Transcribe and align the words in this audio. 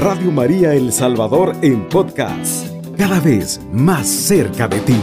Radio 0.00 0.32
María 0.32 0.72
El 0.72 0.94
Salvador 0.94 1.54
en 1.60 1.86
podcast, 1.86 2.68
cada 2.96 3.20
vez 3.20 3.60
más 3.70 4.08
cerca 4.08 4.66
de 4.66 4.80
ti. 4.80 4.96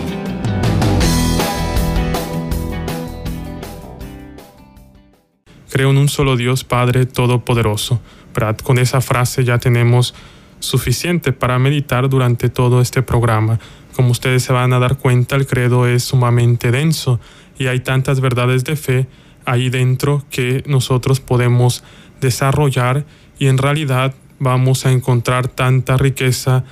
Creo 5.70 5.92
en 5.92 5.98
un 5.98 6.10
solo 6.10 6.36
Dios 6.36 6.64
Padre 6.64 7.06
Todopoderoso. 7.06 8.02
Brad, 8.34 8.58
con 8.58 8.80
esa 8.80 9.00
frase 9.00 9.44
ya 9.44 9.60
tenemos 9.60 10.16
suficiente 10.60 11.32
para 11.32 11.60
meditar 11.60 12.10
durante 12.10 12.50
todo 12.50 12.82
este 12.82 13.04
programa. 13.04 13.60
Como 13.96 14.10
ustedes 14.10 14.42
se 14.42 14.52
van 14.52 14.74
a 14.74 14.80
dar 14.80 14.98
cuenta, 14.98 15.36
el 15.36 15.46
credo 15.46 15.86
es 15.86 16.06
sumamente 16.06 16.72
denso 16.72 17.20
y 17.60 17.68
hay 17.68 17.82
tantas 17.82 18.20
verdades 18.20 18.64
de 18.64 18.76
fe 18.76 19.08
ahí 19.46 19.70
dentro 19.70 20.24
que 20.32 20.64
nosotros 20.66 21.20
podemos 21.20 21.84
desarrollar 22.20 23.06
y 23.38 23.46
en 23.46 23.60
realidad 23.60 24.16
vamos 24.40 24.86
a 24.86 24.92
encontrar 24.92 25.48
tanta 25.48 25.98
riqueza, 25.98 26.64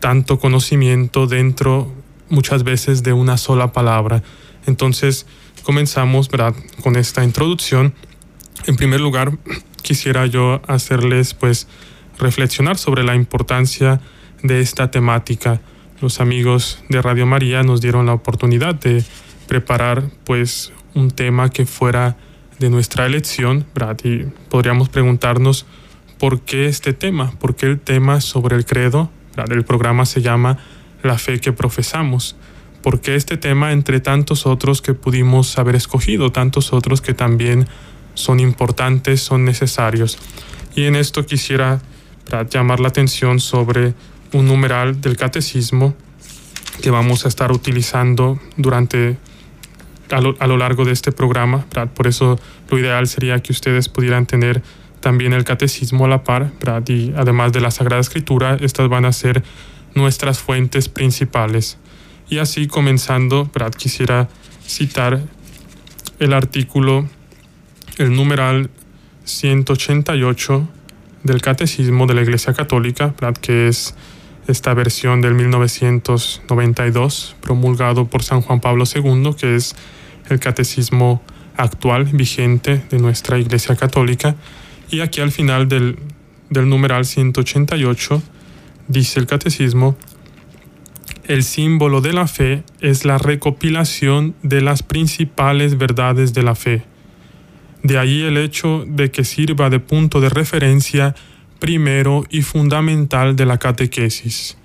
tanto 0.00 0.38
conocimiento 0.38 1.26
dentro 1.26 1.92
muchas 2.28 2.64
veces 2.64 3.02
de 3.02 3.12
una 3.12 3.36
sola 3.36 3.72
palabra. 3.72 4.22
Entonces 4.66 5.26
comenzamos 5.62 6.28
¿verdad? 6.28 6.54
con 6.82 6.96
esta 6.96 7.24
introducción. 7.24 7.94
En 8.66 8.76
primer 8.76 9.00
lugar, 9.00 9.38
quisiera 9.82 10.26
yo 10.26 10.60
hacerles 10.66 11.34
pues 11.34 11.68
reflexionar 12.18 12.78
sobre 12.78 13.04
la 13.04 13.14
importancia 13.14 14.00
de 14.42 14.60
esta 14.60 14.90
temática. 14.90 15.60
Los 16.00 16.20
amigos 16.20 16.82
de 16.88 17.00
Radio 17.02 17.26
María 17.26 17.62
nos 17.62 17.80
dieron 17.80 18.06
la 18.06 18.14
oportunidad 18.14 18.74
de 18.74 19.04
preparar 19.46 20.10
pues 20.24 20.72
un 20.94 21.10
tema 21.10 21.50
que 21.50 21.66
fuera 21.66 22.16
de 22.58 22.70
nuestra 22.70 23.06
elección, 23.06 23.66
¿verdad? 23.74 23.98
Y 24.04 24.24
podríamos 24.48 24.88
preguntarnos 24.88 25.66
por 26.18 26.40
qué 26.40 26.66
este 26.66 26.92
tema, 26.92 27.32
por 27.38 27.56
qué 27.56 27.66
el 27.66 27.80
tema 27.80 28.20
sobre 28.20 28.56
el 28.56 28.64
credo. 28.64 29.10
El 29.50 29.64
programa 29.64 30.06
se 30.06 30.22
llama 30.22 30.58
La 31.02 31.18
fe 31.18 31.40
que 31.40 31.52
profesamos. 31.52 32.36
¿Por 32.82 33.00
qué 33.00 33.16
este 33.16 33.36
tema 33.36 33.72
entre 33.72 34.00
tantos 34.00 34.46
otros 34.46 34.82
que 34.82 34.94
pudimos 34.94 35.58
haber 35.58 35.74
escogido, 35.74 36.32
tantos 36.32 36.72
otros 36.72 37.00
que 37.00 37.14
también 37.14 37.66
son 38.14 38.40
importantes, 38.40 39.20
son 39.20 39.44
necesarios? 39.44 40.18
Y 40.76 40.84
en 40.84 40.96
esto 40.96 41.24
quisiera 41.26 41.80
llamar 42.50 42.80
la 42.80 42.88
atención 42.88 43.40
sobre 43.40 43.94
un 44.32 44.46
numeral 44.46 45.00
del 45.00 45.16
catecismo 45.16 45.94
que 46.82 46.90
vamos 46.90 47.24
a 47.24 47.28
estar 47.28 47.52
utilizando 47.52 48.38
durante 48.56 49.16
a 50.10 50.20
lo, 50.20 50.56
largo 50.56 50.84
de 50.84 50.92
este 50.92 51.12
programa. 51.12 51.66
Por 51.94 52.06
eso 52.06 52.38
lo 52.70 52.78
ideal 52.78 53.06
sería 53.06 53.40
que 53.40 53.52
ustedes 53.52 53.88
pudieran 53.88 54.26
tener 54.26 54.62
también 55.04 55.34
el 55.34 55.44
catecismo 55.44 56.06
a 56.06 56.08
la 56.08 56.24
par, 56.24 56.50
y 56.88 57.12
además 57.14 57.52
de 57.52 57.60
la 57.60 57.70
Sagrada 57.70 58.00
Escritura, 58.00 58.56
estas 58.58 58.88
van 58.88 59.04
a 59.04 59.12
ser 59.12 59.42
nuestras 59.94 60.38
fuentes 60.38 60.88
principales. 60.88 61.76
Y 62.30 62.38
así 62.38 62.68
comenzando, 62.68 63.50
quisiera 63.76 64.30
citar 64.66 65.20
el 66.20 66.32
artículo, 66.32 67.06
el 67.98 68.16
numeral 68.16 68.70
188 69.24 70.66
del 71.22 71.42
Catecismo 71.42 72.06
de 72.06 72.14
la 72.14 72.22
Iglesia 72.22 72.54
Católica, 72.54 73.14
que 73.42 73.68
es 73.68 73.94
esta 74.48 74.72
versión 74.72 75.20
del 75.20 75.34
1992, 75.34 77.36
promulgado 77.42 78.06
por 78.06 78.22
San 78.22 78.40
Juan 78.40 78.60
Pablo 78.60 78.84
II, 78.86 79.34
que 79.38 79.54
es 79.54 79.76
el 80.30 80.40
catecismo 80.40 81.20
actual, 81.58 82.06
vigente 82.06 82.82
de 82.88 82.98
nuestra 82.98 83.38
Iglesia 83.38 83.76
Católica. 83.76 84.34
Y 84.94 85.00
aquí 85.00 85.20
al 85.20 85.32
final 85.32 85.66
del, 85.66 85.98
numeral 86.50 87.04
188 87.04 88.22
dice 88.86 89.18
el 89.18 89.26
catecismo, 89.26 89.96
el 91.24 91.42
símbolo 91.42 92.00
de 92.00 92.12
la 92.12 92.28
fe 92.28 92.62
es 92.80 93.04
la 93.04 93.18
recopilación 93.18 94.36
de 94.44 94.60
las 94.60 94.84
principales 94.84 95.78
verdades 95.78 96.32
de 96.32 96.44
la 96.44 96.54
fe. 96.54 96.84
De 97.82 97.98
ahí 97.98 98.22
el 98.22 98.36
hecho 98.36 98.84
de 98.86 99.10
que 99.10 99.24
sirva 99.24 99.68
de 99.68 99.80
punto 99.80 100.20
de 100.20 100.28
referencia 100.28 101.16
primero 101.58 102.24
y 102.30 102.42
fundamental 102.42 103.34
de 103.34 103.46
la 103.46 103.58
catequesis. 103.58 104.56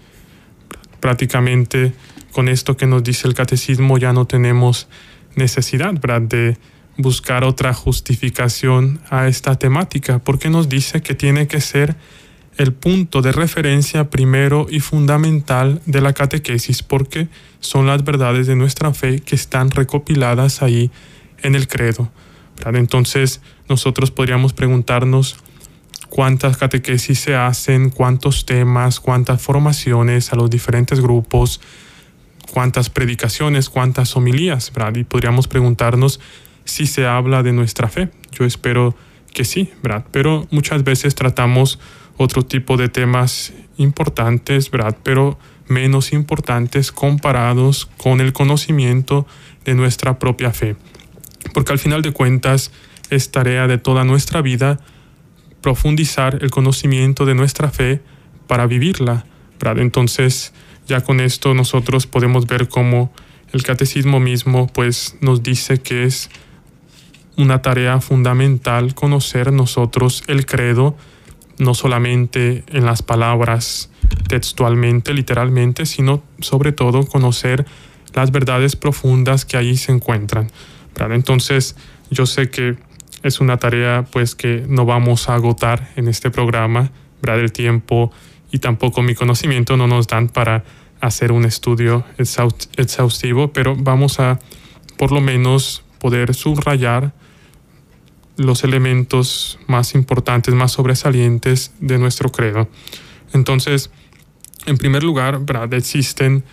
Prácticamente 0.99 1.93
con 2.33 2.49
esto 2.49 2.77
que 2.77 2.85
nos 2.85 3.03
dice 3.03 3.27
el 3.27 3.33
catecismo 3.33 3.97
ya 3.97 4.13
no 4.13 4.25
tenemos 4.25 4.87
necesidad 5.35 5.91
de 5.95 6.59
buscar 6.99 7.45
otra 7.45 7.73
justificación 7.73 8.99
a 9.09 9.27
esta 9.27 9.55
temática, 9.55 10.19
porque 10.19 10.49
nos 10.49 10.67
dice 10.67 11.01
que 11.01 11.15
tiene 11.15 11.47
que 11.47 11.61
ser 11.61 11.95
el 12.57 12.73
punto 12.73 13.21
de 13.21 13.31
referencia 13.31 14.09
primero 14.09 14.67
y 14.69 14.81
fundamental 14.81 15.81
de 15.85 16.01
la 16.01 16.11
catequesis, 16.11 16.83
porque 16.83 17.29
son 17.61 17.87
las 17.87 18.03
verdades 18.03 18.47
de 18.47 18.57
nuestra 18.57 18.93
fe 18.93 19.21
que 19.21 19.35
están 19.35 19.71
recopiladas 19.71 20.61
ahí 20.61 20.91
en 21.41 21.55
el 21.55 21.69
credo. 21.69 22.11
Entonces 22.65 23.39
nosotros 23.69 24.11
podríamos 24.11 24.51
preguntarnos 24.51 25.37
cuántas 26.09 26.57
catequesis 26.57 27.17
se 27.17 27.33
hacen, 27.33 27.91
cuántos 27.91 28.45
temas, 28.45 28.99
cuántas 28.99 29.41
formaciones 29.41 30.33
a 30.33 30.35
los 30.35 30.49
diferentes 30.49 30.99
grupos, 30.99 31.61
cuántas 32.51 32.89
predicaciones, 32.89 33.69
cuántas 33.69 34.17
homilías. 34.17 34.69
Y 34.95 35.03
podríamos 35.05 35.47
preguntarnos 35.47 36.19
si 36.69 36.87
se 36.87 37.05
habla 37.05 37.43
de 37.43 37.51
nuestra 37.51 37.89
fe. 37.89 38.09
Yo 38.31 38.45
espero 38.45 38.95
que 39.33 39.45
sí, 39.45 39.71
¿verdad? 39.83 40.05
Pero 40.11 40.47
muchas 40.51 40.83
veces 40.83 41.15
tratamos 41.15 41.79
otro 42.17 42.43
tipo 42.43 42.77
de 42.77 42.89
temas 42.89 43.53
importantes, 43.77 44.71
¿verdad? 44.71 44.97
Pero 45.03 45.37
menos 45.67 46.13
importantes 46.13 46.91
comparados 46.91 47.87
con 47.97 48.21
el 48.21 48.33
conocimiento 48.33 49.27
de 49.65 49.75
nuestra 49.75 50.19
propia 50.19 50.51
fe. 50.51 50.75
Porque 51.53 51.71
al 51.71 51.79
final 51.79 52.01
de 52.01 52.11
cuentas 52.11 52.71
es 53.09 53.31
tarea 53.31 53.67
de 53.67 53.77
toda 53.77 54.03
nuestra 54.03 54.41
vida 54.41 54.79
profundizar 55.61 56.39
el 56.41 56.51
conocimiento 56.51 57.25
de 57.25 57.35
nuestra 57.35 57.69
fe 57.69 58.01
para 58.47 58.65
vivirla, 58.65 59.25
¿verdad? 59.59 59.79
Entonces, 59.79 60.53
ya 60.87 61.01
con 61.01 61.19
esto 61.19 61.53
nosotros 61.53 62.07
podemos 62.07 62.47
ver 62.47 62.67
cómo 62.67 63.13
el 63.53 63.63
catecismo 63.63 64.19
mismo 64.19 64.67
pues 64.67 65.15
nos 65.21 65.43
dice 65.43 65.79
que 65.79 66.03
es 66.03 66.29
una 67.39 67.61
tarea 67.61 68.01
fundamental 68.01 68.93
conocer 68.93 69.53
nosotros 69.53 70.23
el 70.27 70.45
credo, 70.45 70.97
no 71.57 71.73
solamente 71.73 72.65
en 72.67 72.85
las 72.85 73.01
palabras 73.01 73.89
textualmente, 74.27 75.13
literalmente, 75.13 75.85
sino 75.85 76.21
sobre 76.41 76.73
todo 76.73 77.05
conocer 77.07 77.65
las 78.13 78.31
verdades 78.31 78.75
profundas 78.75 79.45
que 79.45 79.55
ahí 79.55 79.77
se 79.77 79.93
encuentran. 79.93 80.51
Entonces, 81.11 81.77
yo 82.11 82.25
sé 82.25 82.49
que 82.49 82.75
es 83.23 83.39
una 83.39 83.55
tarea 83.55 84.05
pues 84.11 84.35
que 84.35 84.65
no 84.67 84.85
vamos 84.85 85.29
a 85.29 85.35
agotar 85.35 85.91
en 85.95 86.09
este 86.09 86.29
programa, 86.29 86.91
¿verdad? 87.21 87.39
El 87.39 87.53
tiempo 87.53 88.11
y 88.51 88.59
tampoco 88.59 89.01
mi 89.01 89.15
conocimiento 89.15 89.77
no 89.77 89.87
nos 89.87 90.07
dan 90.07 90.27
para 90.27 90.65
hacer 90.99 91.31
un 91.31 91.45
estudio 91.45 92.03
exhaustivo, 92.17 93.53
pero 93.53 93.77
vamos 93.77 94.19
a 94.19 94.39
por 94.97 95.13
lo 95.13 95.21
menos 95.21 95.83
poder 95.99 96.33
subrayar 96.33 97.13
los 98.39 98.63
elementos 98.63 99.59
más 99.67 99.93
importantes, 99.95 100.53
más 100.55 100.71
sobresalientes 100.71 101.73
de 101.81 101.97
nuestro 101.97 102.31
credo. 102.31 102.69
Entonces, 103.33 103.91
en 104.65 104.77
primer 104.77 105.03
lugar, 105.03 105.45
¿verdad? 105.45 105.73
existen 105.73 106.45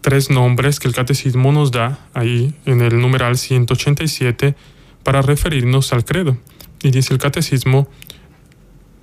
tres 0.00 0.30
nombres 0.30 0.80
que 0.80 0.88
el 0.88 0.94
catecismo 0.94 1.52
nos 1.52 1.70
da 1.70 1.98
ahí 2.14 2.54
en 2.64 2.80
el 2.80 2.98
numeral 2.98 3.36
187 3.36 4.56
para 5.02 5.20
referirnos 5.20 5.92
al 5.92 6.06
credo. 6.06 6.38
Y 6.82 6.90
dice 6.90 7.12
el 7.12 7.20
catecismo, 7.20 7.86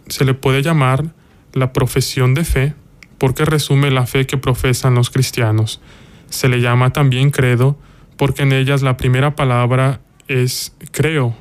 se 0.07 0.25
le 0.25 0.33
puede 0.33 0.63
llamar 0.63 1.13
la 1.53 1.73
profesión 1.73 2.33
de 2.33 2.43
fe 2.43 2.73
porque 3.19 3.45
resume 3.45 3.91
la 3.91 4.07
fe 4.07 4.25
que 4.25 4.37
profesan 4.37 4.95
los 4.95 5.11
cristianos. 5.11 5.79
Se 6.29 6.49
le 6.49 6.59
llama 6.59 6.91
también 6.91 7.29
credo 7.29 7.77
porque 8.17 8.41
en 8.41 8.51
ellas 8.51 8.81
la 8.81 8.97
primera 8.97 9.35
palabra 9.35 10.01
es 10.27 10.73
creo. 10.91 11.35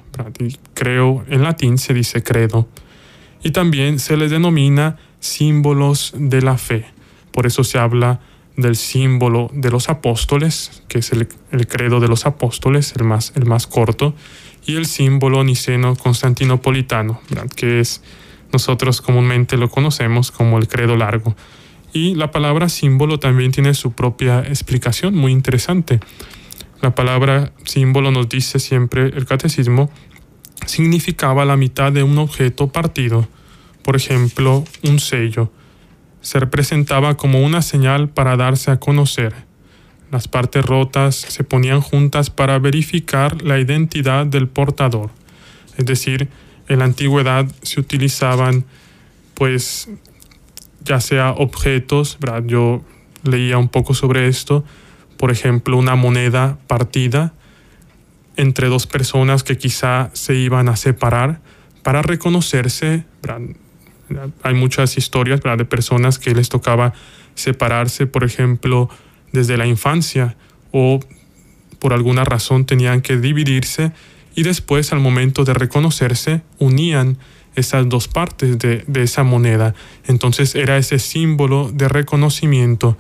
creo 0.75 1.25
en 1.29 1.43
latín 1.43 1.79
se 1.79 1.95
dice 1.95 2.23
credo. 2.23 2.69
Y 3.43 3.51
también 3.51 3.99
se 3.99 4.17
les 4.17 4.31
denomina 4.31 4.97
símbolos 5.21 6.15
de 6.17 6.43
la 6.43 6.59
fe. 6.59 6.87
Por 7.33 7.47
eso 7.47 7.65
se 7.65 7.79
habla 7.79 8.21
del 8.57 8.77
símbolo 8.77 9.51
de 9.53 9.71
los 9.71 9.89
apóstoles, 9.89 10.83
que 10.89 10.99
es 10.99 11.13
el, 11.13 11.29
credo 11.69 12.01
de 12.01 12.09
los 12.09 12.27
apóstoles, 12.27 12.95
el 12.97 13.05
más, 13.05 13.33
el 13.37 13.45
más 13.45 13.67
corto, 13.67 14.15
y 14.65 14.77
el 14.77 14.87
símbolo 14.87 15.45
niceno 15.45 15.95
constantinopolitano, 15.95 17.21
que 17.55 17.81
es 17.81 18.03
nosotros 18.53 19.01
comúnmente 19.01 19.57
lo 19.57 19.71
conocemos 19.71 20.31
como 20.31 20.59
el 20.59 20.69
credo 20.69 20.97
largo. 20.97 21.37
Y 21.93 22.15
la 22.15 22.31
palabra 22.31 22.69
símbolo 22.69 23.19
también 23.19 23.53
tiene 23.53 23.75
su 23.75 23.93
propia 23.93 24.41
explicación 24.41 25.15
muy 25.15 25.33
interesante. 25.33 26.01
La 26.87 26.95
palabra 26.95 27.53
símbolo 27.65 28.13
nos 28.13 28.29
dice 28.29 28.61
siempre 28.61 29.07
el 29.07 29.27
catecismo, 29.27 29.91
significaba 30.67 31.45
la 31.45 31.57
mitad 31.57 31.91
de 31.91 32.05
un 32.05 32.17
objeto 32.17 32.69
partido. 32.69 33.27
por 33.83 33.97
ejemplo, 33.97 34.63
un 34.85 35.01
sello. 35.01 35.51
Se 36.21 36.39
representaba 36.39 37.17
como 37.17 37.43
una 37.43 37.61
señal 37.61 38.09
para 38.09 38.37
darse 38.37 38.71
a 38.71 38.79
conocer. 38.79 39.35
Las 40.13 40.29
partes 40.29 40.65
rotas 40.65 41.17
se 41.17 41.43
ponían 41.43 41.81
juntas 41.81 42.31
para 42.31 42.61
verificar 42.61 43.43
la 43.43 43.59
identidad 43.59 44.25
del 44.25 44.47
portador. 44.47 45.11
Es 45.77 45.87
decir, 45.87 46.29
en 46.69 46.79
la 46.79 46.85
antigüedad 46.85 47.47
se 47.63 47.81
utilizaban 47.81 48.65
pues 49.35 49.89
ya 50.85 51.01
sea 51.01 51.33
objetos, 51.33 52.17
yo 52.45 52.85
leía 53.25 53.59
un 53.59 53.71
poco 53.71 53.93
sobre 53.93 54.29
esto, 54.29 54.65
por 55.17 55.31
ejemplo, 55.31 55.77
una 55.77 55.95
moneda 55.97 56.59
partida 56.67 57.33
entre 58.37 58.69
dos 58.69 58.87
personas 58.87 59.43
que 59.43 59.57
quizá 59.57 60.11
se 60.13 60.35
iban 60.35 60.69
a 60.69 60.77
separar 60.77 61.41
para 61.83 62.03
reconocerse. 62.03 63.05
Hay 64.43 64.55
muchas 64.55 64.99
historias 64.99 65.41
de 65.41 65.65
personas 65.65 66.19
que 66.19 66.35
les 66.35 66.49
tocaba 66.49 66.93
separarse, 67.35 68.07
por 68.07 68.25
ejemplo, 68.25 68.89
desde 69.33 69.57
la 69.57 69.67
infancia 69.67 70.37
o 70.73 71.01
por 71.79 71.93
alguna 71.93 72.25
razón 72.25 72.65
tenían 72.65 73.03
que 73.03 73.17
dividirse 73.17 73.93
y 74.35 74.43
después 74.43 74.93
al 74.93 75.01
momento 75.01 75.45
de 75.45 75.55
reconocerse 75.55 76.43
unían 76.59 77.19
esas 77.55 77.89
dos 77.89 78.07
partes 78.09 78.59
de, 78.59 78.85
de, 78.87 79.03
esa 79.03 79.23
moneda. 79.23 79.75
Entonces 80.07 80.55
era 80.55 80.77
ese 80.77 80.99
símbolo 80.99 81.71
de 81.73 81.89
reconocimiento. 81.89 82.99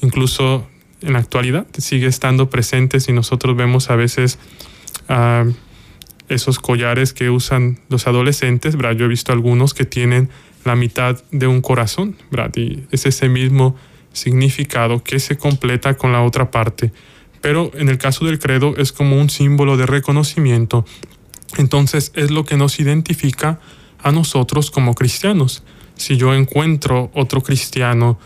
Incluso 0.00 0.66
en 1.02 1.12
la 1.12 1.18
actualidad 1.18 1.66
sigue 1.78 2.06
estando 2.06 2.50
presente 2.50 3.00
si 3.00 3.12
nosotros 3.12 3.56
vemos 3.56 3.90
a 3.90 3.96
veces 3.96 4.38
uh, 5.08 5.50
esos 6.28 6.58
collares 6.58 7.12
que 7.12 7.30
usan 7.30 7.80
los 7.88 8.06
adolescentes. 8.06 8.76
¿verdad? 8.76 8.96
Yo 8.96 9.04
he 9.06 9.08
visto 9.08 9.32
algunos 9.32 9.74
que 9.74 9.84
tienen 9.84 10.30
la 10.64 10.76
mitad 10.76 11.22
de 11.30 11.46
un 11.46 11.60
corazón. 11.60 12.16
¿verdad? 12.30 12.54
Y 12.56 12.84
es 12.90 13.06
ese 13.06 13.28
mismo 13.28 13.76
significado 14.12 15.02
que 15.02 15.20
se 15.20 15.36
completa 15.36 15.96
con 15.96 16.12
la 16.12 16.22
otra 16.22 16.50
parte. 16.50 16.92
Pero 17.40 17.70
en 17.74 17.88
el 17.88 17.98
caso 17.98 18.24
del 18.26 18.38
credo 18.38 18.74
es 18.76 18.92
como 18.92 19.18
un 19.18 19.30
símbolo 19.30 19.76
de 19.76 19.86
reconocimiento. 19.86 20.84
Entonces 21.56 22.12
es 22.14 22.30
lo 22.30 22.44
que 22.44 22.56
nos 22.56 22.78
identifica 22.80 23.60
a 24.02 24.12
nosotros 24.12 24.70
como 24.70 24.94
cristianos. 24.94 25.62
Si 25.96 26.16
yo 26.16 26.34
encuentro 26.34 27.10
otro 27.14 27.42
cristiano 27.42 28.18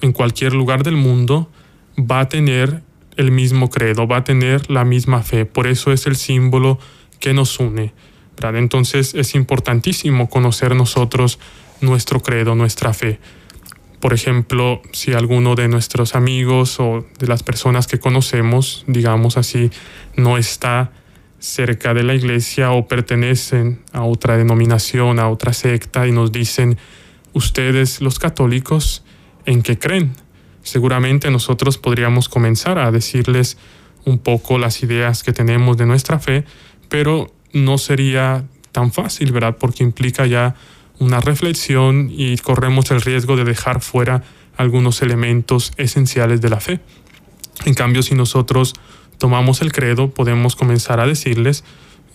en 0.00 0.12
cualquier 0.12 0.54
lugar 0.54 0.82
del 0.82 0.96
mundo, 0.96 1.50
va 1.98 2.20
a 2.20 2.28
tener 2.28 2.82
el 3.16 3.30
mismo 3.30 3.70
credo, 3.70 4.06
va 4.06 4.18
a 4.18 4.24
tener 4.24 4.70
la 4.70 4.84
misma 4.84 5.22
fe. 5.22 5.44
Por 5.44 5.66
eso 5.66 5.92
es 5.92 6.06
el 6.06 6.16
símbolo 6.16 6.78
que 7.18 7.34
nos 7.34 7.58
une. 7.58 7.92
Entonces 8.42 9.14
es 9.14 9.34
importantísimo 9.34 10.28
conocer 10.28 10.74
nosotros 10.74 11.38
nuestro 11.80 12.20
credo, 12.20 12.54
nuestra 12.54 12.94
fe. 12.94 13.18
Por 14.00 14.14
ejemplo, 14.14 14.80
si 14.92 15.12
alguno 15.12 15.54
de 15.54 15.68
nuestros 15.68 16.14
amigos 16.14 16.80
o 16.80 17.06
de 17.18 17.26
las 17.26 17.42
personas 17.42 17.86
que 17.86 17.98
conocemos, 17.98 18.84
digamos 18.86 19.36
así, 19.36 19.70
no 20.16 20.38
está 20.38 20.90
cerca 21.38 21.92
de 21.92 22.02
la 22.02 22.14
iglesia 22.14 22.72
o 22.72 22.88
pertenecen 22.88 23.82
a 23.92 24.04
otra 24.04 24.38
denominación, 24.38 25.18
a 25.18 25.28
otra 25.28 25.52
secta 25.52 26.06
y 26.06 26.12
nos 26.12 26.32
dicen, 26.32 26.78
ustedes 27.34 28.00
los 28.00 28.18
católicos, 28.18 29.04
¿en 29.44 29.62
qué 29.62 29.78
creen? 29.78 30.14
Seguramente 30.62 31.30
nosotros 31.30 31.78
podríamos 31.78 32.28
comenzar 32.28 32.78
a 32.78 32.90
decirles 32.90 33.56
un 34.04 34.18
poco 34.18 34.58
las 34.58 34.82
ideas 34.82 35.22
que 35.22 35.32
tenemos 35.32 35.76
de 35.76 35.86
nuestra 35.86 36.18
fe, 36.18 36.44
pero 36.88 37.32
no 37.52 37.78
sería 37.78 38.44
tan 38.72 38.92
fácil, 38.92 39.32
¿verdad? 39.32 39.56
Porque 39.58 39.82
implica 39.82 40.26
ya 40.26 40.54
una 40.98 41.20
reflexión 41.20 42.10
y 42.12 42.36
corremos 42.38 42.90
el 42.90 43.00
riesgo 43.00 43.36
de 43.36 43.44
dejar 43.44 43.80
fuera 43.80 44.22
algunos 44.56 45.02
elementos 45.02 45.72
esenciales 45.76 46.40
de 46.40 46.50
la 46.50 46.60
fe. 46.60 46.80
En 47.64 47.74
cambio, 47.74 48.02
si 48.02 48.14
nosotros 48.14 48.74
tomamos 49.18 49.62
el 49.62 49.72
credo, 49.72 50.10
podemos 50.10 50.56
comenzar 50.56 51.00
a 51.00 51.06
decirles, 51.06 51.64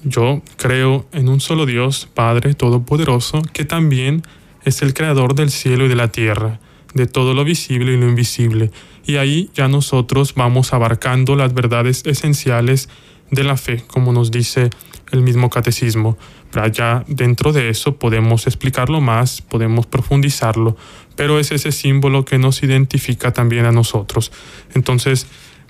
yo 0.03 0.41
creo 0.57 1.07
en 1.11 1.29
un 1.29 1.39
solo 1.39 1.65
Dios, 1.65 2.07
Padre 2.13 2.53
Todopoderoso, 2.53 3.41
que 3.53 3.65
también 3.65 4.23
es 4.63 4.81
el 4.81 4.93
creador 4.93 5.35
del 5.35 5.49
cielo 5.49 5.85
y 5.85 5.87
de 5.87 5.95
la 5.95 6.11
tierra, 6.11 6.59
de 6.95 7.05
todo 7.05 7.35
lo 7.35 7.43
visible 7.43 7.93
y 7.93 7.97
lo 7.97 8.09
invisible. 8.09 8.71
Y 9.05 9.17
ahí 9.17 9.51
ya 9.53 9.67
nosotros 9.67 10.33
vamos 10.33 10.73
abarcando 10.73 11.35
las 11.35 11.53
verdades 11.53 12.03
esenciales 12.05 12.89
de 13.29 13.43
la 13.43 13.57
fe, 13.57 13.83
como 13.85 14.13
nos 14.13 14.31
dice 14.31 14.71
el 15.11 15.21
mismo 15.21 15.49
catecismo. 15.51 16.17
Pero 16.51 16.67
ya 16.67 17.03
dentro 17.07 17.51
de 17.51 17.69
eso 17.69 17.97
podemos 17.97 18.47
explicarlo 18.47 19.01
más, 19.01 19.41
podemos 19.41 19.85
profundizarlo, 19.85 20.77
pero 21.15 21.37
es 21.37 21.51
ese 21.51 21.71
símbolo 21.71 22.25
que 22.25 22.37
nos 22.37 22.63
identifica 22.63 23.31
también 23.33 23.65
a 23.65 23.71
nosotros. 23.71 24.31
Entonces, 24.73 25.27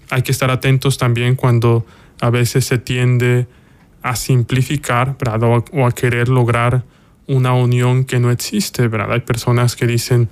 hay 0.10 0.22
que 0.22 0.32
estar 0.32 0.52
atentos 0.52 0.98
también 0.98 1.36
cuando 1.36 1.86
a 2.22 2.30
veces 2.30 2.66
se 2.66 2.78
tiende 2.78 3.48
a 4.04 4.16
simplificar 4.16 5.18
O, 5.72 5.88
a 5.88 5.92
querer 5.92 6.30
lograr 6.30 6.84
una 7.28 7.54
unión 7.54 8.06
que 8.06 8.20
no 8.20 8.30
existe. 8.30 8.88
¿verdad? 8.88 9.14
Hay 9.14 9.22
personas 9.22 9.76
que 9.76 9.88
dicen, 9.88 10.30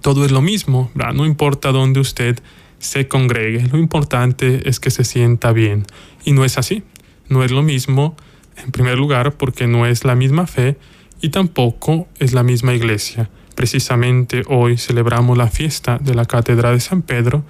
todo 0.00 0.24
es 0.24 0.32
lo 0.32 0.42
mismo, 0.42 0.90
no 0.94 1.26
importa 1.26 1.72
dónde 1.72 2.00
usted 2.00 2.40
se 2.78 3.08
congregue, 3.08 3.66
lo 3.68 3.78
importante 3.78 4.68
es 4.68 4.80
que 4.80 4.90
se 4.90 5.04
sienta 5.04 5.52
bien. 5.52 5.84
Y 6.24 6.32
no 6.32 6.44
es 6.44 6.58
así, 6.58 6.82
no 7.28 7.44
es 7.44 7.50
lo 7.50 7.62
mismo, 7.62 8.16
en 8.56 8.72
primer 8.72 8.98
lugar, 8.98 9.36
porque 9.36 9.66
no 9.66 9.86
es 9.86 10.04
la 10.04 10.14
misma 10.14 10.46
fe 10.46 10.76
y 11.20 11.28
tampoco 11.28 12.08
es 12.18 12.32
la 12.32 12.42
misma 12.42 12.74
iglesia. 12.74 13.30
Precisamente 13.54 14.42
hoy 14.46 14.78
celebramos 14.78 15.36
la 15.36 15.48
fiesta 15.48 15.98
de 15.98 16.14
la 16.14 16.24
Catedral 16.24 16.74
de 16.74 16.80
San 16.80 17.02
Pedro, 17.02 17.44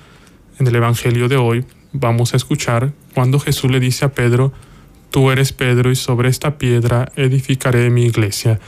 en 0.58 0.66
el 0.66 0.76
Evangelio 0.76 1.28
de 1.28 1.36
hoy 1.36 1.64
vamos 1.92 2.34
a 2.34 2.36
escuchar 2.36 2.92
cuando 3.14 3.40
Jesús 3.40 3.70
le 3.70 3.80
dice 3.80 4.04
a 4.04 4.12
Pedro, 4.12 4.52
tú 5.10 5.30
eres 5.30 5.52
Pedro 5.52 5.90
y 5.90 5.96
sobre 5.96 6.28
esta 6.28 6.58
piedra 6.58 7.10
edificaré 7.16 7.90
mi 7.90 8.04
iglesia. 8.04 8.60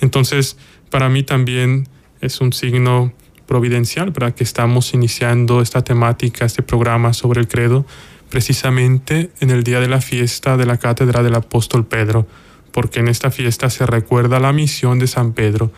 Entonces, 0.00 0.56
para 0.90 1.08
mí 1.08 1.22
también 1.22 1.88
es 2.20 2.40
un 2.40 2.52
signo 2.52 3.12
providencial, 3.50 4.12
para 4.12 4.32
que 4.32 4.44
estamos 4.44 4.94
iniciando 4.94 5.60
esta 5.60 5.82
temática, 5.82 6.44
este 6.44 6.62
programa 6.62 7.12
sobre 7.12 7.40
el 7.40 7.48
credo, 7.48 7.84
precisamente 8.28 9.32
en 9.40 9.50
el 9.50 9.64
día 9.64 9.80
de 9.80 9.88
la 9.88 10.00
fiesta 10.00 10.56
de 10.56 10.66
la 10.66 10.76
cátedra 10.76 11.24
del 11.24 11.34
apóstol 11.34 11.84
Pedro, 11.84 12.28
porque 12.70 13.00
en 13.00 13.08
esta 13.08 13.32
fiesta 13.32 13.68
se 13.68 13.86
recuerda 13.86 14.38
la 14.38 14.52
misión 14.52 15.00
de 15.00 15.08
San 15.08 15.32
Pedro, 15.32 15.72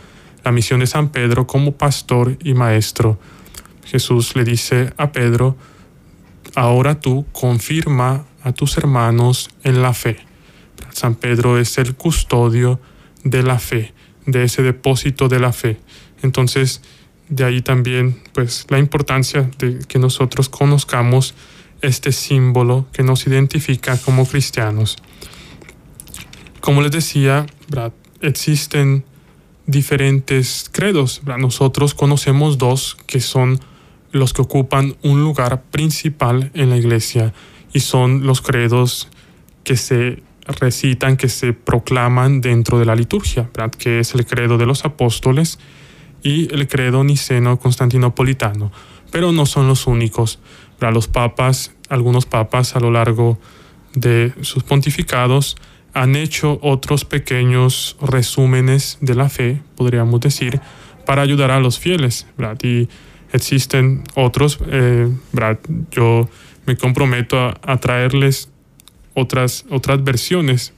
la 0.45 0.53
misión 0.53 0.81
de 0.81 0.87
San 0.87 1.09
Pedro 1.13 1.47
como 1.47 1.73
pastor 1.73 2.37
y 2.45 2.53
maestro. 2.53 3.19
Jesús 3.87 4.37
le 4.37 4.45
dice 4.45 4.93
a 4.99 5.11
Pedro, 5.11 5.57
ahora 6.55 7.01
tú 7.01 7.25
confirma 7.33 8.27
a 8.43 8.53
tus 8.53 8.77
hermanos 8.77 9.49
en 9.65 9.81
la 9.81 9.95
fe. 9.95 10.19
San 10.91 11.15
Pedro 11.15 11.57
es 11.57 11.79
el 11.79 11.95
custodio 11.95 12.81
de 13.25 13.43
la 13.43 13.59
fe, 13.59 13.95
de 14.27 14.45
ese 14.45 14.63
depósito 14.63 15.31
de 15.31 15.41
la 15.41 15.55
fe. 15.55 15.81
Entonces, 16.23 16.83
de 17.33 17.45
ahí 17.45 17.63
también, 17.63 18.21
pues, 18.35 18.67
la 18.69 18.79
importancia 18.79 19.51
de 19.59 19.79
que 19.89 19.99
nosotros 19.99 20.51
conozcamos 20.51 21.35
este 21.81 22.13
símbolo 22.13 22.87
que 22.93 23.03
nos 23.03 23.27
identifica 23.27 23.97
como 23.97 24.27
cristianos. 24.27 24.97
Como 26.61 26.83
les 26.83 26.93
decía, 26.93 27.47
existen 28.21 29.05
diferentes 29.67 30.69
credos. 30.71 31.23
Nosotros 31.39 31.95
conocemos 31.95 32.59
dos 32.59 32.99
que 33.07 33.21
son 33.21 33.61
los 34.11 34.35
que 34.35 34.43
ocupan 34.43 34.97
un 35.03 35.23
lugar 35.23 35.63
principal 35.63 36.51
en 36.53 36.69
la 36.69 36.77
iglesia 36.77 37.33
y 37.73 37.81
son 37.81 38.27
los 38.27 38.43
credos 38.43 39.09
que 39.65 39.79
se 39.79 40.23
recitan, 40.47 41.17
que 41.17 41.31
se 41.31 41.55
proclaman 41.55 42.43
dentro 42.43 42.79
de 42.79 42.85
la 42.85 42.95
liturgia, 42.95 43.49
que 43.79 44.01
es 44.01 44.15
el 44.15 44.27
credo 44.27 44.59
de 44.59 44.67
los 44.67 44.85
apóstoles 44.85 45.59
y 46.23 46.53
el 46.55 46.69
credo 46.69 47.05
niceno 47.05 47.59
constantinopolitano. 47.59 48.73
Pero 49.11 49.33
no 49.33 49.47
son 49.47 49.69
los 49.69 49.87
únicos. 49.87 50.39
Para 50.79 50.93
los 50.93 51.09
papas, 51.09 51.75
algunos 51.89 52.27
papas 52.27 52.77
a 52.77 52.81
lo 52.81 52.91
largo 52.91 53.39
de 53.95 54.33
sus 54.41 54.63
pontificados 54.63 55.57
han 55.95 56.17
hecho 56.17 56.59
otros 56.63 57.05
pequeños 57.05 57.97
resúmenes 58.01 58.99
de 59.01 59.15
la 59.15 59.29
fe, 59.29 59.61
podríamos 59.77 60.21
decir, 60.21 60.61
para 61.05 61.23
ayudar 61.23 61.51
a 61.51 61.61
los 61.61 61.79
fieles. 61.79 62.27
Y 62.63 62.89
existen 63.33 64.05
otros. 64.15 64.59
Eh, 64.67 65.11
yo 65.91 66.29
me 66.67 66.77
comprometo 66.77 67.39
a, 67.39 67.77
traerles 67.79 68.49
otras, 69.15 69.67
otras 69.69 70.03
versiones 70.03 70.73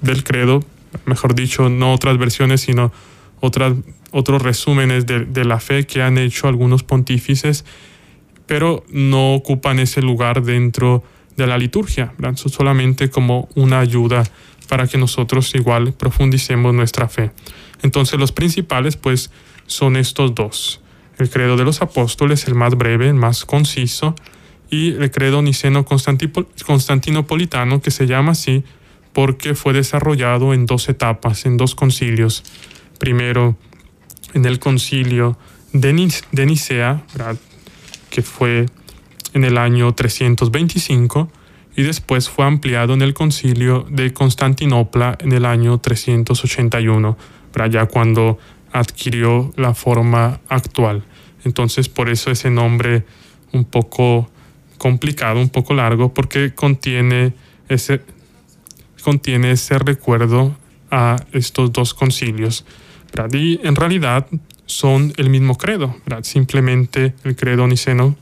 del 0.00 0.24
credo, 0.24 0.64
mejor 1.04 1.34
dicho, 1.34 1.68
no 1.68 1.92
otras 1.92 2.16
versiones, 2.18 2.62
sino 2.62 2.92
otras, 3.40 3.74
otros 4.10 4.42
resúmenes 4.42 5.06
de, 5.06 5.44
la 5.44 5.60
fe 5.60 5.86
que 5.86 6.02
han 6.02 6.18
hecho 6.18 6.48
algunos 6.48 6.82
pontífices, 6.82 7.64
pero 8.46 8.84
no 8.90 9.34
ocupan 9.34 9.78
ese 9.78 10.02
lugar 10.02 10.42
dentro 10.42 11.02
de 11.36 11.46
la 11.46 11.58
liturgia, 11.58 12.14
solamente 12.34 13.10
como 13.10 13.48
una 13.54 13.80
ayuda 13.80 14.24
para 14.68 14.86
que 14.86 14.98
nosotros 14.98 15.54
igual 15.54 15.92
profundicemos 15.92 16.74
nuestra 16.74 17.08
fe. 17.08 17.30
Entonces 17.82 18.18
los 18.18 18.32
principales 18.32 18.96
pues 18.96 19.30
son 19.66 19.96
estos 19.96 20.34
dos. 20.34 20.80
El 21.18 21.30
credo 21.30 21.56
de 21.56 21.64
los 21.64 21.82
apóstoles, 21.82 22.46
el 22.46 22.54
más 22.54 22.76
breve, 22.76 23.08
el 23.08 23.14
más 23.14 23.44
conciso, 23.44 24.14
y 24.70 24.92
el 24.92 25.10
credo 25.10 25.42
niceno 25.42 25.84
constantinopolitano, 25.84 27.80
que 27.80 27.90
se 27.90 28.06
llama 28.06 28.32
así 28.32 28.64
porque 29.12 29.54
fue 29.54 29.72
desarrollado 29.72 30.54
en 30.54 30.66
dos 30.66 30.88
etapas, 30.88 31.46
en 31.46 31.56
dos 31.56 31.74
concilios. 31.74 32.44
Primero, 32.98 33.56
en 34.34 34.44
el 34.44 34.58
concilio 34.58 35.38
de, 35.72 35.92
Nicea, 35.92 37.04
que 38.10 38.22
fue 38.22 38.66
en 39.34 39.44
el 39.44 39.58
año 39.58 39.94
325, 39.94 41.30
y 41.76 41.82
después 41.82 42.28
fue 42.28 42.44
ampliado 42.44 42.94
en 42.94 43.02
el 43.02 43.14
concilio 43.14 43.86
de 43.88 44.12
Constantinopla 44.12 45.16
en 45.20 45.32
el 45.32 45.44
año 45.44 45.78
381, 45.78 47.16
ya 47.70 47.86
cuando 47.86 48.38
adquirió 48.72 49.52
la 49.56 49.74
forma 49.74 50.40
actual. 50.48 51.04
Entonces, 51.44 51.88
por 51.88 52.08
eso 52.08 52.30
ese 52.30 52.50
nombre 52.50 53.04
un 53.52 53.64
poco 53.64 54.30
complicado, 54.76 55.40
un 55.40 55.48
poco 55.50 55.74
largo, 55.74 56.12
porque 56.14 56.54
contiene 56.54 57.34
ese, 57.68 58.02
contiene 59.02 59.52
ese 59.52 59.78
recuerdo 59.78 60.56
a 60.90 61.16
estos 61.32 61.72
dos 61.72 61.94
concilios. 61.94 62.64
Y 63.32 63.60
en 63.66 63.74
realidad 63.74 64.26
son 64.66 65.12
el 65.16 65.30
mismo 65.30 65.56
credo, 65.56 65.96
simplemente 66.22 67.14
el 67.24 67.36
credo 67.36 67.66
niceno 67.66 68.16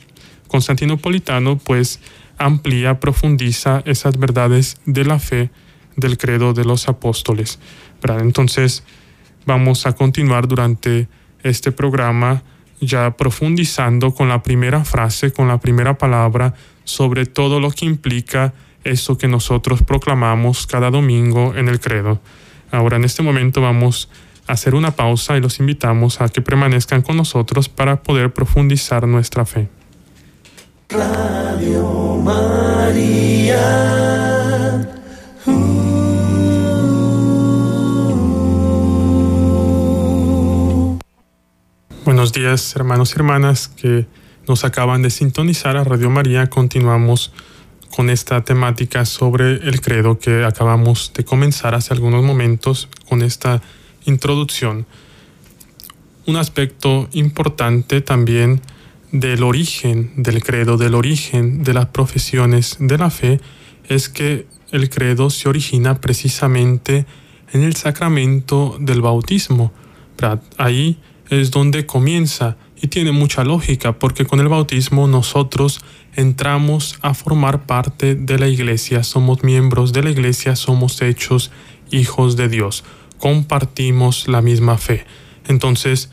constantinopolitano 0.48 1.58
pues 1.58 2.00
amplía, 2.38 3.00
profundiza 3.00 3.82
esas 3.84 4.18
verdades 4.18 4.76
de 4.86 5.04
la 5.04 5.18
fe 5.18 5.50
del 5.96 6.18
credo 6.18 6.52
de 6.52 6.64
los 6.64 6.88
apóstoles. 6.88 7.58
Entonces 8.02 8.84
vamos 9.44 9.86
a 9.86 9.92
continuar 9.92 10.46
durante 10.46 11.08
este 11.42 11.72
programa 11.72 12.42
ya 12.80 13.16
profundizando 13.16 14.14
con 14.14 14.28
la 14.28 14.42
primera 14.42 14.84
frase, 14.84 15.32
con 15.32 15.48
la 15.48 15.58
primera 15.58 15.98
palabra, 15.98 16.54
sobre 16.84 17.26
todo 17.26 17.58
lo 17.58 17.70
que 17.70 17.86
implica 17.86 18.52
eso 18.84 19.18
que 19.18 19.26
nosotros 19.28 19.82
proclamamos 19.82 20.66
cada 20.66 20.90
domingo 20.90 21.54
en 21.56 21.68
el 21.68 21.80
credo. 21.80 22.20
Ahora 22.70 22.96
en 22.96 23.04
este 23.04 23.22
momento 23.22 23.60
vamos 23.60 24.08
a 24.12 24.25
hacer 24.46 24.74
una 24.74 24.92
pausa 24.92 25.36
y 25.36 25.40
los 25.40 25.60
invitamos 25.60 26.20
a 26.20 26.28
que 26.28 26.40
permanezcan 26.40 27.02
con 27.02 27.16
nosotros 27.16 27.68
para 27.68 28.02
poder 28.02 28.32
profundizar 28.32 29.06
nuestra 29.06 29.44
fe. 29.44 29.68
Radio 30.88 32.16
María. 32.22 33.96
Buenos 42.04 42.32
días 42.32 42.76
hermanos 42.76 43.10
y 43.10 43.14
hermanas 43.16 43.66
que 43.68 44.06
nos 44.46 44.64
acaban 44.64 45.02
de 45.02 45.10
sintonizar 45.10 45.76
a 45.76 45.82
Radio 45.82 46.08
María. 46.08 46.48
Continuamos 46.48 47.32
con 47.96 48.10
esta 48.10 48.44
temática 48.44 49.04
sobre 49.04 49.54
el 49.54 49.80
credo 49.80 50.18
que 50.18 50.44
acabamos 50.44 51.12
de 51.14 51.24
comenzar 51.24 51.74
hace 51.74 51.94
algunos 51.94 52.22
momentos 52.22 52.88
con 53.08 53.22
esta 53.22 53.60
introducción. 54.06 54.86
Un 56.26 56.36
aspecto 56.36 57.08
importante 57.12 58.00
también 58.00 58.60
del 59.12 59.42
origen 59.42 60.12
del 60.16 60.42
credo, 60.42 60.76
del 60.76 60.94
origen 60.94 61.62
de 61.62 61.74
las 61.74 61.86
profesiones 61.86 62.76
de 62.80 62.98
la 62.98 63.10
fe, 63.10 63.40
es 63.88 64.08
que 64.08 64.46
el 64.72 64.90
credo 64.90 65.30
se 65.30 65.48
origina 65.48 66.00
precisamente 66.00 67.06
en 67.52 67.62
el 67.62 67.76
sacramento 67.76 68.76
del 68.80 69.00
bautismo. 69.00 69.72
Ahí 70.56 70.98
es 71.28 71.50
donde 71.50 71.86
comienza 71.86 72.56
y 72.80 72.88
tiene 72.88 73.12
mucha 73.12 73.44
lógica 73.44 73.98
porque 73.98 74.24
con 74.24 74.40
el 74.40 74.48
bautismo 74.48 75.06
nosotros 75.06 75.80
entramos 76.14 76.98
a 77.02 77.14
formar 77.14 77.66
parte 77.66 78.14
de 78.14 78.38
la 78.38 78.48
iglesia, 78.48 79.02
somos 79.02 79.42
miembros 79.42 79.92
de 79.92 80.02
la 80.02 80.10
iglesia, 80.10 80.56
somos 80.56 81.00
hechos 81.02 81.50
hijos 81.90 82.36
de 82.36 82.48
Dios, 82.48 82.84
compartimos 83.18 84.28
la 84.28 84.42
misma 84.42 84.78
fe. 84.78 85.04
Entonces 85.48 86.10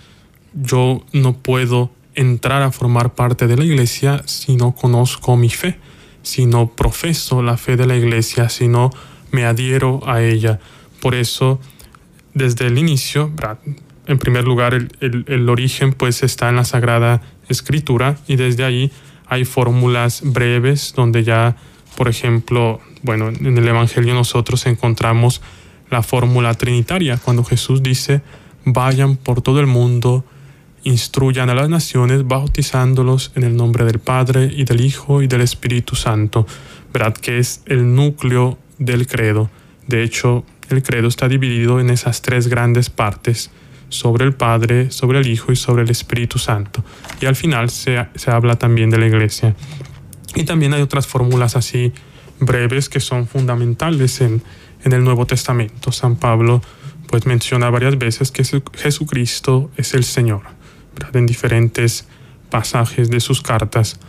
yo 0.53 1.03
no 1.11 1.33
puedo 1.33 1.91
entrar 2.15 2.61
a 2.61 2.71
formar 2.71 3.15
parte 3.15 3.47
de 3.47 3.57
la 3.57 3.63
iglesia 3.63 4.21
si 4.25 4.55
no 4.55 4.73
conozco 4.73 5.35
mi 5.35 5.49
fe, 5.49 5.79
si 6.21 6.45
no 6.45 6.67
profeso 6.67 7.41
la 7.41 7.57
fe 7.57 7.75
de 7.75 7.87
la 7.87 7.95
iglesia, 7.95 8.49
si 8.49 8.67
no 8.67 8.91
me 9.31 9.45
adhiero 9.45 10.01
a 10.05 10.21
ella. 10.21 10.59
Por 11.01 11.15
eso, 11.15 11.59
desde 12.33 12.67
el 12.67 12.77
inicio, 12.77 13.31
en 14.07 14.19
primer 14.19 14.45
lugar, 14.45 14.73
el, 14.99 15.49
origen 15.49 15.93
pues 15.93 16.23
está 16.23 16.49
en 16.49 16.55
la 16.55 16.65
Sagrada 16.65 17.21
Escritura 17.49 18.17
y 18.27 18.35
desde 18.35 18.63
ahí 18.63 18.91
hay 19.27 19.45
fórmulas 19.45 20.21
breves 20.23 20.93
donde 20.95 21.23
ya, 21.23 21.55
por 21.97 22.07
ejemplo, 22.07 22.79
bueno, 23.01 23.29
en 23.29 23.57
el 23.57 23.67
Evangelio 23.67 24.13
nosotros 24.13 24.65
encontramos 24.65 25.41
la 25.93 26.03
fórmula 26.03 26.53
trinitaria, 26.55 27.17
cuando 27.17 27.43
Jesús 27.45 27.81
dice, 27.81 28.21
vayan 28.65 29.15
por 29.15 29.41
todo 29.41 29.61
el 29.61 29.67
mundo, 29.67 30.25
instruyan 30.83 31.49
a 31.49 31.55
las 31.55 31.69
naciones, 31.69 32.27
bautizándolos 32.27 33.31
en 33.35 33.43
el 33.43 33.55
nombre 33.55 33.85
del 33.85 33.99
Padre 33.99 34.51
y 34.53 34.65
del 34.65 34.81
Hijo 34.81 35.21
y 35.21 35.27
del 35.27 35.41
Espíritu 35.41 35.95
Santo, 35.95 36.45
¿verdad? 36.93 37.13
Que 37.13 37.39
es 37.39 37.61
el 37.65 37.95
núcleo 37.95 38.57
del 38.79 39.07
credo. 39.07 39.49
De 39.87 40.03
hecho, 40.03 40.43
el 40.69 40.83
credo 40.83 41.07
está 41.07 41.27
dividido 41.27 41.79
en 41.79 41.89
esas 41.89 42.21
tres 42.21 42.47
grandes 42.47 42.89
partes 42.89 43.51
sobre 43.89 44.25
el 44.25 44.33
Padre, 44.33 44.91
sobre 44.91 45.19
el 45.19 45.27
Hijo 45.27 45.51
y 45.51 45.55
sobre 45.55 45.83
el 45.83 45.89
Espíritu 45.89 46.39
Santo. 46.39 46.83
Y 47.21 47.27
al 47.27 47.35
final 47.35 47.69
se, 47.69 47.97
habla 48.27 48.55
también 48.57 48.89
de 48.89 48.97
la 48.97 49.05
iglesia. 49.05 49.55
Y 50.35 50.43
también 50.45 50.73
hay 50.73 50.81
otras 50.81 51.05
fórmulas 51.05 51.55
así 51.55 51.93
breves 52.39 52.89
que 52.89 52.99
son 52.99 53.27
fundamentales 53.27 54.19
en, 54.21 54.41
en 54.83 54.93
el 54.93 55.03
Nuevo 55.03 55.25
Testamento. 55.25 55.91
San 55.91 56.15
Pablo 56.15 56.61
pues 57.07 57.25
menciona 57.25 57.69
varias 57.69 57.97
veces 57.97 58.31
que 58.31 58.43
Jesucristo 58.43 59.69
es 59.77 59.93
el 59.93 60.03
Señor, 60.03 60.41
en 61.13 61.25
diferentes 61.25 62.07
pasajes 62.49 63.09
de 63.09 63.19
sus 63.19 63.41
cartas. 63.41 63.99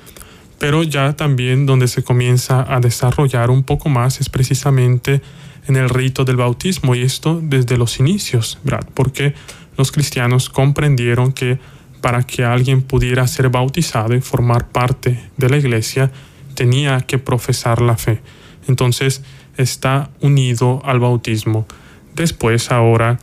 Pero 0.58 0.82
ya 0.82 1.14
también 1.14 1.66
donde 1.66 1.88
se 1.88 2.02
comienza 2.02 2.64
a 2.66 2.80
desarrollar 2.80 3.50
un 3.50 3.62
poco 3.62 3.88
más 3.88 4.20
es 4.20 4.28
precisamente 4.28 5.20
en 5.66 5.76
el 5.76 5.88
rito 5.88 6.24
del 6.24 6.36
bautismo 6.36 6.94
y 6.94 7.02
esto 7.02 7.40
desde 7.42 7.76
los 7.76 7.98
inicios, 8.00 8.58
¿verdad? 8.64 8.86
Porque 8.94 9.34
los 9.76 9.92
cristianos 9.92 10.48
comprendieron 10.48 11.32
que 11.32 11.58
para 12.00 12.22
que 12.22 12.44
alguien 12.44 12.82
pudiera 12.82 13.26
ser 13.26 13.48
bautizado 13.48 14.14
y 14.14 14.20
formar 14.20 14.68
parte 14.68 15.30
de 15.36 15.48
la 15.48 15.56
iglesia, 15.56 16.10
tenía 16.54 17.00
que 17.00 17.18
profesar 17.18 17.80
la 17.80 17.96
fe. 17.96 18.20
Entonces 18.68 19.22
está 19.56 20.10
unido 20.20 20.80
al 20.84 21.00
bautismo. 21.00 21.66
Después, 22.14 22.70
ahora, 22.70 23.18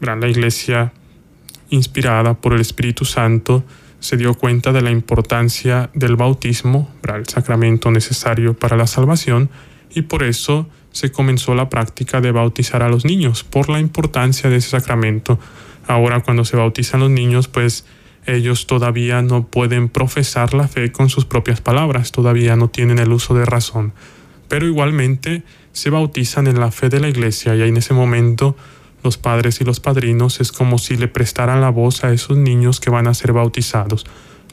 la 0.00 0.28
iglesia, 0.28 0.92
inspirada 1.70 2.34
por 2.34 2.52
el 2.52 2.60
Espíritu 2.60 3.04
Santo, 3.04 3.64
se 4.00 4.16
dio 4.16 4.34
cuenta 4.34 4.72
de 4.72 4.82
la 4.82 4.90
importancia 4.90 5.90
del 5.94 6.16
bautismo, 6.16 6.90
el 7.14 7.26
sacramento 7.26 7.90
necesario 7.90 8.54
para 8.54 8.76
la 8.76 8.86
salvación, 8.86 9.48
y 9.94 10.02
por 10.02 10.24
eso 10.24 10.68
se 10.90 11.12
comenzó 11.12 11.54
la 11.54 11.68
práctica 11.68 12.20
de 12.20 12.32
bautizar 12.32 12.82
a 12.82 12.88
los 12.88 13.04
niños, 13.04 13.44
por 13.44 13.68
la 13.68 13.78
importancia 13.78 14.50
de 14.50 14.56
ese 14.56 14.70
sacramento. 14.70 15.38
Ahora 15.86 16.20
cuando 16.20 16.44
se 16.44 16.56
bautizan 16.56 17.00
los 17.00 17.10
niños, 17.10 17.48
pues 17.48 17.86
ellos 18.26 18.66
todavía 18.66 19.22
no 19.22 19.46
pueden 19.46 19.88
profesar 19.88 20.54
la 20.54 20.68
fe 20.68 20.92
con 20.92 21.08
sus 21.08 21.24
propias 21.24 21.60
palabras, 21.60 22.12
todavía 22.12 22.56
no 22.56 22.68
tienen 22.68 22.98
el 22.98 23.12
uso 23.12 23.34
de 23.34 23.44
razón. 23.44 23.92
Pero 24.48 24.66
igualmente 24.66 25.44
se 25.72 25.90
bautizan 25.90 26.46
en 26.46 26.60
la 26.60 26.70
fe 26.70 26.88
de 26.88 27.00
la 27.00 27.08
iglesia 27.08 27.54
y 27.56 27.62
en 27.62 27.76
ese 27.76 27.94
momento 27.94 28.56
los 29.02 29.18
padres 29.18 29.60
y 29.60 29.64
los 29.64 29.80
padrinos 29.80 30.40
es 30.40 30.52
como 30.52 30.78
si 30.78 30.96
le 30.96 31.08
prestaran 31.08 31.60
la 31.60 31.70
voz 31.70 32.04
a 32.04 32.12
esos 32.12 32.36
niños 32.36 32.78
que 32.78 32.90
van 32.90 33.06
a 33.06 33.14
ser 33.14 33.32
bautizados, 33.32 34.04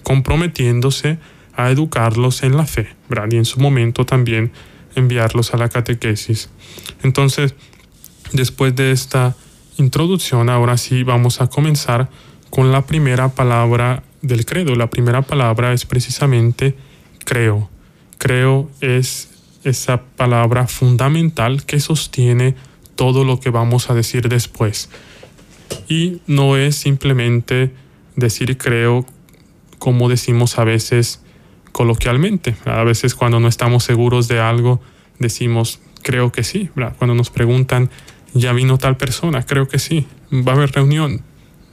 comprometiéndose 0.03 1.19
a 1.53 1.69
educarlos 1.69 2.43
en 2.43 2.57
la 2.57 2.65
fe, 2.65 2.95
y 3.31 3.35
en 3.35 3.45
su 3.45 3.59
momento 3.59 4.05
también 4.05 4.51
enviarlos 4.95 5.53
a 5.53 5.57
la 5.57 5.69
catequesis. 5.69 6.49
Entonces, 7.03 7.53
después 8.31 8.75
de 8.75 8.91
esta 8.91 9.35
introducción, 9.77 10.49
ahora 10.49 10.77
sí 10.77 11.03
vamos 11.03 11.41
a 11.41 11.47
comenzar 11.47 12.09
con 12.49 12.71
la 12.71 12.85
primera 12.85 13.29
palabra 13.29 14.03
del 14.21 14.45
credo. 14.45 14.75
La 14.75 14.89
primera 14.89 15.21
palabra 15.21 15.73
es 15.73 15.85
precisamente 15.85 16.75
creo. 17.23 17.69
Creo 18.17 18.69
es 18.81 19.29
esa 19.63 20.03
palabra 20.03 20.67
fundamental 20.67 21.65
que 21.65 21.79
sostiene 21.79 22.55
todo 22.95 23.23
lo 23.23 23.39
que 23.39 23.49
vamos 23.49 23.89
a 23.89 23.93
decir 23.93 24.29
después. 24.29 24.89
Y 25.87 26.21
no 26.27 26.57
es 26.57 26.75
simplemente 26.75 27.73
decir 28.15 28.57
creo 28.57 29.05
como 29.77 30.09
decimos 30.09 30.57
a 30.59 30.63
veces 30.63 31.23
coloquialmente. 31.71 32.55
A 32.65 32.83
veces 32.83 33.15
cuando 33.15 33.39
no 33.39 33.47
estamos 33.47 33.83
seguros 33.83 34.27
de 34.27 34.39
algo 34.39 34.81
decimos 35.19 35.79
creo 36.01 36.31
que 36.31 36.43
sí. 36.43 36.69
Cuando 36.97 37.15
nos 37.15 37.29
preguntan, 37.29 37.89
¿ya 38.33 38.53
vino 38.53 38.77
tal 38.77 38.97
persona? 38.97 39.45
Creo 39.45 39.67
que 39.67 39.79
sí. 39.79 40.07
¿Va 40.31 40.53
a 40.53 40.55
haber 40.55 40.71
reunión? 40.71 41.21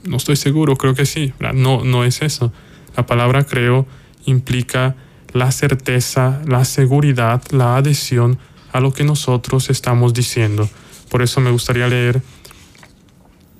No 0.03 0.17
estoy 0.17 0.35
seguro, 0.35 0.75
creo 0.77 0.95
que 0.95 1.05
sí. 1.05 1.33
No, 1.53 1.83
no 1.83 2.03
es 2.03 2.21
eso. 2.21 2.53
La 2.95 3.05
palabra 3.05 3.45
creo 3.45 3.85
implica 4.25 4.95
la 5.33 5.51
certeza, 5.51 6.41
la 6.45 6.65
seguridad, 6.65 7.41
la 7.51 7.77
adhesión 7.77 8.37
a 8.71 8.79
lo 8.79 8.93
que 8.93 9.03
nosotros 9.03 9.69
estamos 9.69 10.13
diciendo. 10.13 10.69
Por 11.09 11.21
eso 11.21 11.41
me 11.41 11.51
gustaría 11.51 11.87
leer 11.87 12.21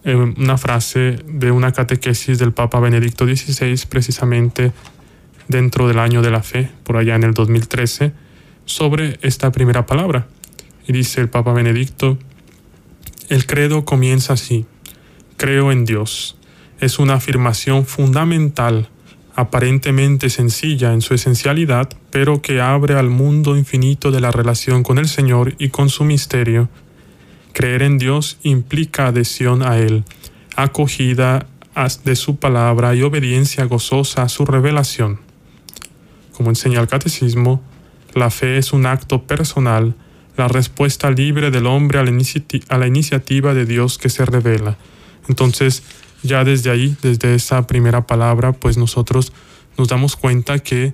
eh, 0.03 0.15
una 0.15 0.57
frase 0.57 1.19
de 1.25 1.51
una 1.51 1.71
catequesis 1.73 2.39
del 2.39 2.53
Papa 2.53 2.79
Benedicto 2.79 3.25
XVI, 3.25 3.77
precisamente 3.89 4.71
dentro 5.47 5.87
del 5.87 5.99
año 5.99 6.21
de 6.21 6.31
la 6.31 6.43
fe, 6.43 6.71
por 6.83 6.97
allá 6.97 7.15
en 7.15 7.23
el 7.23 7.33
2013, 7.33 8.13
sobre 8.65 9.17
esta 9.21 9.51
primera 9.51 9.85
palabra. 9.85 10.27
Y 10.87 10.93
dice 10.93 11.21
el 11.21 11.29
Papa 11.29 11.53
Benedicto, 11.53 12.17
el 13.29 13.45
credo 13.45 13.83
comienza 13.83 14.33
así, 14.33 14.65
creo 15.35 15.71
en 15.71 15.85
Dios. 15.85 16.37
Es 16.79 16.99
una 16.99 17.15
afirmación 17.15 17.85
fundamental, 17.85 18.89
aparentemente 19.37 20.31
sencilla 20.31 20.93
en 20.93 21.01
su 21.01 21.13
esencialidad, 21.13 21.89
pero 22.09 22.41
que 22.41 22.59
abre 22.59 22.95
al 22.95 23.11
mundo 23.11 23.55
infinito 23.55 24.09
de 24.09 24.19
la 24.19 24.31
relación 24.31 24.81
con 24.81 24.97
el 24.97 25.07
Señor 25.07 25.53
y 25.59 25.69
con 25.69 25.89
su 25.89 26.03
misterio. 26.03 26.69
Creer 27.53 27.83
en 27.83 27.99
Dios 27.99 28.39
implica 28.41 29.05
adhesión 29.05 29.61
a 29.61 29.77
Él, 29.77 30.03
acogida 30.55 31.45
de 32.03 32.15
su 32.15 32.37
palabra 32.37 32.95
y 32.95 33.03
obediencia 33.03 33.65
gozosa 33.65 34.23
a 34.23 34.29
su 34.29 34.43
revelación. 34.43 35.19
Como 36.31 36.49
enseña 36.49 36.81
el 36.81 36.87
catecismo, 36.87 37.61
la 38.15 38.31
fe 38.31 38.57
es 38.57 38.73
un 38.73 38.87
acto 38.87 39.27
personal, 39.27 39.93
la 40.35 40.47
respuesta 40.47 41.11
libre 41.11 41.51
del 41.51 41.67
hombre 41.67 41.99
a 41.99 42.03
la, 42.03 42.11
la 42.11 42.87
iniciativa 42.87 43.53
de 43.53 43.65
Dios 43.67 43.99
que 43.99 44.09
se 44.09 44.25
revela. 44.25 44.77
Entonces, 45.29 45.83
ya 46.23 46.43
desde 46.43 46.69
ahí, 46.69 46.95
desde 47.01 47.35
esa 47.35 47.67
primera 47.67 48.05
palabra, 48.05 48.53
pues 48.53 48.77
nosotros 48.77 49.33
nos 49.77 49.87
damos 49.87 50.15
cuenta 50.15 50.59
que 50.59 50.93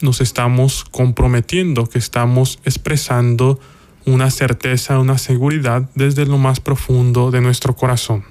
nos 0.00 0.20
estamos 0.20 0.84
comprometiendo, 0.84 1.86
que 1.88 1.98
estamos 1.98 2.58
expresando 2.64 3.60
una 4.04 4.30
certeza, 4.30 4.98
una 4.98 5.16
seguridad 5.16 5.88
desde 5.94 6.26
lo 6.26 6.38
más 6.38 6.60
profundo 6.60 7.30
de 7.30 7.40
nuestro 7.40 7.76
corazón. 7.76 8.24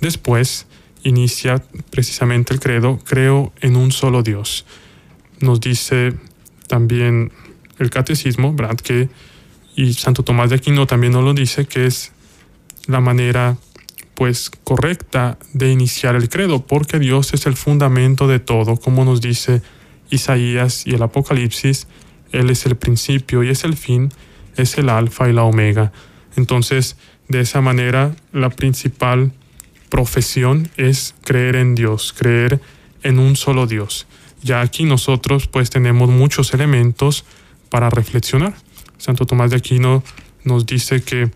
Después 0.00 0.66
inicia 1.04 1.62
precisamente 1.90 2.52
el 2.52 2.60
credo, 2.60 2.98
creo 3.04 3.52
en 3.60 3.76
un 3.76 3.92
solo 3.92 4.22
Dios. 4.22 4.66
Nos 5.40 5.60
dice 5.60 6.14
también 6.66 7.30
el 7.78 7.90
catecismo, 7.90 8.52
Brad, 8.52 8.76
que, 8.76 9.08
y 9.76 9.94
Santo 9.94 10.24
Tomás 10.24 10.50
de 10.50 10.56
Aquino 10.56 10.86
también 10.86 11.12
nos 11.12 11.24
lo 11.24 11.34
dice, 11.34 11.66
que 11.66 11.86
es 11.86 12.12
la 12.86 13.00
manera 13.00 13.56
pues 14.14 14.50
correcta 14.62 15.38
de 15.52 15.70
iniciar 15.70 16.14
el 16.16 16.28
credo, 16.28 16.66
porque 16.66 16.98
Dios 16.98 17.34
es 17.34 17.46
el 17.46 17.56
fundamento 17.56 18.28
de 18.28 18.38
todo, 18.38 18.76
como 18.76 19.04
nos 19.04 19.20
dice 19.20 19.62
Isaías 20.10 20.86
y 20.86 20.94
el 20.94 21.02
Apocalipsis, 21.02 21.86
Él 22.32 22.50
es 22.50 22.66
el 22.66 22.76
principio 22.76 23.42
y 23.42 23.50
es 23.50 23.64
el 23.64 23.76
fin, 23.76 24.12
es 24.56 24.78
el 24.78 24.88
alfa 24.88 25.28
y 25.28 25.32
la 25.32 25.44
omega. 25.44 25.92
Entonces, 26.36 26.96
de 27.28 27.40
esa 27.40 27.60
manera, 27.60 28.14
la 28.32 28.50
principal 28.50 29.32
profesión 29.88 30.68
es 30.76 31.14
creer 31.22 31.56
en 31.56 31.74
Dios, 31.74 32.12
creer 32.12 32.60
en 33.02 33.18
un 33.18 33.36
solo 33.36 33.66
Dios. 33.66 34.06
Ya 34.42 34.60
aquí 34.60 34.84
nosotros 34.84 35.46
pues 35.46 35.70
tenemos 35.70 36.10
muchos 36.10 36.52
elementos 36.52 37.24
para 37.70 37.90
reflexionar. 37.90 38.54
Santo 38.98 39.24
Tomás 39.24 39.50
de 39.50 39.56
Aquino 39.56 40.02
nos 40.44 40.66
dice 40.66 41.02
que 41.02 41.30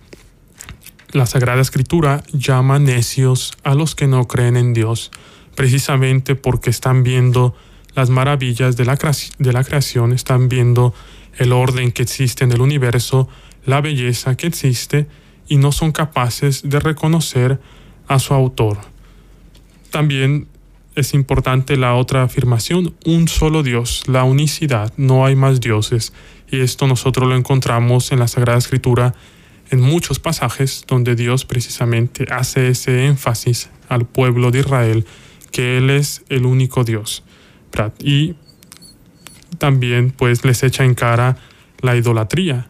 la 1.13 1.27
Sagrada 1.27 1.63
Escritura 1.63 2.23
llama 2.33 2.79
necios 2.79 3.53
a 3.63 3.75
los 3.75 3.95
que 3.95 4.07
no 4.07 4.27
creen 4.29 4.57
en 4.57 4.75
Dios, 4.75 5.11
precisamente 5.55 6.35
porque 6.35 6.71
están 6.71 7.03
viendo 7.03 7.55
las 7.95 8.11
maravillas 8.11 8.77
de 8.77 8.85
la, 8.85 8.97
creación, 8.97 10.13
están 10.13 10.49
viendo 10.49 10.95
el 11.37 11.53
orden 11.53 11.93
que 11.93 12.03
existe 12.03 12.45
en 12.45 12.53
el 12.53 12.61
universo, 12.61 13.29
la 13.65 13.81
belleza 13.81 14.37
que 14.37 14.47
existe, 14.47 15.07
y 15.49 15.57
no 15.57 15.73
son 15.73 15.93
capaces 15.93 16.69
de 16.69 16.79
reconocer 16.79 17.59
a 18.07 18.19
su 18.19 18.35
autor. 18.35 18.79
También 19.91 20.47
es 20.95 21.15
importante 21.15 21.77
la 21.77 21.95
otra 21.95 22.23
afirmación, 22.23 22.95
un 23.07 23.29
solo 23.29 23.63
Dios, 23.63 24.03
la 24.07 24.25
unicidad, 24.25 24.93
no 24.97 25.25
hay 25.25 25.37
más 25.37 25.61
dioses. 25.61 26.13
Y 26.51 26.61
esto 26.61 26.87
nosotros 26.87 27.29
lo 27.29 27.37
encontramos 27.37 28.13
en 28.13 28.19
la 28.19 28.29
Sagrada 28.29 28.59
Escritura 28.59 29.15
en 29.71 29.81
muchos 29.81 30.19
pasajes 30.19 30.85
donde 30.87 31.15
Dios 31.15 31.45
precisamente 31.45 32.27
hace 32.31 32.69
ese 32.69 33.07
énfasis 33.07 33.71
al 33.89 34.07
pueblo 34.07 34.51
de 34.51 34.61
Israel, 34.61 35.07
que 35.51 35.79
Él 35.79 35.91
es 35.91 36.25
el 36.29 36.47
único 36.47 36.85
Dios. 36.85 37.25
Y 38.01 38.35
también 39.59 40.11
pues 40.11 40.45
les 40.45 40.63
echa 40.63 40.85
en 40.85 40.95
cara 40.95 41.37
la 41.81 41.97
idolatría. 41.97 42.69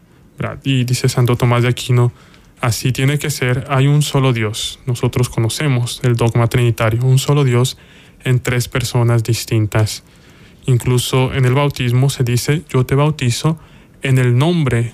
Y 0.63 0.85
dice 0.85 1.09
Santo 1.09 1.35
Tomás 1.35 1.63
de 1.63 1.69
Aquino, 1.69 2.13
así 2.61 2.91
tiene 2.91 3.19
que 3.19 3.29
ser, 3.29 3.65
hay 3.69 3.87
un 3.87 4.01
solo 4.01 4.31
Dios. 4.31 4.79
Nosotros 4.85 5.29
conocemos 5.29 5.99
el 6.03 6.15
dogma 6.15 6.47
trinitario, 6.47 7.03
un 7.03 7.19
solo 7.19 7.43
Dios 7.43 7.77
en 8.23 8.39
tres 8.39 8.67
personas 8.67 9.23
distintas. 9.23 10.03
Incluso 10.65 11.33
en 11.33 11.45
el 11.45 11.53
bautismo 11.53 12.09
se 12.09 12.23
dice, 12.23 12.63
yo 12.69 12.85
te 12.85 12.95
bautizo 12.95 13.59
en 14.01 14.17
el 14.17 14.37
nombre, 14.37 14.93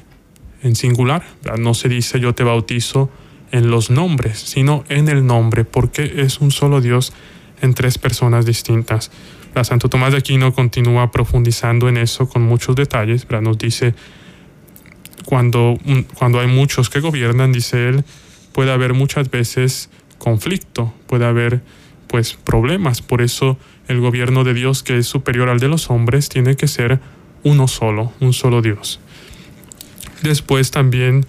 en 0.66 0.76
singular. 0.76 1.24
No 1.60 1.74
se 1.74 1.88
dice 1.88 2.20
yo 2.20 2.34
te 2.34 2.44
bautizo 2.44 3.10
en 3.52 3.70
los 3.70 3.90
nombres, 3.90 4.40
sino 4.40 4.84
en 4.90 5.08
el 5.08 5.26
nombre, 5.26 5.64
porque 5.64 6.16
es 6.18 6.40
un 6.42 6.52
solo 6.52 6.82
Dios 6.82 7.14
en 7.62 7.74
tres 7.74 7.98
personas 7.98 8.46
distintas. 8.46 9.12
La 9.54 9.64
Santo 9.64 9.88
Tomás 9.88 10.12
de 10.12 10.18
Aquino 10.18 10.54
continúa 10.54 11.12
profundizando 11.12 11.88
en 11.88 11.98
eso 11.98 12.28
con 12.28 12.42
muchos 12.42 12.76
detalles. 12.76 13.28
Nos 13.42 13.58
dice, 13.58 13.94
cuando, 15.24 15.78
cuando 16.16 16.40
hay 16.40 16.48
muchos 16.48 16.90
que 16.90 17.00
gobiernan, 17.00 17.54
dice 17.54 17.88
él, 17.88 18.04
puede 18.52 18.74
haber 18.74 18.94
muchas 18.94 19.30
veces 19.30 19.90
conflicto, 20.18 20.94
puede 21.08 21.26
haber 21.26 21.62
pues 22.08 22.34
problemas. 22.34 23.02
Por 23.02 23.22
eso 23.22 23.58
el 23.88 24.00
gobierno 24.02 24.44
de 24.44 24.56
Dios, 24.56 24.82
que 24.82 24.98
es 24.98 25.08
superior 25.08 25.48
al 25.50 25.60
de 25.60 25.68
los 25.68 25.90
hombres, 25.92 26.28
tiene 26.28 26.56
que 26.56 26.68
ser 26.68 27.00
uno 27.44 27.68
solo, 27.68 28.12
un 28.20 28.34
solo 28.34 28.62
Dios. 28.62 29.00
Después 30.26 30.72
también 30.72 31.24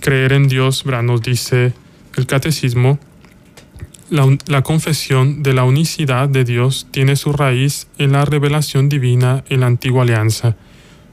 creer 0.00 0.32
en 0.32 0.48
Dios, 0.48 0.84
nos 0.84 1.22
dice 1.22 1.72
el 2.16 2.26
catecismo, 2.26 2.98
la, 4.10 4.62
confesión 4.62 5.44
de 5.44 5.54
la 5.54 5.62
unicidad 5.62 6.28
de 6.28 6.42
Dios 6.42 6.88
tiene 6.90 7.14
su 7.14 7.32
raíz 7.32 7.86
en 7.96 8.10
la 8.10 8.24
revelación 8.24 8.88
divina 8.88 9.44
en 9.48 9.60
la 9.60 9.66
antigua 9.66 10.02
alianza. 10.02 10.56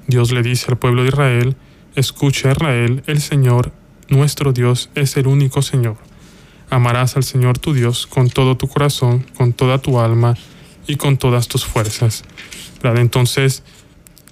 Dios 0.08 0.32
le 0.32 0.42
dice 0.42 0.66
al 0.70 0.80
pueblo 0.80 1.04
de 1.04 1.10
Israel, 1.10 1.56
escucha 1.94 2.52
Israel, 2.54 3.04
el 3.06 3.22
Señor, 3.22 3.72
nuestro 4.10 4.52
Dios, 4.52 4.90
es 4.96 5.18
el 5.18 5.28
único 5.28 5.62
Señor. 5.62 5.98
Amarás 6.72 7.18
al 7.18 7.24
Señor 7.24 7.60
tu 7.60 7.76
Dios 7.76 8.08
con 8.08 8.32
todo 8.32 8.58
tu 8.58 8.68
corazón, 8.68 9.28
con 9.38 9.54
toda 9.54 9.78
tu 9.78 10.00
alma 10.00 10.36
y 10.88 10.96
con 10.96 11.18
todas 11.18 11.48
tus 11.48 11.66
fuerzas. 11.66 12.24
Entonces, 12.82 13.62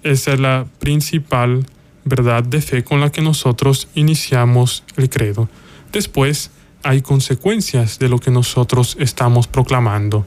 esa 0.01 0.33
es 0.33 0.39
la 0.39 0.65
principal 0.79 1.67
verdad 2.05 2.43
de 2.43 2.61
fe 2.61 2.83
con 2.83 2.99
la 2.99 3.11
que 3.11 3.21
nosotros 3.21 3.87
iniciamos 3.95 4.83
el 4.97 5.09
credo. 5.09 5.49
Después, 5.91 6.51
hay 6.83 7.01
consecuencias 7.01 7.97
de 7.99 8.09
lo 8.09 8.19
que 8.19 8.31
nosotros 8.31 8.97
estamos 8.99 9.47
proclamando. 9.47 10.25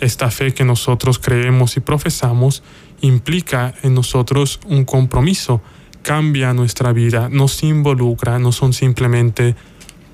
Esta 0.00 0.30
fe 0.30 0.54
que 0.54 0.64
nosotros 0.64 1.18
creemos 1.18 1.76
y 1.76 1.80
profesamos 1.80 2.62
implica 3.00 3.74
en 3.82 3.94
nosotros 3.94 4.60
un 4.66 4.84
compromiso, 4.84 5.60
cambia 6.02 6.54
nuestra 6.54 6.92
vida, 6.92 7.28
nos 7.28 7.62
involucra, 7.62 8.38
no 8.38 8.52
son 8.52 8.72
simplemente 8.72 9.54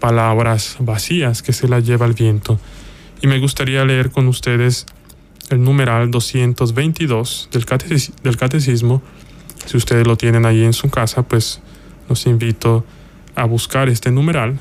palabras 0.00 0.76
vacías 0.80 1.42
que 1.42 1.52
se 1.52 1.68
las 1.68 1.86
lleva 1.86 2.06
el 2.06 2.14
viento. 2.14 2.58
Y 3.22 3.26
me 3.26 3.38
gustaría 3.38 3.84
leer 3.84 4.10
con 4.10 4.26
ustedes 4.28 4.86
el 5.50 5.62
numeral 5.62 6.10
222 6.10 7.48
del, 7.52 7.64
del 8.22 8.36
catecismo. 8.36 9.02
Si 9.66 9.76
ustedes 9.76 10.06
lo 10.06 10.16
tienen 10.16 10.46
ahí 10.46 10.64
en 10.64 10.72
su 10.72 10.90
casa, 10.90 11.22
pues 11.22 11.60
los 12.08 12.26
invito 12.26 12.84
a 13.34 13.44
buscar 13.44 13.88
este 13.88 14.10
numeral 14.10 14.60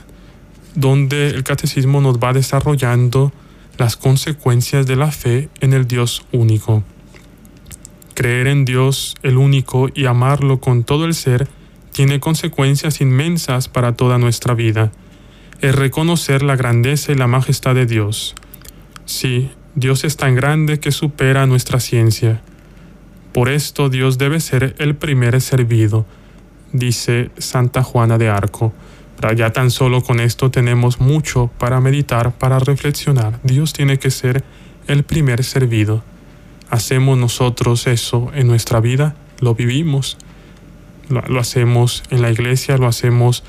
donde 0.75 1.27
el 1.27 1.43
catecismo 1.43 2.01
nos 2.01 2.17
va 2.17 2.33
desarrollando 2.33 3.31
las 3.77 3.95
consecuencias 3.95 4.87
de 4.87 4.95
la 4.95 5.11
fe 5.11 5.49
en 5.59 5.73
el 5.73 5.87
Dios 5.87 6.25
único. 6.31 6.83
Creer 8.13 8.47
en 8.47 8.65
Dios 8.65 9.15
el 9.23 9.37
único 9.37 9.89
y 9.93 10.05
amarlo 10.05 10.59
con 10.59 10.83
todo 10.83 11.05
el 11.05 11.13
ser 11.13 11.47
tiene 11.91 12.19
consecuencias 12.19 13.01
inmensas 13.01 13.67
para 13.67 13.95
toda 13.95 14.17
nuestra 14.17 14.53
vida. 14.53 14.91
Es 15.61 15.75
reconocer 15.75 16.43
la 16.43 16.55
grandeza 16.55 17.11
y 17.11 17.15
la 17.15 17.27
majestad 17.27 17.75
de 17.75 17.85
Dios. 17.85 18.35
Sí, 19.05 19.49
Dios 19.75 20.03
es 20.03 20.17
tan 20.17 20.35
grande 20.35 20.79
que 20.79 20.91
supera 20.91 21.45
nuestra 21.45 21.79
ciencia. 21.79 22.41
Por 23.33 23.49
esto 23.49 23.89
Dios 23.89 24.17
debe 24.17 24.39
ser 24.39 24.75
el 24.77 24.95
primer 24.95 25.41
servido. 25.41 26.05
dice 26.71 27.31
Santa 27.37 27.83
Juana 27.83 28.17
de 28.17 28.29
Arco. 28.29 28.73
Ya 29.35 29.53
tan 29.53 29.71
solo 29.71 30.03
con 30.03 30.19
esto 30.19 30.51
tenemos 30.51 30.99
mucho 30.99 31.49
para 31.57 31.79
meditar, 31.79 32.33
para 32.33 32.59
reflexionar. 32.59 33.39
Dios 33.43 33.73
tiene 33.73 33.97
que 33.97 34.11
ser 34.11 34.43
el 34.87 35.03
primer 35.03 35.43
servido. 35.43 36.03
¿Hacemos 36.69 37.17
nosotros 37.17 37.87
eso 37.87 38.31
en 38.35 38.47
nuestra 38.47 38.79
vida? 38.79 39.15
¿Lo 39.39 39.55
vivimos? 39.55 40.17
Lo, 41.09 41.39
hacemos 41.39 42.03
en 42.09 42.21
la 42.21 42.31
iglesia, 42.31 42.77
lo 42.77 42.87
hacemos 42.87 43.43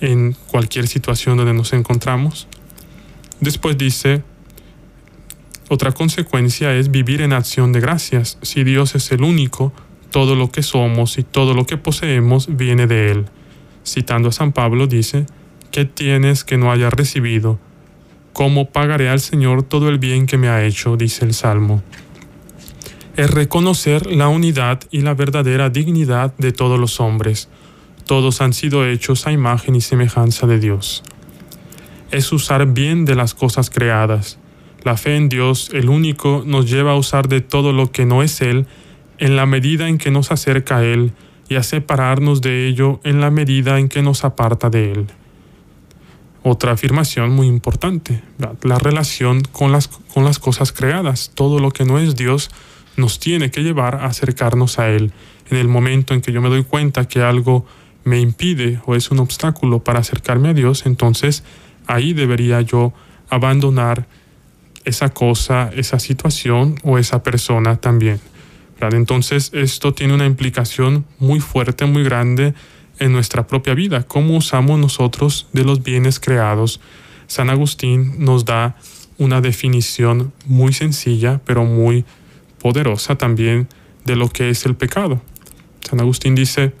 en 0.00 0.36
cualquier 0.48 0.86
situación 0.86 1.36
donde 1.36 1.54
nos 1.54 1.72
encontramos. 1.72 2.48
Después 3.40 3.76
dice, 3.76 4.22
otra 5.68 5.92
consecuencia 5.92 6.74
es 6.74 6.90
vivir 6.90 7.22
en 7.22 7.32
acción 7.32 7.72
de 7.72 7.80
gracias. 7.80 8.38
Si 8.42 8.64
Dios 8.64 8.94
es 8.94 9.10
el 9.12 9.22
único, 9.22 9.72
todo 10.10 10.34
lo 10.34 10.50
que 10.50 10.62
somos 10.62 11.18
y 11.18 11.22
todo 11.22 11.54
lo 11.54 11.66
que 11.66 11.76
poseemos 11.76 12.56
viene 12.56 12.86
de 12.86 13.10
Él. 13.10 13.26
Citando 13.84 14.28
a 14.28 14.32
San 14.32 14.52
Pablo 14.52 14.86
dice, 14.86 15.26
¿qué 15.70 15.84
tienes 15.84 16.44
que 16.44 16.56
no 16.56 16.70
hayas 16.70 16.92
recibido? 16.92 17.58
¿Cómo 18.32 18.70
pagaré 18.70 19.08
al 19.08 19.20
Señor 19.20 19.62
todo 19.62 19.88
el 19.88 19.98
bien 19.98 20.26
que 20.26 20.38
me 20.38 20.48
ha 20.48 20.64
hecho? 20.64 20.96
dice 20.96 21.24
el 21.24 21.34
Salmo 21.34 21.82
es 23.16 23.30
reconocer 23.30 24.06
la 24.06 24.28
unidad 24.28 24.80
y 24.90 25.02
la 25.02 25.14
verdadera 25.14 25.70
dignidad 25.70 26.34
de 26.36 26.52
todos 26.52 26.80
los 26.80 27.00
hombres. 27.00 27.48
Todos 28.06 28.40
han 28.40 28.52
sido 28.52 28.86
hechos 28.86 29.26
a 29.26 29.32
imagen 29.32 29.76
y 29.76 29.80
semejanza 29.80 30.46
de 30.46 30.58
Dios. 30.58 31.02
Es 32.10 32.32
usar 32.32 32.66
bien 32.66 33.04
de 33.04 33.14
las 33.14 33.34
cosas 33.34 33.70
creadas. 33.70 34.38
La 34.84 34.96
fe 34.98 35.16
en 35.16 35.30
Dios, 35.30 35.70
el 35.72 35.88
único, 35.88 36.42
nos 36.46 36.70
lleva 36.70 36.92
a 36.92 36.96
usar 36.96 37.28
de 37.28 37.40
todo 37.40 37.72
lo 37.72 37.90
que 37.90 38.04
no 38.04 38.22
es 38.22 38.40
Él 38.42 38.66
en 39.18 39.34
la 39.34 39.46
medida 39.46 39.88
en 39.88 39.96
que 39.96 40.10
nos 40.10 40.30
acerca 40.30 40.78
a 40.78 40.84
Él 40.84 41.12
y 41.48 41.56
a 41.56 41.62
separarnos 41.62 42.42
de 42.42 42.68
ello 42.68 43.00
en 43.02 43.20
la 43.20 43.30
medida 43.30 43.78
en 43.78 43.88
que 43.88 44.02
nos 44.02 44.24
aparta 44.24 44.68
de 44.68 44.92
Él. 44.92 45.06
Otra 46.42 46.72
afirmación 46.72 47.30
muy 47.30 47.46
importante, 47.46 48.22
la 48.62 48.78
relación 48.78 49.40
con 49.40 49.72
las, 49.72 49.88
con 49.88 50.24
las 50.24 50.38
cosas 50.38 50.72
creadas. 50.72 51.32
Todo 51.34 51.58
lo 51.58 51.70
que 51.70 51.86
no 51.86 51.98
es 51.98 52.14
Dios 52.16 52.50
nos 52.98 53.18
tiene 53.18 53.50
que 53.50 53.62
llevar 53.62 53.94
a 53.94 54.06
acercarnos 54.06 54.78
a 54.78 54.90
Él. 54.90 55.12
En 55.50 55.56
el 55.56 55.68
momento 55.68 56.12
en 56.12 56.20
que 56.20 56.32
yo 56.32 56.42
me 56.42 56.50
doy 56.50 56.64
cuenta 56.64 57.08
que 57.08 57.22
algo 57.22 57.64
me 58.04 58.20
impide 58.20 58.80
o 58.84 58.94
es 58.94 59.10
un 59.10 59.20
obstáculo 59.20 59.82
para 59.82 60.00
acercarme 60.00 60.50
a 60.50 60.54
Dios, 60.54 60.84
entonces 60.84 61.42
ahí 61.86 62.12
debería 62.12 62.60
yo 62.60 62.92
abandonar 63.30 64.06
esa 64.84 65.08
cosa, 65.10 65.70
esa 65.74 65.98
situación 65.98 66.78
o 66.82 66.98
esa 66.98 67.22
persona 67.22 67.76
también. 67.76 68.20
Entonces 68.92 69.50
esto 69.54 69.94
tiene 69.94 70.14
una 70.14 70.26
implicación 70.26 71.06
muy 71.18 71.40
fuerte, 71.40 71.86
muy 71.86 72.04
grande 72.04 72.54
en 72.98 73.12
nuestra 73.12 73.46
propia 73.46 73.74
vida, 73.74 74.02
cómo 74.02 74.36
usamos 74.36 74.78
nosotros 74.78 75.48
de 75.52 75.64
los 75.64 75.82
bienes 75.82 76.20
creados. 76.20 76.80
San 77.26 77.48
Agustín 77.50 78.16
nos 78.18 78.44
da 78.44 78.76
una 79.16 79.40
definición 79.40 80.32
muy 80.44 80.72
sencilla, 80.72 81.40
pero 81.44 81.64
muy 81.64 82.04
poderosa 82.60 83.16
también 83.16 83.68
de 84.04 84.16
lo 84.16 84.28
que 84.28 84.50
es 84.50 84.66
el 84.66 84.74
pecado. 84.74 85.22
San 85.80 86.00
Agustín 86.00 86.34
dice, 86.34 86.72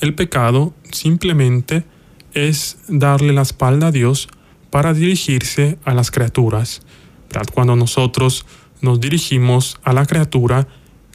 el 0.00 0.14
pecado 0.14 0.72
simplemente 0.90 1.84
es 2.32 2.78
darle 2.88 3.32
la 3.32 3.42
espalda 3.42 3.88
a 3.88 3.92
Dios 3.92 4.28
para 4.70 4.94
dirigirse 4.94 5.78
a 5.84 5.94
las 5.94 6.10
criaturas. 6.10 6.82
Cuando 7.52 7.76
nosotros 7.76 8.46
nos 8.80 9.00
dirigimos 9.00 9.78
a 9.84 9.92
la 9.92 10.06
criatura 10.06 10.66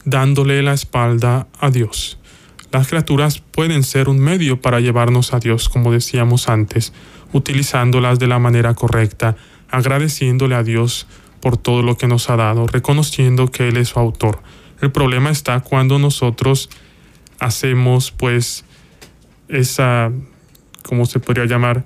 dándole 0.06 0.62
la 0.62 0.74
espalda 0.74 1.48
a 1.60 1.70
Dios. 1.70 2.20
Las 2.72 2.88
criaturas 2.88 3.40
pueden 3.40 3.84
ser 3.84 4.10
un 4.10 4.20
medio 4.20 4.62
para 4.62 4.80
llevarnos 4.80 5.34
a 5.34 5.40
Dios, 5.40 5.70
como 5.70 5.92
decíamos 5.92 6.50
antes, 6.50 6.94
utilizándolas 7.34 8.20
de 8.20 8.28
la 8.28 8.40
manera 8.40 8.74
correcta, 8.74 9.36
agradeciéndole 9.70 10.56
a 10.56 10.64
Dios 10.64 11.08
por 11.42 11.58
todo 11.58 11.82
lo 11.82 11.98
que 11.98 12.08
nos 12.08 12.30
ha 12.30 12.36
dado, 12.36 12.68
reconociendo 12.68 13.48
que 13.48 13.68
Él 13.68 13.78
es 13.78 13.90
su 13.90 14.00
autor. 14.00 14.42
El 14.82 14.92
problema 14.92 15.30
está 15.30 15.60
cuando 15.62 16.00
nosotros 16.00 16.70
hacemos 17.40 18.12
pues 18.12 18.66
esa, 19.48 20.12
¿cómo 20.84 21.06
se 21.06 21.20
podría 21.20 21.46
llamar? 21.46 21.84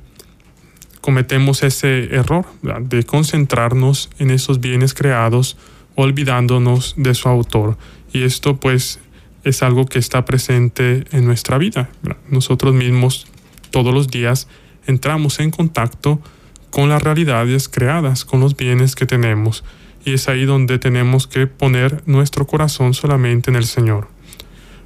Cometemos 1.02 1.64
ese 1.64 2.16
error 2.16 2.46
de 2.82 3.04
concentrarnos 3.04 4.10
en 4.20 4.32
esos 4.32 4.60
bienes 4.60 4.94
creados 4.94 5.58
olvidándonos 5.96 6.94
de 6.98 7.14
su 7.14 7.30
autor. 7.30 7.78
Y 8.14 8.24
esto 8.24 8.58
pues 8.60 9.00
es 9.44 9.64
algo 9.64 9.86
que 9.86 10.00
está 10.00 10.26
presente 10.26 11.06
en 11.12 11.26
nuestra 11.26 11.58
vida. 11.58 11.90
Nosotros 12.30 12.74
mismos 12.74 13.28
todos 13.72 13.94
los 13.94 14.10
días 14.10 14.48
entramos 14.88 15.40
en 15.40 15.52
contacto 15.52 16.22
con 16.70 16.90
las 16.90 17.02
realidades 17.02 17.70
creadas, 17.70 18.26
con 18.26 18.40
los 18.40 18.56
bienes 18.56 18.96
que 18.96 19.06
tenemos. 19.06 19.64
Y 20.06 20.14
es 20.14 20.30
ahí 20.30 20.46
donde 20.46 20.80
tenemos 20.80 21.28
que 21.28 21.48
poner 21.48 22.04
nuestro 22.06 22.48
corazón 22.48 22.94
solamente 22.94 23.50
en 23.50 23.56
el 23.56 23.66
Señor. 23.66 24.08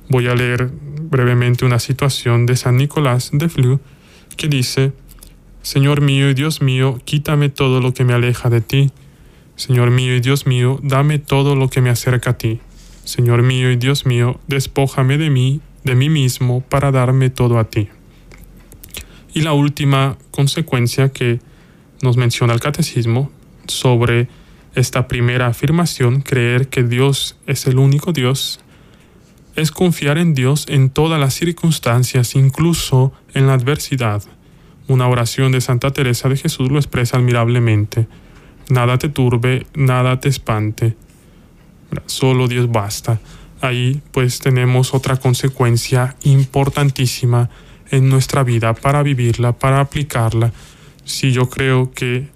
Voy 0.09 0.27
a 0.27 0.35
leer 0.35 0.71
brevemente 1.01 1.65
una 1.65 1.79
situación 1.79 2.45
de 2.45 2.55
San 2.55 2.77
Nicolás 2.77 3.29
de 3.33 3.49
Flu 3.49 3.79
que 4.35 4.47
dice, 4.47 4.91
Señor 5.63 6.01
mío 6.01 6.29
y 6.29 6.33
Dios 6.33 6.61
mío, 6.61 6.99
quítame 7.05 7.47
todo 7.47 7.79
lo 7.79 7.93
que 7.93 8.03
me 8.03 8.11
aleja 8.11 8.49
de 8.49 8.59
ti. 8.59 8.91
Señor 9.55 9.91
mío 9.91 10.13
y 10.13 10.19
Dios 10.19 10.45
mío, 10.45 10.77
dame 10.83 11.19
todo 11.19 11.55
lo 11.55 11.69
que 11.69 11.79
me 11.79 11.89
acerca 11.89 12.31
a 12.31 12.37
ti. 12.37 12.59
Señor 13.05 13.43
mío 13.43 13.71
y 13.71 13.77
Dios 13.77 14.05
mío, 14.05 14.41
despójame 14.47 15.17
de 15.17 15.29
mí, 15.29 15.61
de 15.85 15.95
mí 15.95 16.09
mismo, 16.09 16.59
para 16.59 16.91
darme 16.91 17.29
todo 17.29 17.59
a 17.59 17.69
ti. 17.69 17.87
Y 19.33 19.41
la 19.43 19.53
última 19.53 20.17
consecuencia 20.31 21.13
que 21.13 21.39
nos 22.01 22.17
menciona 22.17 22.53
el 22.53 22.59
catecismo 22.59 23.31
sobre 23.65 24.27
esta 24.75 25.07
primera 25.07 25.47
afirmación, 25.47 26.23
creer 26.23 26.67
que 26.67 26.83
Dios 26.83 27.37
es 27.47 27.67
el 27.67 27.77
único 27.77 28.11
Dios, 28.11 28.59
es 29.55 29.71
confiar 29.71 30.17
en 30.17 30.33
Dios 30.33 30.65
en 30.67 30.89
todas 30.89 31.21
las 31.21 31.35
circunstancias, 31.35 32.35
incluso 32.35 33.13
en 33.33 33.47
la 33.47 33.53
adversidad. 33.53 34.23
Una 34.87 35.07
oración 35.07 35.51
de 35.51 35.61
Santa 35.61 35.91
Teresa 35.91 36.29
de 36.29 36.37
Jesús 36.37 36.69
lo 36.69 36.77
expresa 36.77 37.17
admirablemente. 37.17 38.07
Nada 38.69 38.97
te 38.97 39.09
turbe, 39.09 39.65
nada 39.75 40.19
te 40.19 40.29
espante. 40.29 40.95
Solo 42.05 42.47
Dios 42.47 42.71
basta. 42.71 43.19
Ahí 43.61 44.01
pues 44.11 44.39
tenemos 44.39 44.93
otra 44.93 45.17
consecuencia 45.17 46.15
importantísima 46.23 47.49
en 47.91 48.09
nuestra 48.09 48.43
vida 48.43 48.73
para 48.73 49.03
vivirla, 49.03 49.53
para 49.53 49.79
aplicarla 49.79 50.51
si 51.05 51.31
yo 51.31 51.49
creo 51.49 51.91
que 51.91 52.29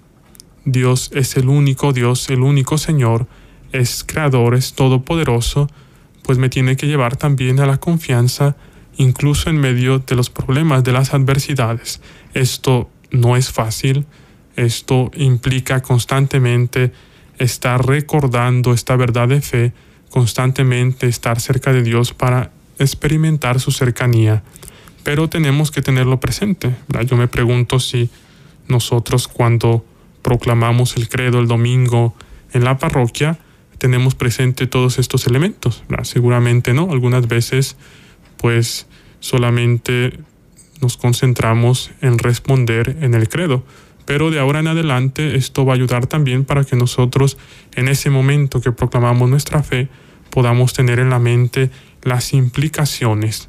Dios 0.64 1.10
es 1.14 1.36
el 1.36 1.48
único 1.48 1.92
Dios, 1.92 2.28
el 2.30 2.42
único 2.42 2.78
Señor, 2.78 3.26
es 3.72 4.04
creador, 4.04 4.54
es 4.54 4.74
todopoderoso, 4.74 5.68
pues 6.22 6.38
me 6.38 6.48
tiene 6.48 6.76
que 6.76 6.86
llevar 6.86 7.16
también 7.16 7.60
a 7.60 7.66
la 7.66 7.78
confianza, 7.78 8.56
incluso 8.98 9.48
en 9.48 9.58
medio 9.58 10.00
de 10.00 10.14
los 10.14 10.28
problemas, 10.28 10.84
de 10.84 10.92
las 10.92 11.14
adversidades. 11.14 12.02
Esto 12.34 12.90
no 13.10 13.36
es 13.36 13.50
fácil, 13.50 14.04
esto 14.56 15.10
implica 15.14 15.80
constantemente 15.80 16.92
estar 17.38 17.86
recordando 17.86 18.74
esta 18.74 18.96
verdad 18.96 19.28
de 19.28 19.40
fe, 19.40 19.72
constantemente 20.10 21.06
estar 21.06 21.40
cerca 21.40 21.72
de 21.72 21.82
Dios 21.82 22.12
para 22.12 22.50
experimentar 22.78 23.60
su 23.60 23.70
cercanía. 23.70 24.42
Pero 25.04 25.28
tenemos 25.28 25.70
que 25.70 25.80
tenerlo 25.80 26.18
presente. 26.18 26.74
Yo 27.06 27.16
me 27.16 27.28
pregunto 27.28 27.78
si 27.78 28.10
nosotros 28.66 29.28
cuando 29.28 29.84
proclamamos 30.22 30.96
el 30.96 31.08
credo 31.08 31.38
el 31.38 31.46
domingo 31.46 32.14
en 32.52 32.64
la 32.64 32.78
parroquia, 32.78 33.38
tenemos 33.78 34.16
presente 34.16 34.66
todos 34.66 34.98
estos 34.98 35.28
elementos. 35.28 35.84
Seguramente 36.02 36.74
no, 36.74 36.90
algunas 36.90 37.28
veces 37.28 37.76
pues 38.38 38.87
solamente 39.20 40.18
nos 40.80 40.96
concentramos 40.96 41.90
en 42.00 42.18
responder 42.18 42.96
en 43.00 43.14
el 43.14 43.28
credo. 43.28 43.64
Pero 44.04 44.30
de 44.30 44.38
ahora 44.38 44.60
en 44.60 44.68
adelante 44.68 45.36
esto 45.36 45.66
va 45.66 45.74
a 45.74 45.76
ayudar 45.76 46.06
también 46.06 46.44
para 46.44 46.64
que 46.64 46.76
nosotros 46.76 47.36
en 47.74 47.88
ese 47.88 48.10
momento 48.10 48.60
que 48.60 48.72
proclamamos 48.72 49.28
nuestra 49.28 49.62
fe 49.62 49.88
podamos 50.30 50.72
tener 50.72 50.98
en 50.98 51.10
la 51.10 51.18
mente 51.18 51.70
las 52.02 52.32
implicaciones, 52.32 53.48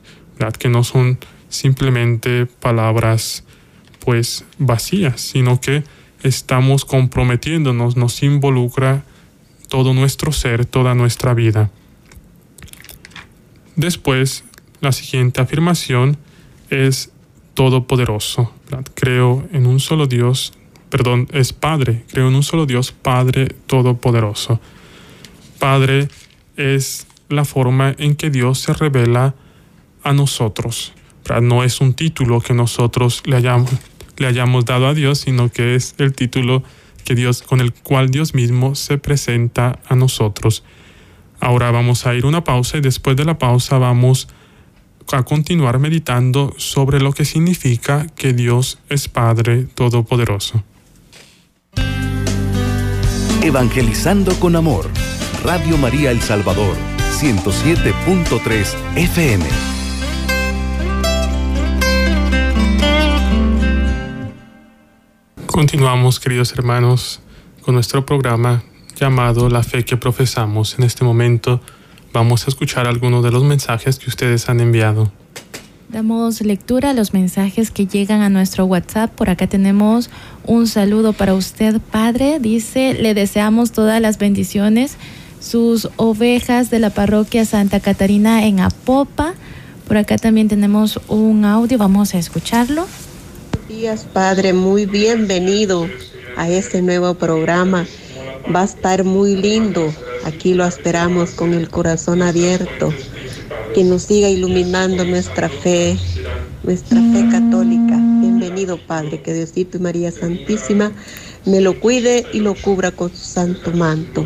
que 0.58 0.70
no 0.70 0.84
son 0.84 1.18
simplemente 1.50 2.46
palabras 2.46 3.46
pues 4.00 4.46
vacías, 4.58 5.22
sino 5.22 5.62
que 5.62 5.84
estamos 6.24 6.84
comprometiéndonos, 6.86 7.96
nos 7.96 8.24
involucra 8.24 9.04
todo 9.68 9.94
nuestro 9.94 10.32
ser, 10.32 10.66
toda 10.66 10.96
nuestra 10.96 11.34
vida. 11.34 11.70
Después, 13.76 14.44
la 14.82 14.92
siguiente 14.92 15.42
afirmación 15.42 16.18
es 16.70 17.12
todopoderoso. 17.54 18.54
Creo 18.94 19.48
en 19.52 19.66
un 19.66 19.80
solo 19.80 20.08
Dios, 20.08 20.54
perdón, 20.90 21.28
es 21.32 21.54
Padre, 21.54 22.06
creo 22.12 22.30
en 22.30 22.36
un 22.36 22.44
solo 22.44 22.66
Dios, 22.66 22.92
Padre 22.92 23.48
todopoderoso. 23.68 24.60
Padre 25.60 26.08
es 26.56 27.08
la 27.28 27.46
forma 27.46 27.96
en 27.98 28.16
que 28.16 28.30
Dios 28.30 28.60
se 28.60 28.74
revela 28.74 29.36
a 30.04 30.14
nosotros. 30.14 30.94
No 31.42 31.64
es 31.64 31.82
un 31.82 31.94
título 31.94 32.42
que 32.42 32.54
nosotros 32.54 33.22
le 33.26 33.36
hayamos, 33.36 33.72
le 34.18 34.28
hayamos 34.28 34.66
dado 34.66 34.88
a 34.88 34.94
Dios, 34.94 35.20
sino 35.20 35.52
que 35.52 35.76
es 35.76 35.96
el 35.98 36.14
título 36.14 36.64
que 37.04 37.14
Dios, 37.14 37.42
con 37.44 37.62
el 37.62 37.74
cual 37.74 38.10
Dios 38.10 38.34
mismo 38.34 38.76
se 38.76 38.98
presenta 38.98 39.80
a 39.88 39.96
nosotros. 39.96 40.64
Ahora 41.40 41.72
vamos 41.72 42.06
a 42.06 42.16
ir 42.16 42.26
una 42.26 42.44
pausa 42.44 42.78
y 42.78 42.82
después 42.82 43.16
de 43.16 43.26
la 43.26 43.38
pausa 43.38 43.78
vamos 43.78 44.28
a 44.28 44.39
continuar 45.18 45.80
meditando 45.80 46.54
sobre 46.58 47.00
lo 47.00 47.12
que 47.12 47.26
significa 47.26 48.06
que 48.16 48.32
Dios 48.32 48.80
es 48.90 49.08
Padre 49.08 49.64
Todopoderoso. 49.64 50.64
Evangelizando 53.42 54.40
con 54.40 54.56
Amor, 54.56 54.88
Radio 55.44 55.78
María 55.78 56.12
El 56.12 56.22
Salvador, 56.22 56.76
107.3 57.20 58.76
FM. 58.96 59.46
Continuamos, 65.48 66.20
queridos 66.20 66.54
hermanos, 66.54 67.22
con 67.62 67.74
nuestro 67.74 68.06
programa 68.06 68.64
llamado 68.96 69.50
La 69.50 69.64
fe 69.64 69.84
que 69.84 69.98
profesamos. 69.98 70.78
En 70.78 70.84
este 70.84 71.04
momento 71.04 71.62
vamos 72.14 72.46
a 72.46 72.50
escuchar 72.50 72.88
algunos 72.88 73.24
de 73.24 73.32
los 73.32 73.44
mensajes 73.44 74.00
que 74.00 74.10
ustedes 74.10 74.50
han 74.50 74.60
enviado. 74.60 75.12
Damos 75.90 76.42
lectura 76.42 76.92
a 76.92 76.94
los 76.94 77.14
mensajes 77.14 77.72
que 77.72 77.88
llegan 77.88 78.22
a 78.22 78.30
nuestro 78.30 78.66
WhatsApp. 78.66 79.12
Por 79.12 79.30
acá 79.30 79.48
tenemos 79.48 80.12
un 80.46 80.68
saludo 80.68 81.14
para 81.14 81.34
usted, 81.34 81.82
Padre. 81.92 82.40
Dice, 82.40 82.94
le 82.94 83.16
deseamos 83.16 83.72
todas 83.72 84.00
las 84.00 84.20
bendiciones. 84.20 84.98
Sus 85.40 85.90
ovejas 85.96 86.70
de 86.70 86.78
la 86.78 86.92
parroquia 86.92 87.44
Santa 87.46 87.80
Catarina 87.80 88.46
en 88.46 88.60
Apopa. 88.60 89.34
Por 89.88 89.98
acá 89.98 90.18
también 90.18 90.48
tenemos 90.48 91.00
un 91.08 91.44
audio, 91.44 91.80
vamos 91.80 92.14
a 92.14 92.20
escucharlo. 92.20 92.86
Buenos 93.52 93.68
días, 93.68 94.08
Padre. 94.14 94.54
Muy 94.54 94.86
bienvenido 94.86 95.88
a 96.38 96.50
este 96.50 96.84
nuevo 96.84 97.16
programa 97.16 97.88
Va 98.54 98.62
a 98.62 98.66
estar 98.66 99.04
muy 99.04 99.36
lindo. 99.36 99.94
Aquí 100.26 100.56
lo 100.56 100.66
esperamos 100.66 101.32
con 101.32 101.54
el 101.54 101.70
corazón 101.70 102.24
abierto. 102.24 102.92
Que 103.76 103.84
nos 103.84 104.04
siga 104.04 104.28
iluminando 104.28 105.06
nuestra 105.06 105.50
fe, 105.50 105.96
nuestra 106.64 107.00
fe 107.00 107.28
católica. 107.30 107.96
Bienvenido, 108.20 108.80
Padre. 108.88 109.22
Que 109.22 109.36
Diosito 109.36 109.78
y 109.78 109.82
María 109.82 110.12
Santísima 110.12 110.92
me 111.46 111.62
lo 111.62 111.80
cuide 111.80 112.26
y 112.34 112.40
lo 112.40 112.56
cubra 112.56 112.90
con 112.90 113.12
su 113.12 113.24
santo 113.24 113.72
manto. 113.72 114.26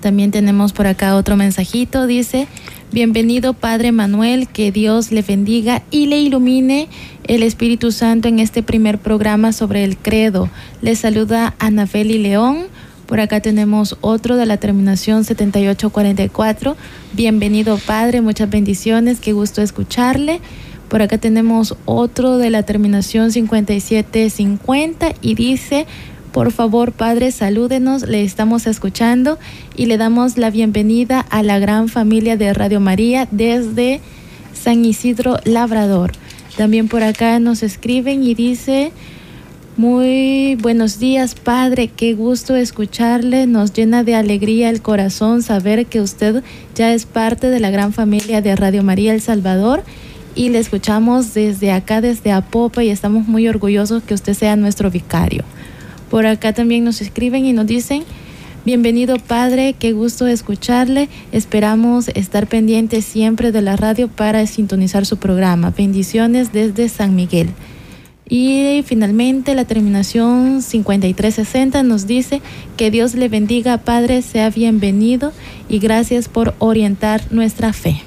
También 0.00 0.30
tenemos 0.30 0.72
por 0.72 0.86
acá 0.86 1.16
otro 1.16 1.36
mensajito. 1.36 2.06
Dice, 2.06 2.46
bienvenido 2.92 3.52
Padre 3.52 3.90
Manuel, 3.90 4.46
que 4.46 4.70
Dios 4.70 5.10
le 5.10 5.22
bendiga 5.22 5.82
y 5.90 6.06
le 6.06 6.20
ilumine 6.20 6.88
el 7.24 7.42
Espíritu 7.42 7.90
Santo 7.90 8.28
en 8.28 8.38
este 8.38 8.62
primer 8.62 8.98
programa 8.98 9.52
sobre 9.52 9.82
el 9.82 9.96
credo. 9.96 10.48
Le 10.82 10.94
saluda 10.94 11.54
Anabeli 11.58 12.18
León 12.18 12.66
por 13.06 13.20
acá 13.20 13.40
tenemos 13.40 13.96
otro 14.00 14.36
de 14.36 14.46
la 14.46 14.56
terminación 14.56 15.24
7844. 15.24 16.76
Bienvenido 17.12 17.78
Padre, 17.78 18.20
muchas 18.20 18.48
bendiciones, 18.48 19.20
qué 19.20 19.32
gusto 19.32 19.62
escucharle. 19.62 20.40
Por 20.88 21.02
acá 21.02 21.18
tenemos 21.18 21.76
otro 21.84 22.38
de 22.38 22.50
la 22.50 22.62
terminación 22.64 23.32
5750 23.32 25.14
y 25.20 25.34
dice, 25.34 25.86
por 26.32 26.52
favor 26.52 26.92
Padre, 26.92 27.32
salúdenos, 27.32 28.02
le 28.02 28.22
estamos 28.22 28.66
escuchando 28.66 29.38
y 29.76 29.86
le 29.86 29.98
damos 29.98 30.38
la 30.38 30.50
bienvenida 30.50 31.20
a 31.20 31.42
la 31.42 31.58
gran 31.58 31.88
familia 31.88 32.36
de 32.36 32.52
Radio 32.54 32.80
María 32.80 33.28
desde 33.30 34.00
San 34.54 34.84
Isidro 34.84 35.38
Labrador. 35.44 36.12
También 36.56 36.88
por 36.88 37.02
acá 37.02 37.38
nos 37.38 37.62
escriben 37.62 38.22
y 38.22 38.34
dice, 38.34 38.92
muy 39.76 40.56
buenos 40.60 40.98
días, 40.98 41.34
Padre. 41.34 41.88
Qué 41.88 42.14
gusto 42.14 42.56
escucharle. 42.56 43.46
Nos 43.46 43.72
llena 43.72 44.04
de 44.04 44.14
alegría 44.14 44.68
el 44.68 44.82
corazón 44.82 45.42
saber 45.42 45.86
que 45.86 46.00
usted 46.00 46.42
ya 46.74 46.92
es 46.92 47.06
parte 47.06 47.48
de 47.48 47.60
la 47.60 47.70
gran 47.70 47.92
familia 47.92 48.42
de 48.42 48.54
Radio 48.54 48.82
María 48.82 49.14
El 49.14 49.20
Salvador 49.20 49.82
y 50.34 50.50
le 50.50 50.58
escuchamos 50.58 51.34
desde 51.34 51.72
acá, 51.72 52.00
desde 52.00 52.32
Apopa 52.32 52.82
y 52.84 52.90
estamos 52.90 53.26
muy 53.26 53.48
orgullosos 53.48 54.02
que 54.02 54.14
usted 54.14 54.34
sea 54.34 54.56
nuestro 54.56 54.90
vicario. 54.90 55.44
Por 56.10 56.26
acá 56.26 56.52
también 56.52 56.84
nos 56.84 57.00
escriben 57.00 57.46
y 57.46 57.52
nos 57.52 57.66
dicen, 57.66 58.04
bienvenido 58.64 59.16
Padre, 59.18 59.74
qué 59.78 59.92
gusto 59.92 60.26
escucharle. 60.26 61.08
Esperamos 61.32 62.08
estar 62.08 62.46
pendientes 62.46 63.04
siempre 63.04 63.52
de 63.52 63.62
la 63.62 63.76
radio 63.76 64.08
para 64.08 64.46
sintonizar 64.46 65.06
su 65.06 65.16
programa. 65.16 65.72
Bendiciones 65.76 66.52
desde 66.52 66.88
San 66.88 67.16
Miguel. 67.16 67.48
Y 68.34 68.82
finalmente 68.86 69.54
la 69.54 69.66
terminación 69.66 70.62
5360 70.62 71.82
nos 71.82 72.06
dice 72.06 72.40
que 72.78 72.90
Dios 72.90 73.14
le 73.14 73.28
bendiga, 73.28 73.76
Padre, 73.76 74.22
sea 74.22 74.48
bienvenido 74.48 75.34
y 75.68 75.80
gracias 75.80 76.30
por 76.30 76.54
orientar 76.58 77.20
nuestra 77.30 77.74
fe. 77.74 78.00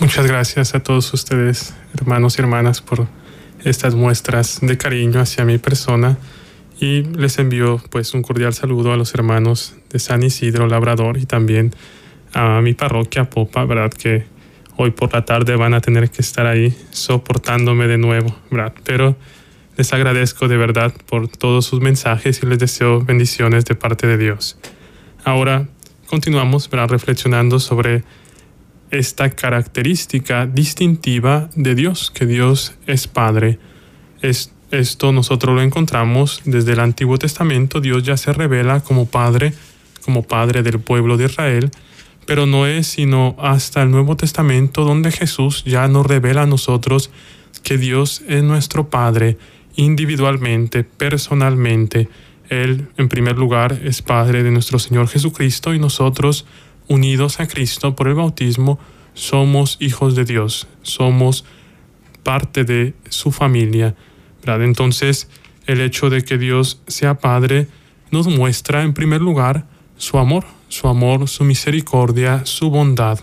Muchas 0.00 0.26
gracias 0.26 0.74
a 0.74 0.82
todos 0.82 1.12
ustedes, 1.12 1.74
hermanos 1.92 2.38
y 2.38 2.40
hermanas, 2.40 2.80
por 2.80 3.08
estas 3.62 3.94
muestras 3.94 4.60
de 4.62 4.78
cariño 4.78 5.20
hacia 5.20 5.44
mi 5.44 5.58
persona 5.58 6.16
y 6.80 7.02
les 7.02 7.38
envío 7.38 7.78
pues 7.90 8.14
un 8.14 8.22
cordial 8.22 8.54
saludo 8.54 8.94
a 8.94 8.96
los 8.96 9.14
hermanos 9.14 9.74
de 9.90 9.98
San 9.98 10.22
Isidro 10.22 10.66
Labrador 10.66 11.18
y 11.18 11.26
también 11.26 11.74
a 12.32 12.62
mi 12.62 12.72
parroquia 12.72 13.28
Popa, 13.28 13.66
¿verdad? 13.66 13.92
Que 13.92 14.31
hoy 14.82 14.90
por 14.90 15.12
la 15.12 15.24
tarde 15.24 15.54
van 15.54 15.74
a 15.74 15.80
tener 15.80 16.10
que 16.10 16.22
estar 16.22 16.46
ahí 16.46 16.76
soportándome 16.90 17.86
de 17.86 17.98
nuevo, 17.98 18.34
¿verdad? 18.50 18.74
Pero 18.84 19.16
les 19.76 19.92
agradezco 19.92 20.48
de 20.48 20.56
verdad 20.56 20.92
por 21.06 21.28
todos 21.28 21.66
sus 21.66 21.80
mensajes 21.80 22.42
y 22.42 22.46
les 22.46 22.58
deseo 22.58 23.00
bendiciones 23.00 23.64
de 23.64 23.76
parte 23.76 24.08
de 24.08 24.18
Dios. 24.18 24.58
Ahora 25.24 25.68
continuamos 26.06 26.68
¿verdad? 26.68 26.88
reflexionando 26.88 27.60
sobre 27.60 28.02
esta 28.90 29.30
característica 29.30 30.46
distintiva 30.46 31.48
de 31.54 31.76
Dios, 31.76 32.10
que 32.10 32.26
Dios 32.26 32.74
es 32.86 33.06
Padre. 33.06 33.60
Es, 34.20 34.52
esto 34.72 35.12
nosotros 35.12 35.54
lo 35.54 35.62
encontramos 35.62 36.42
desde 36.44 36.72
el 36.72 36.80
Antiguo 36.80 37.18
Testamento, 37.18 37.80
Dios 37.80 38.02
ya 38.02 38.16
se 38.16 38.32
revela 38.32 38.80
como 38.80 39.06
Padre, 39.06 39.54
como 40.04 40.24
Padre 40.24 40.64
del 40.64 40.80
pueblo 40.80 41.16
de 41.16 41.26
Israel, 41.26 41.70
pero 42.26 42.46
no 42.46 42.66
es 42.66 42.86
sino 42.86 43.36
hasta 43.38 43.82
el 43.82 43.90
Nuevo 43.90 44.16
Testamento 44.16 44.84
donde 44.84 45.10
Jesús 45.10 45.64
ya 45.64 45.88
nos 45.88 46.06
revela 46.06 46.42
a 46.42 46.46
nosotros 46.46 47.10
que 47.62 47.78
Dios 47.78 48.22
es 48.28 48.42
nuestro 48.42 48.90
Padre 48.90 49.38
individualmente, 49.76 50.84
personalmente. 50.84 52.08
Él, 52.48 52.88
en 52.96 53.08
primer 53.08 53.38
lugar, 53.38 53.80
es 53.84 54.02
Padre 54.02 54.42
de 54.42 54.50
nuestro 54.50 54.78
Señor 54.78 55.08
Jesucristo 55.08 55.74
y 55.74 55.78
nosotros, 55.78 56.44
unidos 56.88 57.40
a 57.40 57.48
Cristo 57.48 57.96
por 57.96 58.08
el 58.08 58.14
bautismo, 58.14 58.78
somos 59.14 59.76
hijos 59.80 60.14
de 60.14 60.24
Dios, 60.24 60.66
somos 60.82 61.44
parte 62.22 62.64
de 62.64 62.94
su 63.08 63.32
familia. 63.32 63.94
Entonces, 64.44 65.28
el 65.66 65.80
hecho 65.80 66.10
de 66.10 66.22
que 66.22 66.38
Dios 66.38 66.80
sea 66.86 67.18
Padre 67.18 67.68
nos 68.10 68.26
muestra, 68.26 68.82
en 68.82 68.92
primer 68.92 69.20
lugar, 69.20 69.66
su 69.96 70.18
amor, 70.18 70.44
su 70.72 70.88
amor, 70.88 71.28
su 71.28 71.44
misericordia, 71.44 72.46
su 72.46 72.70
bondad. 72.70 73.20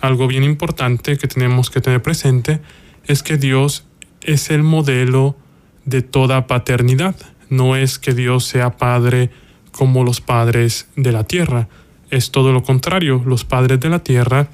Algo 0.00 0.26
bien 0.26 0.42
importante 0.42 1.16
que 1.16 1.28
tenemos 1.28 1.70
que 1.70 1.80
tener 1.80 2.02
presente 2.02 2.60
es 3.06 3.22
que 3.22 3.36
Dios 3.36 3.84
es 4.22 4.50
el 4.50 4.64
modelo 4.64 5.36
de 5.84 6.02
toda 6.02 6.48
paternidad. 6.48 7.14
No 7.48 7.76
es 7.76 8.00
que 8.00 8.12
Dios 8.12 8.44
sea 8.44 8.76
padre 8.76 9.30
como 9.70 10.02
los 10.02 10.20
padres 10.20 10.88
de 10.96 11.12
la 11.12 11.22
tierra. 11.22 11.68
Es 12.10 12.32
todo 12.32 12.52
lo 12.52 12.64
contrario. 12.64 13.22
Los 13.24 13.44
padres 13.44 13.78
de 13.78 13.88
la 13.88 14.02
tierra 14.02 14.48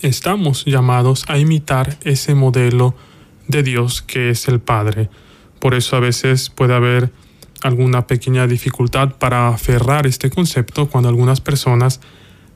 estamos 0.00 0.64
llamados 0.64 1.26
a 1.28 1.36
imitar 1.36 1.98
ese 2.02 2.34
modelo 2.34 2.94
de 3.46 3.62
Dios 3.62 4.00
que 4.00 4.30
es 4.30 4.48
el 4.48 4.60
Padre. 4.60 5.10
Por 5.58 5.74
eso 5.74 5.96
a 5.96 6.00
veces 6.00 6.48
puede 6.48 6.74
haber 6.74 7.12
alguna 7.62 8.06
pequeña 8.06 8.46
dificultad 8.46 9.16
para 9.16 9.48
aferrar 9.48 10.06
este 10.06 10.30
concepto 10.30 10.88
cuando 10.88 11.08
algunas 11.08 11.40
personas 11.40 12.00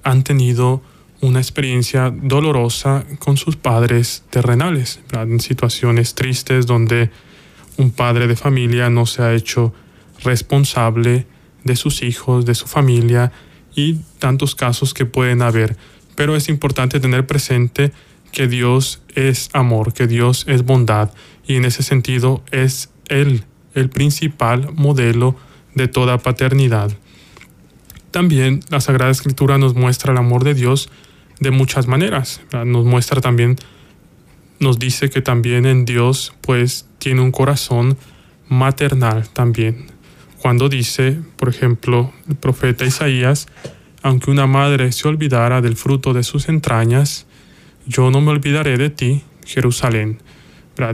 han 0.02 0.24
tenido 0.24 0.82
una 1.20 1.38
experiencia 1.40 2.12
dolorosa 2.14 3.06
con 3.18 3.36
sus 3.36 3.56
padres 3.56 4.24
terrenales, 4.30 5.00
en 5.12 5.40
situaciones 5.40 6.14
tristes 6.14 6.66
donde 6.66 7.10
un 7.78 7.90
padre 7.90 8.26
de 8.26 8.36
familia 8.36 8.90
no 8.90 9.06
se 9.06 9.22
ha 9.22 9.32
hecho 9.32 9.72
responsable 10.22 11.26
de 11.64 11.76
sus 11.76 12.02
hijos, 12.02 12.44
de 12.44 12.54
su 12.54 12.66
familia 12.66 13.32
y 13.74 14.00
tantos 14.18 14.54
casos 14.54 14.94
que 14.94 15.06
pueden 15.06 15.42
haber. 15.42 15.76
Pero 16.14 16.36
es 16.36 16.48
importante 16.48 17.00
tener 17.00 17.26
presente 17.26 17.92
que 18.32 18.48
Dios 18.48 19.02
es 19.14 19.48
amor, 19.52 19.92
que 19.92 20.06
Dios 20.06 20.44
es 20.48 20.64
bondad 20.64 21.10
y 21.46 21.56
en 21.56 21.64
ese 21.64 21.82
sentido 21.82 22.42
es 22.50 22.90
Él 23.08 23.44
el 23.76 23.90
principal 23.90 24.70
modelo 24.74 25.36
de 25.74 25.86
toda 25.86 26.18
paternidad. 26.18 26.90
También 28.10 28.60
la 28.70 28.80
Sagrada 28.80 29.12
Escritura 29.12 29.58
nos 29.58 29.74
muestra 29.74 30.12
el 30.12 30.18
amor 30.18 30.42
de 30.42 30.54
Dios 30.54 30.88
de 31.38 31.50
muchas 31.50 31.86
maneras. 31.86 32.40
Nos 32.64 32.84
muestra 32.86 33.20
también, 33.20 33.56
nos 34.58 34.78
dice 34.78 35.10
que 35.10 35.20
también 35.20 35.66
en 35.66 35.84
Dios 35.84 36.34
pues 36.40 36.88
tiene 36.98 37.20
un 37.20 37.30
corazón 37.30 37.98
maternal 38.48 39.28
también. 39.28 39.86
Cuando 40.38 40.68
dice, 40.68 41.20
por 41.36 41.48
ejemplo, 41.48 42.12
el 42.28 42.36
profeta 42.36 42.84
Isaías, 42.84 43.48
aunque 44.02 44.30
una 44.30 44.46
madre 44.46 44.92
se 44.92 45.08
olvidara 45.08 45.60
del 45.60 45.76
fruto 45.76 46.14
de 46.14 46.22
sus 46.22 46.48
entrañas, 46.48 47.26
yo 47.86 48.10
no 48.10 48.20
me 48.20 48.30
olvidaré 48.30 48.78
de 48.78 48.88
ti, 48.90 49.24
Jerusalén. 49.44 50.22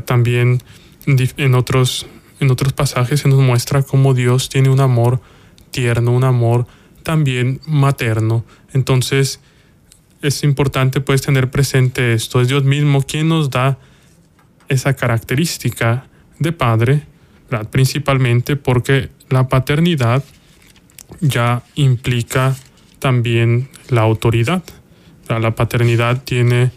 También 0.07 0.63
en 1.07 1.55
otros, 1.55 2.07
en 2.43 2.51
otros 2.51 2.73
pasajes 2.73 3.21
se 3.21 3.29
nos 3.29 3.39
muestra 3.39 3.83
cómo 3.83 4.15
Dios 4.15 4.49
tiene 4.49 4.69
un 4.69 4.81
amor 4.81 5.21
tierno, 5.71 6.11
un 6.11 6.25
amor 6.25 6.67
también 7.05 7.61
materno. 7.67 8.45
Entonces 8.73 9.41
es 10.23 10.43
importante 10.43 11.01
pues 11.01 11.23
tener 11.23 11.51
presente 11.51 12.15
esto. 12.15 12.41
Es 12.41 12.49
Dios 12.49 12.65
mismo 12.65 13.03
quien 13.03 13.29
nos 13.29 13.51
da 13.51 13.79
esa 14.69 14.95
característica 14.95 16.07
de 16.41 16.53
padre, 16.53 17.07
principalmente 17.71 18.57
porque 18.57 19.11
la 19.29 19.49
paternidad 19.49 20.25
ya 21.21 21.63
implica 21.77 22.57
también 22.99 23.69
la 23.89 24.03
autoridad. 24.03 24.63
La 25.29 25.55
paternidad 25.55 26.25
tiene 26.25 26.73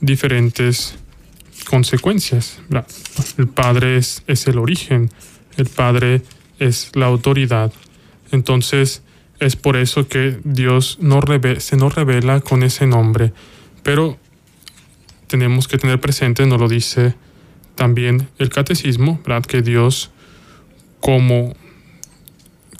diferentes 0.00 0.96
consecuencias. 1.68 2.60
El 3.36 3.48
padre 3.48 3.98
es, 3.98 4.22
es 4.26 4.46
el 4.46 4.58
origen, 4.58 5.10
el 5.56 5.66
padre 5.66 6.22
es 6.58 6.90
la 6.94 7.06
autoridad. 7.06 7.72
Entonces 8.32 9.02
es 9.38 9.54
por 9.56 9.76
eso 9.76 10.08
que 10.08 10.38
Dios 10.44 10.98
no 11.00 11.20
se 11.58 11.76
nos 11.76 11.94
revela 11.94 12.40
con 12.40 12.62
ese 12.62 12.86
nombre. 12.86 13.32
Pero 13.82 14.18
tenemos 15.26 15.68
que 15.68 15.78
tener 15.78 16.00
presente, 16.00 16.46
nos 16.46 16.58
lo 16.58 16.68
dice 16.68 17.14
también 17.74 18.28
el 18.38 18.48
catecismo, 18.48 19.20
¿verdad? 19.24 19.44
que 19.44 19.62
Dios 19.62 20.10
como, 21.00 21.54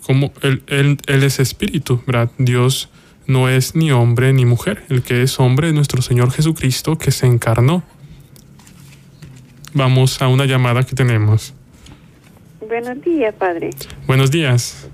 como 0.04 0.32
él, 0.42 0.62
él, 0.66 0.98
es 1.22 1.38
espíritu, 1.38 2.02
¿verdad? 2.06 2.30
Dios 2.38 2.88
no 3.26 3.48
es 3.48 3.76
ni 3.76 3.92
hombre 3.92 4.32
ni 4.32 4.44
mujer. 4.44 4.84
El 4.88 5.02
que 5.02 5.22
es 5.22 5.38
hombre 5.38 5.68
es 5.68 5.74
nuestro 5.74 6.02
Señor 6.02 6.32
Jesucristo 6.32 6.98
que 6.98 7.12
se 7.12 7.26
encarnó. 7.26 7.84
Vamos 9.78 10.20
a 10.20 10.26
una 10.26 10.44
llamada 10.44 10.82
que 10.82 10.96
tenemos. 10.96 11.54
Buenos 12.66 13.00
días, 13.00 13.32
padre. 13.32 13.70
Buenos 14.08 14.28
días. 14.28 14.90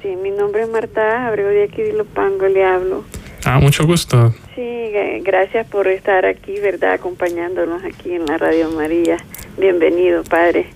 Sí, 0.00 0.14
mi 0.22 0.30
nombre 0.30 0.62
es 0.62 0.68
Marta 0.68 1.26
Abreu 1.26 1.48
de 1.48 1.64
aquí 1.64 1.82
de 1.82 1.92
Lopango, 1.92 2.46
le 2.46 2.64
hablo. 2.64 3.02
Ah, 3.44 3.58
mucho 3.58 3.84
gusto. 3.84 4.32
Sí, 4.54 4.92
gracias 5.24 5.66
por 5.66 5.88
estar 5.88 6.24
aquí, 6.24 6.52
¿verdad? 6.60 6.92
Acompañándonos 6.92 7.82
aquí 7.82 8.12
en 8.12 8.26
la 8.26 8.38
Radio 8.38 8.70
María. 8.70 9.16
Bienvenido, 9.58 10.22
padre. 10.22 10.66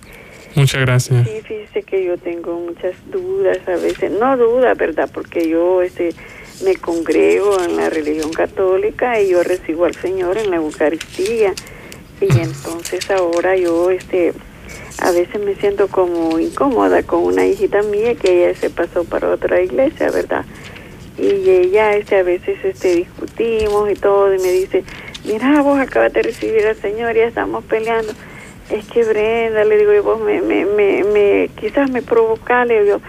Muchas 0.55 0.81
gracias. 0.81 1.25
Sí, 1.25 1.39
fíjese 1.47 1.83
que 1.83 2.03
yo 2.03 2.17
tengo 2.17 2.59
muchas 2.59 2.95
dudas 3.13 3.59
a 3.65 3.77
veces. 3.77 4.11
No 4.11 4.35
dudas, 4.35 4.77
¿verdad? 4.77 5.09
Porque 5.13 5.47
yo, 5.47 5.81
este 5.81 6.13
me 6.65 6.75
congrego 6.75 7.63
en 7.63 7.77
la 7.77 7.89
religión 7.89 8.33
católica 8.33 9.21
y 9.21 9.29
yo 9.29 9.41
recibo 9.41 9.85
al 9.85 9.95
Señor 9.95 10.37
en 10.37 10.49
la 10.49 10.57
Eucaristía. 10.57 11.53
Y 12.23 12.39
entonces 12.39 13.11
ahora 13.11 13.57
yo 13.57 13.91
este 13.91 14.31
a 14.99 15.11
veces 15.11 15.41
me 15.41 15.55
siento 15.55 15.89
como 15.89 16.39
incómoda 16.39 17.03
con 17.03 17.21
una 17.21 17.45
hijita 17.45 17.81
mía 17.81 18.15
que 18.15 18.45
ella 18.45 18.57
se 18.57 18.69
pasó 18.69 19.03
para 19.03 19.29
otra 19.29 19.61
iglesia, 19.61 20.09
¿verdad? 20.09 20.45
Y 21.17 21.49
ella 21.49 21.97
este 21.97 22.15
a 22.15 22.23
veces 22.23 22.63
este 22.63 22.95
discutimos 22.95 23.91
y 23.91 23.95
todo 23.95 24.33
y 24.33 24.39
me 24.39 24.53
dice, 24.53 24.85
"Mira, 25.25 25.61
vos 25.63 25.77
acabas 25.77 26.13
de 26.13 26.21
recibir 26.21 26.65
al 26.65 26.77
Señor 26.77 27.13
y 27.17 27.19
ya 27.19 27.25
estamos 27.25 27.65
peleando." 27.65 28.13
Es 28.69 28.85
que 28.85 29.03
Brenda, 29.03 29.65
le 29.65 29.77
digo, 29.77 29.93
y 29.93 29.99
vos 29.99 30.21
me, 30.21 30.41
me, 30.41 30.63
me, 30.63 31.03
me 31.03 31.49
quizás 31.59 31.89
me 31.91 32.01
provoca, 32.01 32.63
le 32.63 32.83
digo, 32.83 33.01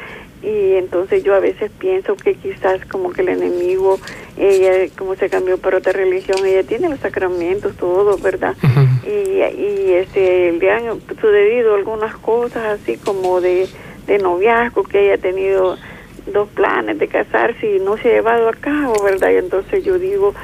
y 0.44 0.74
entonces 0.74 1.24
yo 1.24 1.34
a 1.34 1.40
veces 1.40 1.70
pienso 1.78 2.16
que 2.16 2.34
quizás 2.34 2.84
como 2.86 3.12
que 3.12 3.22
el 3.22 3.30
enemigo, 3.30 3.98
ella 4.36 4.90
como 4.96 5.14
se 5.14 5.30
cambió 5.30 5.56
para 5.56 5.78
otra 5.78 5.92
religión, 5.92 6.38
ella 6.44 6.62
tiene 6.62 6.90
los 6.90 7.00
sacramentos, 7.00 7.74
todo, 7.76 8.18
¿verdad? 8.18 8.54
y, 9.06 9.38
y 9.40 9.92
este, 9.94 10.52
le 10.52 10.70
han 10.70 11.00
sucedido 11.20 11.76
algunas 11.76 12.14
cosas 12.16 12.80
así 12.80 12.98
como 12.98 13.40
de, 13.40 13.66
de 14.06 14.18
noviazgo, 14.18 14.82
que 14.84 15.06
ella 15.06 15.14
ha 15.14 15.18
tenido 15.18 15.78
dos 16.32 16.48
planes 16.50 16.98
de 16.98 17.08
casarse 17.08 17.76
y 17.76 17.80
no 17.80 17.96
se 17.96 18.08
ha 18.08 18.12
llevado 18.12 18.48
a 18.48 18.52
cabo, 18.52 19.02
¿verdad? 19.02 19.30
Y 19.30 19.36
entonces 19.36 19.84
yo 19.84 19.98
digo, 19.98 20.34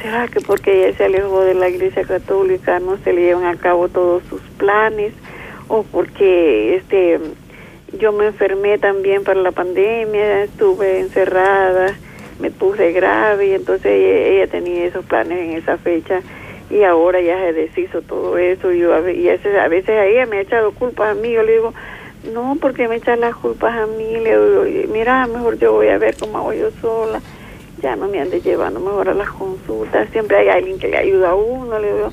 ¿será 0.00 0.28
que 0.28 0.40
porque 0.40 0.86
ella 0.86 0.96
se 0.96 1.04
alejó 1.04 1.42
de 1.42 1.54
la 1.54 1.68
iglesia 1.68 2.04
católica 2.04 2.78
no 2.80 2.96
se 2.98 3.12
le 3.12 3.22
llevan 3.22 3.46
a 3.46 3.56
cabo 3.56 3.88
todos 3.88 4.22
sus 4.28 4.40
planes? 4.58 5.12
O 5.68 5.82
porque 5.84 6.76
este 6.76 7.20
yo 7.98 8.12
me 8.12 8.26
enfermé 8.26 8.78
también 8.78 9.24
para 9.24 9.40
la 9.40 9.52
pandemia, 9.52 10.44
estuve 10.44 11.00
encerrada, 11.00 11.94
me 12.38 12.50
puse 12.50 12.92
grave 12.92 13.48
y 13.48 13.52
entonces 13.52 13.92
ella, 13.92 14.46
tenía 14.46 14.86
esos 14.86 15.04
planes 15.04 15.38
en 15.38 15.52
esa 15.52 15.76
fecha 15.78 16.20
y 16.70 16.84
ahora 16.84 17.20
ya 17.20 17.36
se 17.38 17.52
deshizo 17.52 18.02
todo 18.02 18.38
eso 18.38 18.72
y, 18.72 18.78
yo, 18.78 18.94
a, 18.94 19.00
veces, 19.00 19.58
a 19.58 19.68
veces 19.68 19.90
ella 19.90 20.26
me 20.26 20.38
ha 20.38 20.40
echado 20.42 20.72
culpas 20.72 21.10
a 21.10 21.20
mí, 21.20 21.32
yo 21.32 21.42
le 21.42 21.52
digo, 21.52 21.74
no, 22.32 22.56
porque 22.60 22.86
me 22.86 22.96
echan 22.96 23.20
las 23.20 23.34
culpas 23.34 23.76
a 23.76 23.86
mí, 23.86 24.18
le 24.20 24.38
digo, 24.38 24.88
mira, 24.92 25.26
mejor 25.26 25.58
yo 25.58 25.72
voy 25.72 25.88
a 25.88 25.98
ver 25.98 26.16
cómo 26.18 26.38
hago 26.38 26.52
yo 26.52 26.70
sola, 26.80 27.20
ya 27.82 27.96
no 27.96 28.08
me 28.08 28.20
ande 28.20 28.40
llevando 28.40 28.78
mejor 28.78 29.08
a 29.08 29.14
las 29.14 29.30
consultas, 29.30 30.08
siempre 30.10 30.36
hay 30.36 30.48
alguien 30.48 30.78
que 30.78 30.88
le 30.88 30.98
ayuda 30.98 31.30
a 31.30 31.34
uno, 31.34 31.78
le 31.78 31.92
digo, 31.92 32.12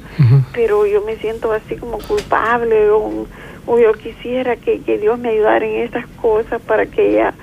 pero 0.54 0.86
yo 0.86 1.04
me 1.04 1.18
siento 1.18 1.52
así 1.52 1.76
como 1.76 2.00
culpable, 2.00 2.90
o, 2.90 3.28
o 3.68 3.78
yo 3.78 3.94
quisiera 3.94 4.56
que, 4.56 4.82
que, 4.82 4.98
Dios 4.98 5.20
me 5.20 5.30
ayudara 5.30 5.66
en 5.66 5.84
esas 5.84 6.08
cosas 6.22 6.62
para 6.62 6.86
que 6.86 7.10
ella 7.10 7.34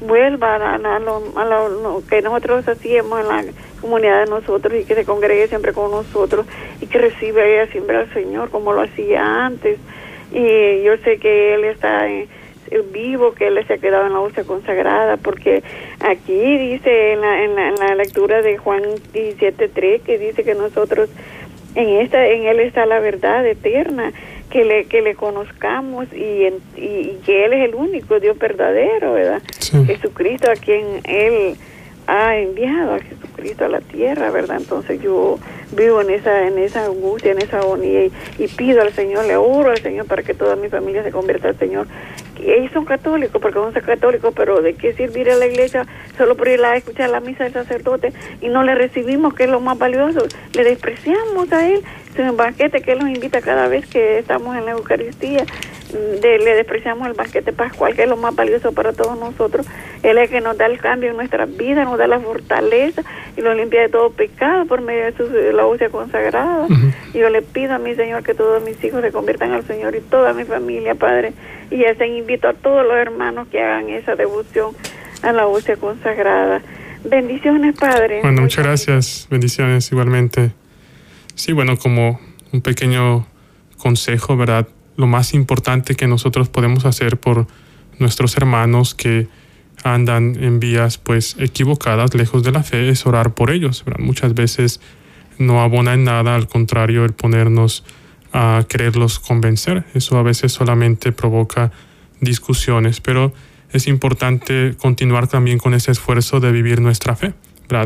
vuelva 0.00 0.56
a, 0.56 0.98
lo, 0.98 2.02
que 2.08 2.22
nosotros 2.22 2.68
hacíamos 2.68 3.20
en 3.20 3.28
la 3.28 3.44
comunidad 3.80 4.24
de 4.24 4.30
nosotros 4.30 4.74
y 4.78 4.84
que 4.84 4.94
se 4.94 5.04
congregue 5.04 5.48
siempre 5.48 5.72
con 5.72 5.90
nosotros 5.90 6.46
y 6.80 6.86
que 6.86 6.98
reciba 6.98 7.44
ella 7.44 7.66
siempre 7.72 7.96
al 7.96 8.12
Señor 8.12 8.50
como 8.50 8.72
lo 8.72 8.82
hacía 8.82 9.46
antes. 9.46 9.78
Y 10.32 10.82
yo 10.82 10.96
sé 10.98 11.18
que 11.18 11.54
Él 11.54 11.64
está 11.64 12.06
vivo, 12.92 13.32
que 13.32 13.48
Él 13.48 13.58
se 13.66 13.74
ha 13.74 13.78
quedado 13.78 14.06
en 14.06 14.12
la 14.12 14.20
hostia 14.20 14.44
consagrada, 14.44 15.16
porque 15.16 15.62
aquí 16.00 16.58
dice 16.58 17.12
en 17.12 17.20
la, 17.22 17.42
en 17.42 17.54
la, 17.56 17.68
en 17.68 17.74
la 17.74 17.94
lectura 17.96 18.42
de 18.42 18.58
Juan 18.58 18.82
17.3 19.14 20.02
que 20.02 20.18
dice 20.18 20.44
que 20.44 20.54
nosotros 20.54 21.10
en 21.74 21.88
esta 22.00 22.26
en 22.26 22.46
Él 22.46 22.60
está 22.60 22.86
la 22.86 23.00
verdad 23.00 23.46
eterna 23.46 24.12
que 24.50 24.64
le, 24.64 24.84
que 24.86 25.00
le 25.00 25.14
conozcamos 25.14 26.12
y, 26.12 26.46
y, 26.76 27.20
que 27.24 27.44
Él 27.44 27.52
es 27.52 27.68
el 27.68 27.74
único 27.74 28.20
Dios 28.20 28.38
verdadero, 28.38 29.14
¿verdad? 29.14 29.42
Jesucristo 29.86 30.50
a 30.50 30.54
quien 30.54 31.00
Él 31.04 31.56
ha 32.06 32.36
enviado 32.36 32.94
a 32.94 32.98
Jesucristo 32.98 33.64
a 33.64 33.68
la 33.68 33.80
tierra, 33.80 34.30
¿verdad? 34.30 34.58
Entonces 34.58 35.00
yo 35.00 35.38
vivo 35.72 36.00
en 36.00 36.10
esa 36.10 36.46
en 36.48 36.58
esa 36.58 36.86
angustia, 36.86 37.30
en 37.30 37.38
esa 37.38 37.58
agonía 37.58 38.06
y, 38.06 38.48
pido 38.48 38.82
al 38.82 38.92
Señor, 38.92 39.26
le 39.26 39.36
oro 39.36 39.70
al 39.70 39.78
Señor 39.78 40.06
para 40.06 40.22
que 40.22 40.34
toda 40.34 40.56
mi 40.56 40.68
familia 40.68 41.04
se 41.04 41.12
convierta 41.12 41.48
al 41.48 41.58
Señor. 41.58 41.86
Ellos 42.46 42.72
son 42.72 42.84
católicos, 42.84 43.40
porque 43.40 43.58
son 43.58 43.72
católicos, 43.72 44.32
pero 44.36 44.62
¿de 44.62 44.74
qué 44.74 44.92
servir 44.94 45.30
a 45.30 45.36
la 45.36 45.46
iglesia 45.46 45.86
solo 46.16 46.36
por 46.36 46.48
ir 46.48 46.64
a 46.64 46.76
escuchar 46.76 47.10
la 47.10 47.20
misa 47.20 47.44
del 47.44 47.52
sacerdote 47.52 48.12
y 48.40 48.48
no 48.48 48.62
le 48.62 48.74
recibimos, 48.74 49.34
que 49.34 49.44
es 49.44 49.50
lo 49.50 49.60
más 49.60 49.78
valioso? 49.78 50.26
Le 50.54 50.64
despreciamos 50.64 51.52
a 51.52 51.68
Él 51.68 51.82
un 52.28 52.36
banquete 52.36 52.82
que 52.82 52.92
Él 52.92 52.98
nos 52.98 53.08
invita 53.08 53.40
cada 53.40 53.68
vez 53.68 53.86
que 53.86 54.18
estamos 54.18 54.56
en 54.56 54.66
la 54.66 54.72
Eucaristía. 54.72 55.44
De, 55.92 56.38
le 56.38 56.54
despreciamos 56.54 57.08
el 57.08 57.14
banquete 57.14 57.52
pascual, 57.52 57.94
que 57.94 58.04
es 58.04 58.08
lo 58.08 58.16
más 58.16 58.34
valioso 58.34 58.72
para 58.72 58.92
todos 58.92 59.18
nosotros. 59.18 59.66
Él 60.02 60.18
es 60.18 60.24
el 60.24 60.30
que 60.30 60.40
nos 60.40 60.56
da 60.56 60.66
el 60.66 60.78
cambio 60.78 61.10
en 61.10 61.16
nuestra 61.16 61.46
vida, 61.46 61.84
nos 61.84 61.98
da 61.98 62.06
la 62.06 62.20
fortaleza 62.20 63.02
y 63.36 63.40
nos 63.40 63.56
limpia 63.56 63.82
de 63.82 63.88
todo 63.88 64.10
pecado 64.10 64.66
por 64.66 64.80
medio 64.80 65.04
de, 65.04 65.12
su, 65.16 65.24
la 65.52 65.66
hostia 65.66 65.90
consagrada. 65.90 66.66
Y 67.12 67.18
yo 67.18 67.28
le 67.28 67.42
pido 67.42 67.74
a 67.74 67.78
mi 67.78 67.94
Señor 67.94 68.22
que 68.22 68.34
todos 68.34 68.62
mis 68.62 68.82
hijos 68.84 69.02
se 69.02 69.12
conviertan 69.12 69.52
al 69.52 69.64
Señor 69.66 69.94
y 69.96 70.00
toda 70.00 70.32
mi 70.32 70.44
familia, 70.44 70.94
Padre. 70.94 71.32
Y 71.70 71.82
se 71.96 72.06
invito 72.06 72.48
a 72.48 72.54
todos 72.54 72.84
los 72.84 72.96
hermanos 72.96 73.48
que 73.48 73.60
hagan 73.62 73.88
esa 73.90 74.14
devoción 74.16 74.74
a 75.22 75.32
la 75.32 75.46
hostia 75.46 75.76
consagrada. 75.76 76.62
Bendiciones, 77.04 77.76
Padre. 77.76 78.20
Bueno, 78.22 78.42
muchas 78.42 78.64
gracias. 78.64 79.28
Bendiciones 79.30 79.90
igualmente. 79.90 80.52
Sí, 81.34 81.52
bueno, 81.52 81.78
como 81.78 82.20
un 82.52 82.60
pequeño 82.60 83.26
consejo, 83.78 84.36
¿verdad? 84.36 84.68
Lo 84.96 85.06
más 85.06 85.34
importante 85.34 85.94
que 85.94 86.06
nosotros 86.06 86.48
podemos 86.48 86.84
hacer 86.84 87.18
por 87.18 87.46
nuestros 87.98 88.36
hermanos 88.36 88.94
que 88.94 89.28
andan 89.82 90.36
en 90.42 90.60
vías 90.60 90.98
pues 90.98 91.36
equivocadas, 91.38 92.14
lejos 92.14 92.42
de 92.42 92.52
la 92.52 92.62
fe, 92.62 92.88
es 92.88 93.06
orar 93.06 93.34
por 93.34 93.50
ellos. 93.50 93.84
Muchas 93.98 94.34
veces 94.34 94.80
no 95.38 95.60
abona 95.62 95.94
en 95.94 96.04
nada, 96.04 96.34
al 96.34 96.48
contrario, 96.48 97.04
el 97.04 97.12
ponernos 97.12 97.84
a 98.32 98.64
quererlos 98.68 99.18
convencer. 99.18 99.84
Eso 99.94 100.18
a 100.18 100.22
veces 100.22 100.52
solamente 100.52 101.12
provoca 101.12 101.72
discusiones, 102.20 103.00
pero 103.00 103.32
es 103.72 103.86
importante 103.86 104.74
continuar 104.76 105.28
también 105.28 105.58
con 105.58 105.74
ese 105.74 105.92
esfuerzo 105.92 106.40
de 106.40 106.52
vivir 106.52 106.80
nuestra 106.80 107.16
fe. 107.16 107.32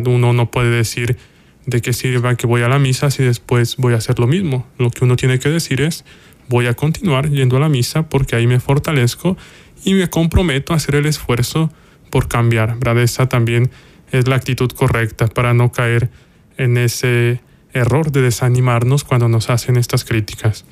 Uno 0.06 0.32
no 0.32 0.50
puede 0.50 0.70
decir 0.70 1.18
¿De 1.66 1.80
qué 1.80 1.94
sirva 1.94 2.36
que 2.36 2.46
voy 2.46 2.62
a 2.62 2.68
la 2.68 2.78
misa 2.78 3.10
si 3.10 3.22
después 3.22 3.76
voy 3.76 3.94
a 3.94 3.96
hacer 3.96 4.18
lo 4.18 4.26
mismo? 4.26 4.66
Lo 4.76 4.90
que 4.90 5.04
uno 5.04 5.16
tiene 5.16 5.38
que 5.38 5.48
decir 5.48 5.80
es, 5.80 6.04
voy 6.48 6.66
a 6.66 6.74
continuar 6.74 7.30
yendo 7.30 7.56
a 7.56 7.60
la 7.60 7.68
misa 7.68 8.08
porque 8.08 8.36
ahí 8.36 8.46
me 8.46 8.60
fortalezco 8.60 9.36
y 9.84 9.94
me 9.94 10.08
comprometo 10.08 10.72
a 10.72 10.76
hacer 10.76 10.96
el 10.96 11.06
esfuerzo 11.06 11.70
por 12.10 12.28
cambiar. 12.28 12.78
¿verdad? 12.78 13.02
Esa 13.02 13.28
también 13.28 13.70
es 14.12 14.28
la 14.28 14.36
actitud 14.36 14.70
correcta 14.70 15.26
para 15.26 15.54
no 15.54 15.72
caer 15.72 16.10
en 16.56 16.76
ese 16.76 17.40
error 17.72 18.12
de 18.12 18.22
desanimarnos 18.22 19.04
cuando 19.04 19.28
nos 19.28 19.50
hacen 19.50 19.76
estas 19.76 20.04
críticas. 20.04 20.64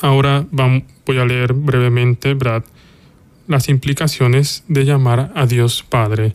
Ahora 0.00 0.46
voy 0.50 1.18
a 1.18 1.24
leer 1.26 1.52
brevemente 1.52 2.32
Brad, 2.34 2.62
las 3.46 3.68
implicaciones 3.68 4.64
de 4.68 4.84
llamar 4.84 5.30
a 5.34 5.44
Dios 5.44 5.82
Padre. 5.82 6.34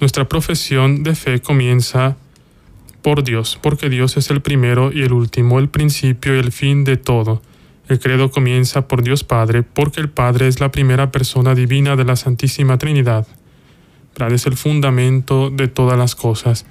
Nuestra 0.00 0.28
profesión 0.28 1.02
de 1.02 1.14
fe 1.14 1.40
comienza 1.40 2.16
por 3.02 3.24
Dios, 3.24 3.58
porque 3.62 3.88
Dios 3.88 4.16
es 4.16 4.30
el 4.30 4.42
primero 4.42 4.92
y 4.92 5.02
el 5.02 5.12
último, 5.12 5.58
el 5.58 5.68
principio 5.68 6.36
y 6.36 6.38
el 6.38 6.52
fin 6.52 6.84
de 6.84 6.96
todo. 6.98 7.40
El 7.90 7.98
credo 7.98 8.30
comienza 8.30 8.86
por 8.86 9.02
Dios 9.02 9.24
Padre, 9.24 9.64
porque 9.64 10.00
el 10.00 10.08
Padre 10.08 10.46
es 10.46 10.60
la 10.60 10.70
primera 10.70 11.10
persona 11.10 11.56
divina 11.56 11.96
de 11.96 12.04
la 12.04 12.14
Santísima 12.14 12.78
Trinidad. 12.78 13.26
Brad 14.14 14.32
es 14.32 14.46
el 14.46 14.56
fundamento 14.56 15.50
de 15.50 15.66
todas 15.66 15.98
las 15.98 16.14
cosas. 16.14 16.66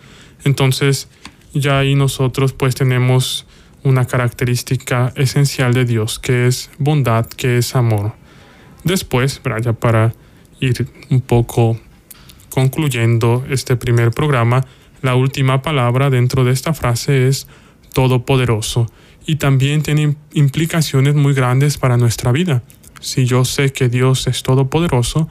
Entonces, 0.45 1.09
ya 1.53 1.79
ahí 1.79 1.93
nosotros 1.93 2.53
pues 2.53 2.73
tenemos 2.73 3.45
una 3.83 4.05
característica 4.05 5.11
esencial 5.17 5.73
de 5.73 5.83
Dios, 5.83 6.19
que 6.19 6.47
es 6.47 6.71
bondad, 6.77 7.25
que 7.25 7.57
es 7.57 7.75
amor. 7.75 8.13
Después, 8.85 9.39
para 9.39 10.13
ir 10.61 10.87
un 11.09 11.19
poco 11.19 11.77
concluyendo 12.49 13.43
este 13.49 13.75
primer 13.75 14.11
programa, 14.11 14.65
la 15.01 15.15
última 15.15 15.61
palabra 15.61 16.09
dentro 16.09 16.45
de 16.45 16.53
esta 16.53 16.73
frase 16.73 17.27
es 17.27 17.45
todopoderoso 17.91 18.89
y 19.29 19.35
también 19.35 19.83
tiene 19.83 20.15
implicaciones 20.33 21.13
muy 21.13 21.35
grandes 21.35 21.77
para 21.77 21.97
nuestra 21.97 22.31
vida. 22.31 22.63
Si 22.99 23.25
yo 23.25 23.45
sé 23.45 23.71
que 23.71 23.87
Dios 23.87 24.25
es 24.25 24.41
todopoderoso, 24.41 25.29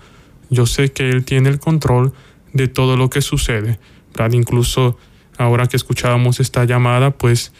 yo 0.50 0.66
sé 0.66 0.92
que 0.92 1.10
Él 1.10 1.24
tiene 1.24 1.48
el 1.48 1.58
control 1.58 2.12
de 2.52 2.68
todo 2.68 2.96
lo 2.96 3.10
que 3.10 3.22
sucede. 3.22 3.80
Incluso 4.30 4.96
ahora 5.36 5.66
que 5.66 5.76
escuchábamos 5.76 6.38
esta 6.38 6.64
llamada, 6.64 7.10
pues 7.10 7.52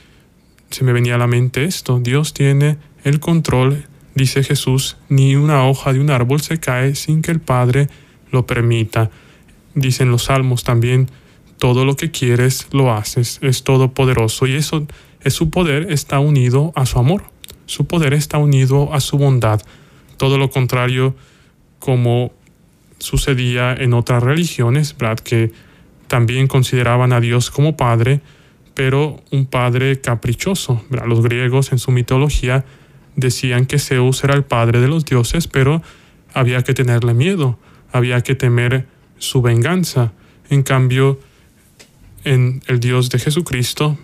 se 0.71 0.85
me 0.85 0.93
venía 0.93 1.17
a 1.17 1.19
la 1.19 1.27
mente 1.27 1.65
esto. 1.65 1.99
Dios 1.99 2.35
tiene 2.35 2.79
el 3.03 3.19
control, 3.19 3.87
dice 4.15 4.45
Jesús, 4.45 4.97
ni 5.09 5.35
una 5.35 5.67
hoja 5.67 5.93
de 5.93 5.99
un 5.99 6.09
árbol 6.09 6.41
se 6.41 6.61
cae 6.61 6.95
sin 6.95 7.21
que 7.21 7.33
el 7.33 7.41
Padre 7.41 7.89
lo 8.31 8.47
permita. 8.47 9.11
Dicen 9.75 10.13
los 10.13 10.27
salmos 10.27 10.63
también, 10.63 11.11
todo 11.59 11.85
lo 11.85 11.97
que 11.97 12.13
quieres 12.13 12.69
lo 12.71 12.93
haces, 12.93 13.41
es 13.43 13.65
todopoderoso 13.65 14.47
y 14.47 14.55
eso 14.55 14.87
es 14.87 15.08
su 15.31 15.51
poder 15.51 15.91
está 15.91 16.19
unido 16.21 16.73
a 16.75 16.87
su 16.87 16.99
amor, 16.99 17.25
su 17.67 17.87
poder 17.87 18.15
está 18.15 18.39
unido 18.39 18.93
a 18.93 19.01
su 19.01 19.19
bondad. 19.19 19.61
Todo 20.17 20.39
lo 20.39 20.51
contrario 20.51 21.15
como 21.79 22.33
sucedía 22.99 23.75
en 23.75 23.95
otras 23.95 24.23
religiones, 24.23 24.97
¿verdad? 24.99 25.19
que 25.19 25.53
también 26.09 26.47
consideraban 26.47 27.13
a 27.13 27.21
Dios 27.21 27.51
como 27.51 27.77
Padre, 27.77 28.21
pero 28.75 29.23
un 29.31 29.47
Padre 29.47 30.01
caprichoso. 30.01 30.83
Los 31.07 31.23
griegos 31.23 31.73
en 31.73 31.79
su 31.79 31.91
mitología 31.91 32.65
decían 33.17 33.67
que 33.67 33.79
Zeus 33.79 34.25
era 34.25 34.35
el 34.35 34.45
Padre 34.45 34.81
de 34.81 34.89
los 34.89 35.05
dioses, 35.05 35.49
pero 35.49 35.83
había 36.35 36.63
que 36.63 36.75
tenerle 36.75 37.15
miedo, 37.15 37.59
había 37.93 38.21
que 38.23 38.35
temer 38.35 38.87
su 39.19 39.43
venganza. 39.43 40.13
En 40.51 40.63
cambio, 40.63 41.19
en 42.25 42.63
el 42.67 42.81
Dios 42.81 43.11
de 43.11 43.19
Jesucristo, 43.19 43.99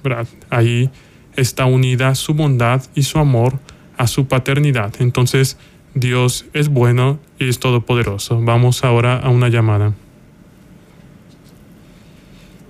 ahí 0.50 0.90
está 1.36 1.66
unida 1.66 2.14
su 2.14 2.34
bondad 2.34 2.82
y 2.94 3.02
su 3.02 3.18
amor 3.18 3.58
a 3.96 4.06
su 4.06 4.26
paternidad. 4.26 4.92
Entonces, 4.98 5.56
Dios 5.94 6.46
es 6.52 6.68
bueno 6.68 7.18
y 7.38 7.48
es 7.48 7.60
todopoderoso. 7.60 8.40
Vamos 8.40 8.84
ahora 8.84 9.18
a 9.18 9.30
una 9.30 9.48
llamada. 9.48 9.92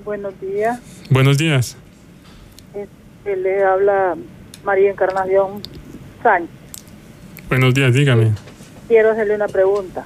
Buenos 0.05 0.39
días. 0.41 0.81
Buenos 1.09 1.39
días. 1.39 1.77
Este, 2.75 3.37
le 3.37 3.65
habla 3.65 4.17
María 4.63 4.91
Encarnación 4.91 5.63
Sánchez. 6.23 6.51
Buenos 7.49 7.73
días, 7.73 7.95
dígame. 7.95 8.33
Quiero 8.89 9.13
hacerle 9.13 9.37
una 9.37 9.49
pregunta. 9.49 10.05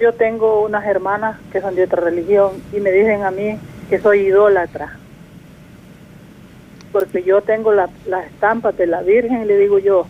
Yo 0.00 0.12
tengo 0.12 0.64
unas 0.64 0.86
hermanas 0.86 1.38
que 1.52 1.60
son 1.60 1.74
de 1.74 1.84
otra 1.84 2.00
religión 2.00 2.52
y 2.72 2.80
me 2.80 2.90
dicen 2.90 3.22
a 3.22 3.30
mí 3.30 3.58
que 3.90 3.98
soy 3.98 4.20
idólatra. 4.20 4.98
Porque 6.94 7.24
yo 7.24 7.40
tengo 7.40 7.72
las 7.72 7.90
estampas 8.26 8.76
de 8.76 8.86
la 8.86 9.02
Virgen 9.02 9.42
y 9.42 9.46
le 9.46 9.58
digo 9.58 9.80
yo, 9.80 10.06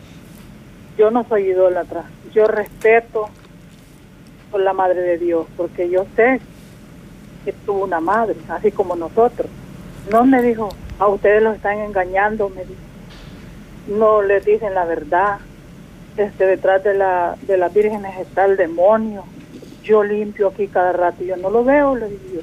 yo 0.99 1.11
no 1.11 1.25
soy 1.25 1.45
idólatra, 1.45 2.05
yo 2.35 2.45
respeto 2.45 3.31
por 4.51 4.61
la 4.61 4.75
Madre 4.75 5.01
de 5.01 5.17
Dios, 5.17 5.47
porque 5.57 5.89
yo 5.89 6.05
sé 6.15 6.43
que 7.43 7.55
tuvo 7.55 7.85
una 7.85 8.01
madre, 8.01 8.37
así 8.51 8.71
como 8.71 8.97
nosotros. 8.97 9.49
No 10.13 10.27
me 10.27 10.43
dijo, 10.43 10.69
a 10.99 11.09
ustedes 11.09 11.43
los 11.43 11.57
están 11.57 11.79
engañando, 11.79 12.51
me 12.51 12.67
dijo. 12.67 12.81
No 13.89 14.21
les 14.21 14.45
dicen 14.45 14.75
la 14.75 14.85
verdad. 14.85 15.39
Este, 16.19 16.45
detrás 16.45 16.85
de 16.85 16.93
la, 16.93 17.37
de 17.47 17.57
la 17.57 17.71
Virgen 17.71 18.05
está 18.05 18.45
el 18.45 18.59
demonio. 18.59 19.25
Yo 19.83 20.05
limpio 20.05 20.49
aquí 20.49 20.69
cada 20.69 20.93
rato. 20.93 21.25
Yo 21.25 21.39
no 21.39 21.49
lo 21.49 21.65
veo, 21.65 21.97
le 21.97 22.11
digo 22.11 22.23
yo. 22.35 22.41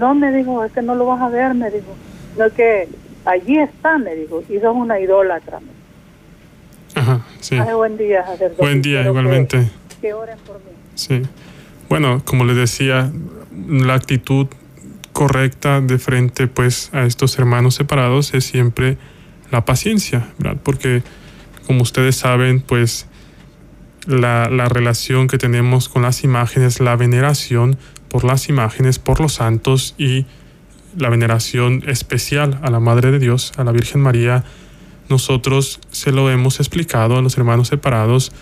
No, 0.00 0.12
me 0.16 0.32
dijo, 0.32 0.64
es 0.64 0.72
que 0.72 0.82
no 0.82 0.96
lo 0.96 1.06
vas 1.06 1.22
a 1.22 1.28
ver, 1.28 1.54
me 1.54 1.70
dijo. 1.70 1.94
No 2.36 2.46
es 2.46 2.52
que 2.52 2.88
allí 3.26 3.58
está, 3.58 3.98
me 3.98 4.14
dijo, 4.14 4.42
y 4.48 4.58
son 4.60 4.76
una 4.76 4.98
idólatra. 4.98 5.60
Ajá, 6.94 7.20
sí. 7.40 7.56
buen 7.58 7.98
día, 7.98 8.24
Buen 8.58 8.80
día, 8.80 9.02
igualmente. 9.02 9.68
Que, 10.00 10.14
oren 10.14 10.38
por 10.46 10.56
mí. 10.56 10.70
Sí. 10.94 11.22
Bueno, 11.88 12.22
como 12.24 12.44
le 12.44 12.54
decía, 12.54 13.12
la 13.68 13.94
actitud 13.94 14.46
correcta 15.12 15.80
de 15.80 15.98
frente 15.98 16.46
pues 16.46 16.90
a 16.92 17.04
estos 17.04 17.38
hermanos 17.38 17.74
separados 17.74 18.34
es 18.34 18.44
siempre 18.44 18.98
la 19.50 19.64
paciencia, 19.64 20.28
¿verdad? 20.38 20.60
Porque 20.62 21.02
como 21.66 21.82
ustedes 21.82 22.16
saben, 22.16 22.60
pues 22.60 23.06
la, 24.06 24.48
la, 24.50 24.68
relación 24.68 25.26
que 25.26 25.38
tenemos 25.38 25.88
con 25.88 26.02
las 26.02 26.22
imágenes, 26.22 26.80
la 26.80 26.96
veneración 26.96 27.76
por 28.08 28.24
las 28.24 28.48
imágenes, 28.48 28.98
por 28.98 29.20
los 29.20 29.34
santos 29.34 29.94
y 29.98 30.26
la 30.96 31.08
veneración 31.08 31.82
especial 31.86 32.58
a 32.62 32.70
la 32.70 32.80
Madre 32.80 33.10
de 33.10 33.18
Dios, 33.18 33.52
a 33.56 33.64
la 33.64 33.72
Virgen 33.72 34.00
María, 34.00 34.44
nosotros 35.08 35.80
se 35.90 36.12
lo 36.12 36.30
hemos 36.30 36.58
explicado 36.58 37.16
a 37.16 37.22
los 37.22 37.36
hermanos 37.38 37.68
separados 37.68 38.32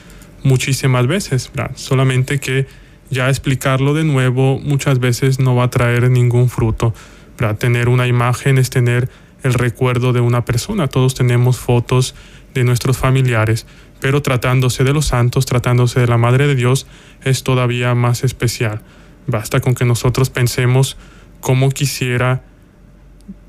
muchísimas 0.43 1.07
veces, 1.07 1.51
¿verdad? 1.55 1.73
Solamente 1.77 2.39
que 2.39 2.67
ya 3.11 3.29
explicarlo 3.29 3.95
de 3.95 4.05
nuevo 4.05 4.59
muchas 4.59 4.99
veces 4.99 5.39
no 5.39 5.55
va 5.55 5.65
a 5.65 5.71
traer 5.71 6.11
ningún 6.11 6.49
fruto. 6.49 6.95
Para 7.37 7.55
tener 7.55 7.89
una 7.89 8.07
imagen 8.07 8.59
es 8.59 8.71
tener 8.71 9.09
el 9.43 9.55
recuerdo 9.55 10.13
de 10.13 10.21
una 10.21 10.45
persona. 10.45 10.89
Todos 10.89 11.15
tenemos 11.15 11.59
fotos 11.59 12.15
de 12.55 12.65
nuestros 12.65 12.97
familiares, 12.97 13.67
pero 14.01 14.23
tratándose 14.23 14.85
de 14.85 14.93
los 14.93 15.07
santos, 15.07 15.45
tratándose 15.45 16.01
de 16.01 16.07
la 16.07 16.17
Madre 16.17 16.47
de 16.47 16.55
Dios, 16.55 16.87
es 17.25 17.43
todavía 17.43 17.95
más 17.95 18.25
especial. 18.25 18.83
Basta 19.27 19.61
con 19.61 19.75
que 19.75 19.85
nosotros 19.85 20.31
pensemos 20.31 20.97
cómo 21.45 21.69
quisiera 21.69 22.41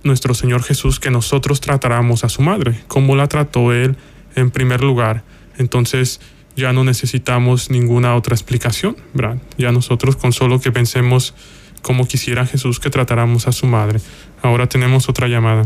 nuestro 0.04 0.34
Señor 0.34 0.64
Jesús 0.64 1.00
que 1.00 1.12
nosotros 1.12 1.62
tratáramos 1.62 2.26
a 2.26 2.30
su 2.30 2.42
madre, 2.42 2.76
cómo 2.90 3.16
la 3.16 3.28
trató 3.28 3.72
Él 3.72 3.96
en 4.36 4.52
primer 4.52 4.84
lugar. 4.84 5.24
Entonces, 5.58 6.20
ya 6.58 6.74
no 6.74 6.84
necesitamos 6.84 7.72
ninguna 7.72 8.16
otra 8.16 8.36
explicación, 8.36 8.98
¿verdad? 9.14 9.38
Ya 9.58 9.72
nosotros 9.72 10.18
con 10.18 10.34
solo 10.34 10.60
que 10.60 10.74
pensemos 10.74 11.34
como 11.82 12.06
quisiera 12.06 12.46
Jesús 12.46 12.82
que 12.82 12.90
tratáramos 12.90 13.48
a 13.48 13.54
su 13.54 13.66
madre. 13.66 14.00
Ahora 14.42 14.68
tenemos 14.68 15.08
otra 15.08 15.30
llamada. 15.30 15.66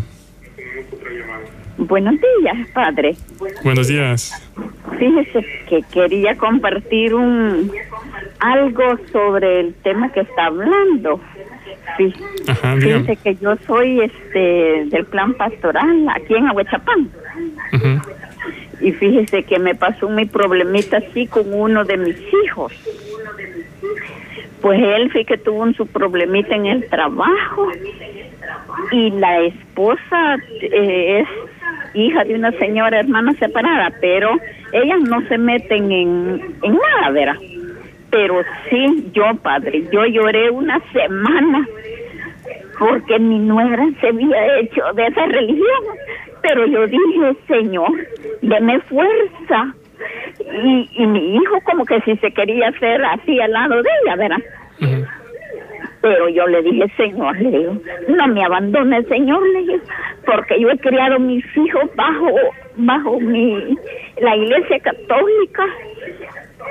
Buenos 1.80 2.14
días, 2.14 2.68
padre. 2.76 3.16
Buenos 3.64 3.88
días. 3.88 4.40
Fíjese 5.00 5.44
que 5.68 5.82
quería 5.92 6.38
compartir 6.38 7.16
un 7.16 7.72
algo 8.40 9.00
sobre 9.12 9.62
el 9.62 9.74
tema 9.74 10.12
que 10.12 10.20
está 10.20 10.46
hablando. 10.46 11.20
Fíjese 11.98 13.16
que 13.18 13.36
yo 13.36 13.56
soy 13.68 14.02
este 14.02 14.86
del 14.86 15.06
plan 15.06 15.34
pastoral 15.34 16.08
aquí 16.16 16.36
en 16.36 16.48
Ahuechapán. 16.48 17.10
Y 18.82 18.92
fíjese 18.94 19.44
que 19.44 19.60
me 19.60 19.76
pasó 19.76 20.10
mi 20.10 20.26
problemita 20.26 20.98
así 20.98 21.28
con 21.28 21.54
uno 21.54 21.84
de 21.84 21.98
mis 21.98 22.18
hijos. 22.46 22.74
Pues 24.62 24.80
él 24.82 25.12
fue 25.12 25.26
que 25.26 25.38
tuvo 25.38 25.72
su 25.74 25.88
problemita 25.88 26.56
en 26.56 26.66
el 26.66 26.88
trabajo 26.90 27.70
y 28.92 29.12
la 29.12 29.42
esposa 29.42 30.36
eh, 30.62 31.22
es 31.22 31.28
hija 31.94 32.24
de 32.24 32.36
una 32.36 32.52
señora 32.54 33.00
hermana 33.00 33.34
separada, 33.34 33.92
pero 34.02 34.32
ellas 34.74 35.00
no 35.02 35.22
se 35.28 35.38
meten 35.38 35.92
en, 35.92 36.56
en 36.62 36.74
nada, 36.74 37.12
¿verdad? 37.12 37.36
Pero 38.12 38.42
sí, 38.70 39.12
yo, 39.14 39.24
padre, 39.42 39.84
yo 39.92 40.06
lloré 40.06 40.50
una 40.50 40.80
semana 40.92 41.68
porque 42.80 43.20
mi 43.20 43.40
nuera 43.40 43.86
se 44.00 44.08
había 44.08 44.60
hecho 44.60 44.82
de 44.96 45.08
esa 45.08 45.26
religión. 45.26 45.84
Pero 46.42 46.66
yo 46.66 46.88
dije, 46.88 47.36
Señor, 47.48 47.92
deme 48.42 48.80
fuerza. 48.82 49.74
Y, 50.64 50.90
y 50.94 51.06
mi 51.06 51.36
hijo 51.36 51.60
como 51.66 51.86
que 51.86 52.00
si 52.02 52.16
se 52.18 52.32
quería 52.32 52.70
hacer 52.70 53.04
así 53.04 53.40
al 53.42 53.52
lado 53.52 53.84
de 53.84 53.90
ella, 54.04 54.16
¿verdad? 54.16 54.38
Pero 56.02 56.30
yo 56.30 56.48
le 56.48 56.62
dije, 56.62 56.86
Señor, 56.96 57.38
le 57.42 57.52
digo, 57.52 57.78
no 58.08 58.28
me 58.30 58.46
abandone, 58.46 59.04
Señor, 59.04 59.46
le 59.50 59.60
dije, 59.60 59.80
porque 60.26 60.60
yo 60.60 60.70
he 60.70 60.78
criado 60.78 61.20
mis 61.20 61.44
hijos 61.58 61.94
bajo, 61.96 62.30
bajo 62.78 63.20
mi, 63.20 63.78
la 64.22 64.38
iglesia 64.38 64.80
católica 64.80 65.66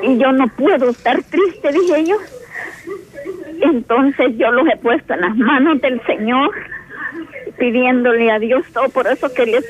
y 0.02 0.18
yo 0.18 0.32
no 0.32 0.46
puedo 0.48 0.90
estar 0.90 1.22
triste, 1.24 1.72
dije 1.72 2.04
yo. 2.04 2.16
Entonces 3.60 4.36
yo 4.36 4.50
los 4.52 4.68
he 4.68 4.76
puesto 4.76 5.14
en 5.14 5.20
las 5.20 5.36
manos 5.36 5.80
del 5.80 6.00
Señor, 6.06 6.54
pidiéndole 7.58 8.30
a 8.30 8.38
Dios 8.38 8.64
todo, 8.72 8.88
por 8.90 9.06
eso 9.06 9.32
que 9.34 9.46
les 9.46 9.64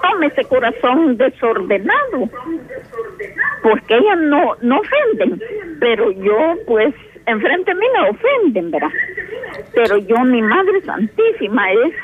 tome 0.00 0.26
ese 0.26 0.44
corazón 0.44 1.16
desordenado, 1.16 2.30
porque 3.62 3.96
ellas 3.96 4.18
no, 4.18 4.56
no 4.62 4.80
ofenden, 4.80 5.42
pero 5.80 6.10
yo 6.12 6.54
pues 6.66 6.94
enfrente 7.26 7.74
de 7.74 7.80
mí 7.80 7.86
me 7.92 8.10
ofenden, 8.10 8.70
¿verdad? 8.70 8.90
Pero 9.74 9.98
yo, 9.98 10.18
mi 10.24 10.40
Madre 10.42 10.80
Santísima, 10.82 11.70
es 11.72 11.94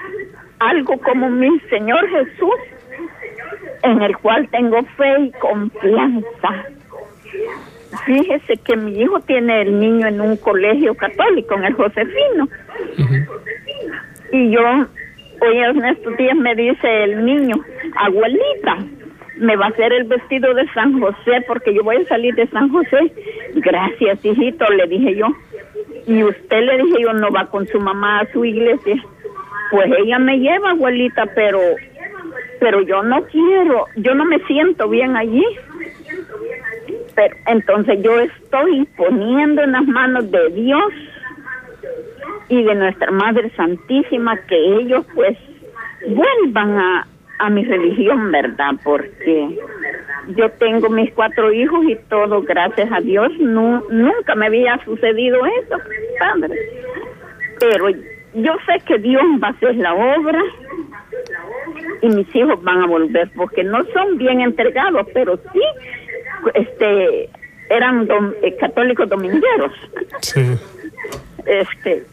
algo 0.58 0.98
como 0.98 1.30
mi 1.30 1.58
Señor 1.70 2.08
Jesús, 2.08 2.54
en 3.82 4.02
el 4.02 4.16
cual 4.18 4.48
tengo 4.50 4.82
fe 4.96 5.20
y 5.20 5.32
confianza. 5.32 6.66
Fíjese 8.06 8.56
que 8.64 8.76
mi 8.76 9.00
hijo 9.00 9.20
tiene 9.20 9.62
el 9.62 9.78
niño 9.78 10.06
en 10.08 10.20
un 10.20 10.36
colegio 10.36 10.94
católico, 10.94 11.54
en 11.54 11.64
el 11.64 11.74
Josefino. 11.74 12.48
Y 14.32 14.50
yo, 14.50 14.60
hoy 15.40 15.58
en 15.58 15.84
estos 15.84 16.16
días 16.16 16.36
me 16.36 16.54
dice 16.54 17.04
el 17.04 17.24
niño, 17.24 17.56
abuelita, 17.96 18.78
me 19.36 19.56
va 19.56 19.66
a 19.66 19.68
hacer 19.68 19.92
el 19.92 20.04
vestido 20.04 20.54
de 20.54 20.66
San 20.72 21.00
José 21.00 21.44
porque 21.46 21.72
yo 21.72 21.82
voy 21.84 21.96
a 21.96 22.08
salir 22.08 22.34
de 22.34 22.46
San 22.48 22.68
José. 22.68 23.12
Gracias, 23.54 24.24
hijito, 24.24 24.64
le 24.72 24.86
dije 24.86 25.14
yo. 25.16 25.28
Y 26.06 26.22
usted 26.22 26.62
le 26.62 26.78
dije 26.78 27.02
yo, 27.02 27.12
no 27.12 27.30
va 27.30 27.46
con 27.46 27.66
su 27.68 27.78
mamá 27.80 28.20
a 28.20 28.32
su 28.32 28.44
iglesia. 28.44 28.96
Pues 29.70 29.90
ella 29.98 30.18
me 30.18 30.38
lleva, 30.38 30.70
abuelita, 30.70 31.26
pero 31.34 31.60
pero 32.60 32.80
yo 32.80 33.02
no 33.02 33.22
quiero, 33.24 33.86
yo 33.96 34.14
no 34.14 34.24
me 34.24 34.38
siento 34.46 34.88
bien 34.88 35.16
allí. 35.16 35.44
Pero 37.14 37.36
entonces 37.46 38.02
yo 38.02 38.18
estoy 38.18 38.86
poniendo 38.96 39.62
en 39.62 39.72
las 39.72 39.86
manos 39.86 40.30
de 40.30 40.48
Dios 40.50 40.92
y 42.48 42.62
de 42.62 42.74
nuestra 42.74 43.10
Madre 43.10 43.50
Santísima 43.56 44.36
que 44.46 44.56
ellos 44.56 45.06
pues 45.14 45.36
vuelvan 46.06 46.78
a, 46.78 47.06
a 47.38 47.50
mi 47.50 47.64
religión, 47.64 48.30
¿verdad? 48.30 48.74
Porque 48.82 49.58
yo 50.36 50.50
tengo 50.52 50.88
mis 50.90 51.12
cuatro 51.12 51.52
hijos 51.52 51.84
y 51.86 51.96
todo, 52.08 52.42
gracias 52.42 52.90
a 52.92 53.00
Dios, 53.00 53.32
no, 53.38 53.82
nunca 53.90 54.34
me 54.34 54.46
había 54.46 54.82
sucedido 54.84 55.44
eso, 55.46 55.76
padre. 56.18 56.54
Pero 57.60 57.90
yo 58.34 58.52
sé 58.66 58.84
que 58.86 58.98
Dios 58.98 59.22
va 59.42 59.48
a 59.48 59.50
hacer 59.50 59.76
la 59.76 59.94
obra 59.94 60.42
y 62.02 62.08
mis 62.08 62.34
hijos 62.34 62.62
van 62.62 62.82
a 62.82 62.86
volver, 62.86 63.30
porque 63.36 63.64
no 63.64 63.84
son 63.92 64.18
bien 64.18 64.40
entregados, 64.40 65.06
pero 65.14 65.36
sí, 65.36 65.60
este, 66.54 67.28
eran 67.70 68.08
eh, 68.42 68.56
católicos 68.58 69.08
domingueros. 69.08 69.72
Sí. 70.20 70.56
Este, 71.46 72.04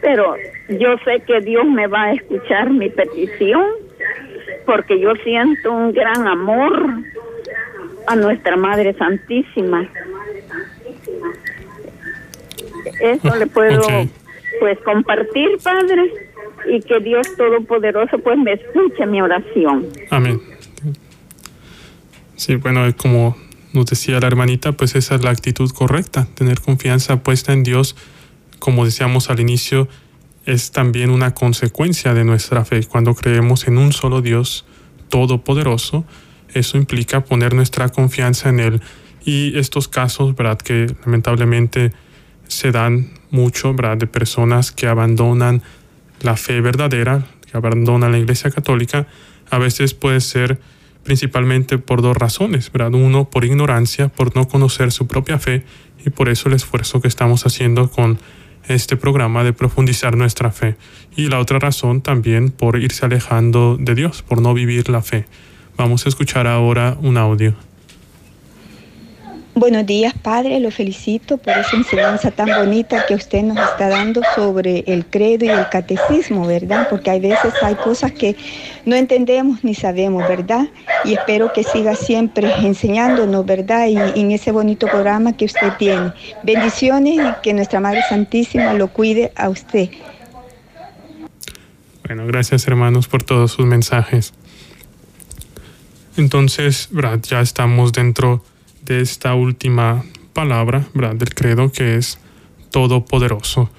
pero 0.00 0.36
yo 0.68 0.96
sé 1.04 1.20
que 1.26 1.40
Dios 1.40 1.66
me 1.66 1.86
va 1.86 2.04
a 2.04 2.12
escuchar 2.12 2.70
mi 2.70 2.88
petición 2.88 3.64
porque 4.66 5.00
yo 5.00 5.14
siento 5.24 5.72
un 5.72 5.92
gran 5.92 6.26
amor 6.26 7.02
a 8.06 8.16
nuestra 8.16 8.56
Madre 8.56 8.94
Santísima. 8.94 9.88
Eso 13.00 13.36
le 13.36 13.46
puedo 13.46 13.80
pues 14.60 14.78
compartir, 14.80 15.48
Padre, 15.62 16.12
y 16.66 16.80
que 16.80 17.00
Dios 17.00 17.26
Todopoderoso 17.36 18.18
pues 18.18 18.38
me 18.38 18.52
escuche 18.52 19.06
mi 19.06 19.20
oración. 19.22 19.86
Amén. 20.10 20.40
Sí, 22.36 22.56
bueno, 22.56 22.82
como 22.96 23.36
nos 23.72 23.86
decía 23.86 24.20
la 24.20 24.26
hermanita, 24.26 24.72
pues 24.72 24.94
esa 24.94 25.14
es 25.14 25.24
la 25.24 25.30
actitud 25.30 25.70
correcta, 25.70 26.26
tener 26.34 26.60
confianza 26.60 27.22
puesta 27.22 27.52
en 27.52 27.62
Dios, 27.62 27.96
como 28.58 28.84
decíamos 28.84 29.30
al 29.30 29.40
inicio, 29.40 29.88
es 30.46 30.72
también 30.72 31.10
una 31.10 31.34
consecuencia 31.34 32.14
de 32.14 32.24
nuestra 32.24 32.64
fe. 32.64 32.82
Cuando 32.84 33.14
creemos 33.14 33.68
en 33.68 33.78
un 33.78 33.92
solo 33.92 34.22
Dios 34.22 34.64
todopoderoso, 35.10 36.04
eso 36.54 36.78
implica 36.78 37.24
poner 37.24 37.54
nuestra 37.54 37.90
confianza 37.90 38.48
en 38.48 38.60
Él. 38.60 38.80
Y 39.24 39.58
estos 39.58 39.88
casos, 39.88 40.34
¿verdad? 40.34 40.58
Que 40.58 40.86
lamentablemente 41.04 41.92
se 42.46 42.72
dan 42.72 43.10
mucho, 43.30 43.74
¿verdad? 43.74 43.98
De 43.98 44.06
personas 44.06 44.72
que 44.72 44.86
abandonan 44.86 45.62
la 46.22 46.36
fe 46.36 46.60
verdadera, 46.62 47.26
que 47.50 47.56
abandonan 47.56 48.12
la 48.12 48.18
Iglesia 48.18 48.50
Católica, 48.50 49.06
a 49.50 49.58
veces 49.58 49.92
puede 49.94 50.20
ser 50.20 50.60
principalmente 51.08 51.78
por 51.78 52.02
dos 52.02 52.14
razones, 52.14 52.70
¿verdad? 52.70 52.92
Uno, 52.92 53.30
por 53.30 53.46
ignorancia, 53.46 54.08
por 54.08 54.36
no 54.36 54.46
conocer 54.46 54.92
su 54.92 55.06
propia 55.06 55.38
fe, 55.38 55.64
y 56.04 56.10
por 56.10 56.28
eso 56.28 56.50
el 56.50 56.54
esfuerzo 56.54 57.00
que 57.00 57.08
estamos 57.08 57.46
haciendo 57.46 57.90
con 57.90 58.18
este 58.68 58.98
programa 58.98 59.42
de 59.42 59.54
profundizar 59.54 60.18
nuestra 60.18 60.50
fe. 60.50 60.76
Y 61.16 61.28
la 61.28 61.38
otra 61.38 61.58
razón 61.58 62.02
también 62.02 62.50
por 62.50 62.78
irse 62.78 63.06
alejando 63.06 63.78
de 63.80 63.94
Dios, 63.94 64.20
por 64.20 64.42
no 64.42 64.52
vivir 64.52 64.90
la 64.90 65.00
fe. 65.00 65.24
Vamos 65.78 66.04
a 66.04 66.10
escuchar 66.10 66.46
ahora 66.46 66.98
un 67.00 67.16
audio. 67.16 67.67
Buenos 69.58 69.86
días, 69.86 70.14
Padre. 70.14 70.60
Lo 70.60 70.70
felicito 70.70 71.36
por 71.36 71.52
esa 71.52 71.74
enseñanza 71.74 72.30
tan 72.30 72.46
bonita 72.46 73.04
que 73.08 73.16
usted 73.16 73.42
nos 73.42 73.58
está 73.58 73.88
dando 73.88 74.20
sobre 74.36 74.84
el 74.86 75.04
credo 75.04 75.46
y 75.46 75.48
el 75.48 75.68
catecismo, 75.68 76.46
¿verdad? 76.46 76.86
Porque 76.88 77.10
hay 77.10 77.18
veces 77.18 77.52
hay 77.60 77.74
cosas 77.74 78.12
que 78.12 78.36
no 78.86 78.94
entendemos 78.94 79.64
ni 79.64 79.74
sabemos, 79.74 80.28
¿verdad? 80.28 80.68
Y 81.04 81.14
espero 81.14 81.52
que 81.52 81.64
siga 81.64 81.96
siempre 81.96 82.54
enseñándonos, 82.60 83.44
¿verdad? 83.44 83.88
Y, 83.88 83.96
en 84.20 84.30
ese 84.30 84.52
bonito 84.52 84.86
programa 84.86 85.36
que 85.36 85.46
usted 85.46 85.72
tiene. 85.76 86.12
Bendiciones 86.44 87.14
y 87.16 87.42
que 87.42 87.52
nuestra 87.52 87.80
Madre 87.80 88.02
Santísima 88.08 88.74
lo 88.74 88.86
cuide 88.86 89.32
a 89.34 89.48
usted. 89.48 89.90
Bueno, 92.06 92.28
gracias 92.28 92.64
hermanos 92.68 93.08
por 93.08 93.24
todos 93.24 93.50
sus 93.50 93.66
mensajes. 93.66 94.32
Entonces, 96.16 96.90
ya 97.28 97.40
estamos 97.40 97.92
dentro 97.92 98.44
de 98.88 99.02
esta 99.02 99.34
última 99.34 100.02
palabra 100.32 100.88
¿verdad? 100.94 101.16
del 101.16 101.34
credo 101.34 101.70
que 101.70 101.96
es 101.96 102.18
todopoderoso. 102.70 103.70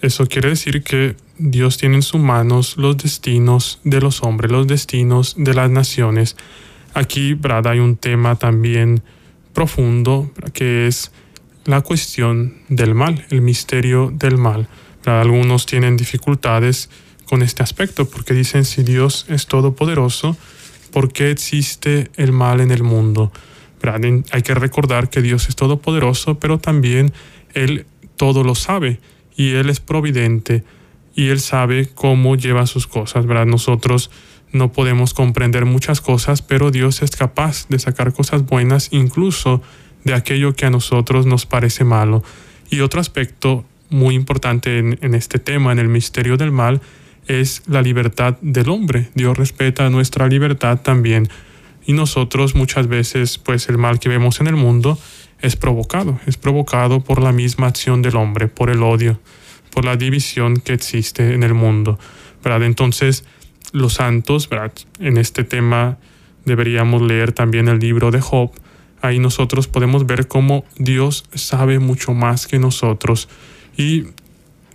Eso 0.00 0.26
quiere 0.26 0.50
decir 0.50 0.84
que 0.84 1.16
Dios 1.38 1.76
tiene 1.76 1.96
en 1.96 2.02
sus 2.02 2.20
manos 2.20 2.76
los 2.76 2.96
destinos 2.96 3.80
de 3.82 4.00
los 4.00 4.22
hombres, 4.22 4.52
los 4.52 4.66
destinos 4.66 5.34
de 5.36 5.54
las 5.54 5.70
naciones. 5.70 6.36
Aquí 6.94 7.34
¿verdad? 7.34 7.72
hay 7.72 7.80
un 7.80 7.96
tema 7.96 8.36
también 8.36 9.02
profundo 9.52 10.30
que 10.52 10.86
es 10.86 11.10
la 11.64 11.80
cuestión 11.80 12.54
del 12.68 12.94
mal, 12.94 13.26
el 13.30 13.42
misterio 13.42 14.12
del 14.14 14.38
mal. 14.38 14.68
Algunos 15.04 15.66
tienen 15.66 15.96
dificultades 15.96 16.90
con 17.24 17.42
este 17.42 17.62
aspecto 17.62 18.08
porque 18.08 18.34
dicen 18.34 18.64
si 18.64 18.82
Dios 18.82 19.26
es 19.28 19.46
todopoderoso, 19.46 20.36
¿por 20.92 21.12
qué 21.12 21.30
existe 21.30 22.10
el 22.16 22.30
mal 22.32 22.60
en 22.60 22.70
el 22.70 22.84
mundo? 22.84 23.32
Hay 24.32 24.42
que 24.42 24.54
recordar 24.54 25.10
que 25.10 25.22
Dios 25.22 25.48
es 25.48 25.56
todopoderoso, 25.56 26.38
pero 26.38 26.58
también 26.58 27.12
Él 27.54 27.86
todo 28.16 28.44
lo 28.44 28.54
sabe 28.54 29.00
y 29.36 29.54
Él 29.54 29.70
es 29.70 29.80
providente 29.80 30.64
y 31.14 31.28
Él 31.28 31.40
sabe 31.40 31.88
cómo 31.94 32.36
lleva 32.36 32.66
sus 32.66 32.86
cosas. 32.86 33.26
¿verdad? 33.26 33.46
Nosotros 33.46 34.10
no 34.52 34.72
podemos 34.72 35.14
comprender 35.14 35.64
muchas 35.64 36.00
cosas, 36.00 36.42
pero 36.42 36.70
Dios 36.70 37.02
es 37.02 37.10
capaz 37.12 37.68
de 37.68 37.78
sacar 37.78 38.12
cosas 38.12 38.46
buenas 38.46 38.88
incluso 38.92 39.62
de 40.04 40.14
aquello 40.14 40.54
que 40.54 40.66
a 40.66 40.70
nosotros 40.70 41.26
nos 41.26 41.46
parece 41.46 41.84
malo. 41.84 42.22
Y 42.70 42.80
otro 42.80 43.00
aspecto 43.00 43.64
muy 43.90 44.14
importante 44.14 44.78
en, 44.78 44.98
en 45.02 45.14
este 45.14 45.38
tema, 45.38 45.72
en 45.72 45.78
el 45.78 45.88
misterio 45.88 46.36
del 46.36 46.52
mal, 46.52 46.80
es 47.26 47.62
la 47.66 47.82
libertad 47.82 48.36
del 48.40 48.70
hombre. 48.70 49.10
Dios 49.14 49.36
respeta 49.36 49.88
nuestra 49.90 50.28
libertad 50.28 50.80
también 50.80 51.28
y 51.88 51.94
nosotros 51.94 52.54
muchas 52.54 52.86
veces, 52.86 53.38
pues 53.38 53.70
el 53.70 53.78
mal 53.78 53.98
que 53.98 54.10
vemos 54.10 54.42
en 54.42 54.46
el 54.46 54.56
mundo 54.56 54.98
es 55.40 55.56
provocado, 55.56 56.20
es 56.26 56.36
provocado 56.36 57.00
por 57.00 57.22
la 57.22 57.32
misma 57.32 57.66
acción 57.66 58.02
del 58.02 58.16
hombre, 58.16 58.46
por 58.46 58.68
el 58.68 58.82
odio, 58.82 59.18
por 59.72 59.86
la 59.86 59.96
división 59.96 60.58
que 60.58 60.74
existe 60.74 61.32
en 61.32 61.42
el 61.42 61.54
mundo. 61.54 61.98
¿verdad? 62.44 62.64
Entonces, 62.64 63.24
los 63.72 63.94
santos, 63.94 64.50
en 65.00 65.16
este 65.16 65.44
tema 65.44 65.96
deberíamos 66.44 67.00
leer 67.00 67.32
también 67.32 67.68
el 67.68 67.78
libro 67.78 68.10
de 68.10 68.20
Job. 68.20 68.50
Ahí 69.00 69.18
nosotros 69.18 69.66
podemos 69.66 70.04
ver 70.04 70.28
cómo 70.28 70.66
Dios 70.76 71.24
sabe 71.32 71.78
mucho 71.78 72.12
más 72.12 72.46
que 72.46 72.58
nosotros 72.58 73.30
y 73.78 74.08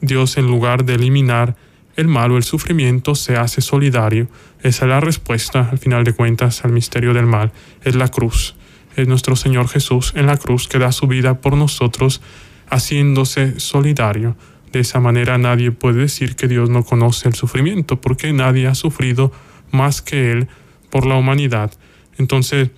Dios 0.01 0.38
en 0.38 0.47
lugar 0.47 0.84
de 0.84 0.95
eliminar 0.95 1.55
el 1.96 2.08
mal 2.08 2.32
o 2.32 2.38
el 2.38 2.44
sufrimiento 2.44 3.16
se 3.16 3.36
hace 3.36 3.62
solidario. 3.62 4.28
Esa 4.62 4.86
es 4.86 4.89
la 4.89 5.00
respuesta, 5.00 5.70
al 5.72 5.78
final 5.78 6.04
de 6.04 6.14
cuentas, 6.14 6.66
al 6.66 6.72
misterio 6.72 7.14
del 7.14 7.26
mal. 7.26 7.52
Es 7.84 7.96
la 7.96 8.08
cruz. 8.08 8.56
Es 8.96 9.08
nuestro 9.08 9.36
Señor 9.36 9.68
Jesús 9.68 10.14
en 10.16 10.26
la 10.26 10.38
cruz 10.38 10.68
que 10.68 10.80
da 10.80 10.91
su 10.91 11.08
vida 11.08 11.41
por 11.41 11.56
nosotros, 11.56 12.22
haciéndose 12.70 13.60
solidario. 13.60 14.36
De 14.72 14.80
esa 14.80 15.00
manera 15.00 15.38
nadie 15.38 15.72
puede 15.72 16.02
decir 16.02 16.36
que 16.36 16.48
Dios 16.48 16.70
no 16.70 16.84
conoce 16.84 17.28
el 17.28 17.36
sufrimiento, 17.36 18.02
porque 18.02 18.34
nadie 18.34 18.68
ha 18.68 18.76
sufrido 18.76 19.32
más 19.72 20.02
que 20.02 20.32
Él 20.32 20.48
por 20.89 21.06
la 21.06 21.16
humanidad. 21.16 21.72
Entonces, 22.18 22.70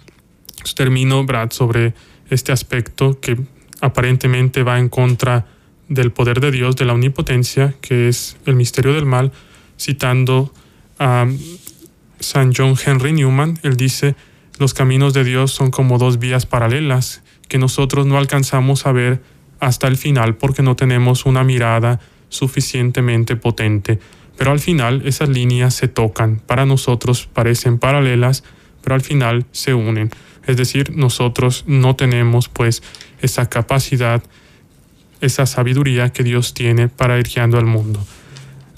termino, 0.75 1.25
Brad, 1.25 1.51
sobre 1.51 1.93
este 2.29 2.51
aspecto 2.51 3.19
que 3.19 3.37
aparentemente 3.81 4.63
va 4.63 4.79
en 4.79 4.89
contra 4.89 5.45
del 5.87 6.11
poder 6.11 6.39
de 6.39 6.51
Dios, 6.51 6.75
de 6.75 6.85
la 6.85 6.93
omnipotencia, 6.93 7.75
que 7.81 8.07
es 8.07 8.37
el 8.45 8.55
misterio 8.55 8.93
del 8.93 9.05
mal, 9.05 9.31
citando 9.79 10.53
a 10.99 11.27
San 12.19 12.53
John 12.55 12.75
Henry 12.83 13.13
Newman. 13.13 13.59
Él 13.63 13.77
dice, 13.77 14.15
los 14.57 14.73
caminos 14.73 15.13
de 15.13 15.23
Dios 15.23 15.51
son 15.51 15.71
como 15.71 15.97
dos 15.97 16.19
vías 16.19 16.45
paralelas 16.45 17.23
que 17.47 17.57
nosotros 17.57 18.05
no 18.05 18.17
alcanzamos 18.17 18.85
a 18.85 18.91
ver 18.91 19.21
hasta 19.59 19.87
el 19.87 19.97
final 19.97 20.35
porque 20.35 20.63
no 20.63 20.75
tenemos 20.75 21.25
una 21.25 21.43
mirada 21.43 21.99
suficientemente 22.29 23.35
potente. 23.35 23.99
Pero 24.37 24.51
al 24.51 24.59
final 24.59 25.03
esas 25.05 25.29
líneas 25.29 25.73
se 25.73 25.87
tocan. 25.87 26.39
Para 26.39 26.65
nosotros 26.65 27.29
parecen 27.31 27.79
paralelas, 27.79 28.43
pero 28.81 28.95
al 28.95 29.01
final 29.01 29.45
se 29.51 29.73
unen. 29.73 30.09
Es 30.45 30.57
decir, 30.57 30.95
nosotros 30.95 31.63
no 31.67 31.95
tenemos 31.95 32.49
pues 32.49 32.83
esa 33.21 33.49
capacidad, 33.49 34.23
esa 35.21 35.45
sabiduría 35.45 36.09
que 36.09 36.23
Dios 36.23 36.53
tiene 36.53 36.87
para 36.87 37.17
ir 37.19 37.27
guiando 37.27 37.57
al 37.57 37.65
mundo. 37.65 38.05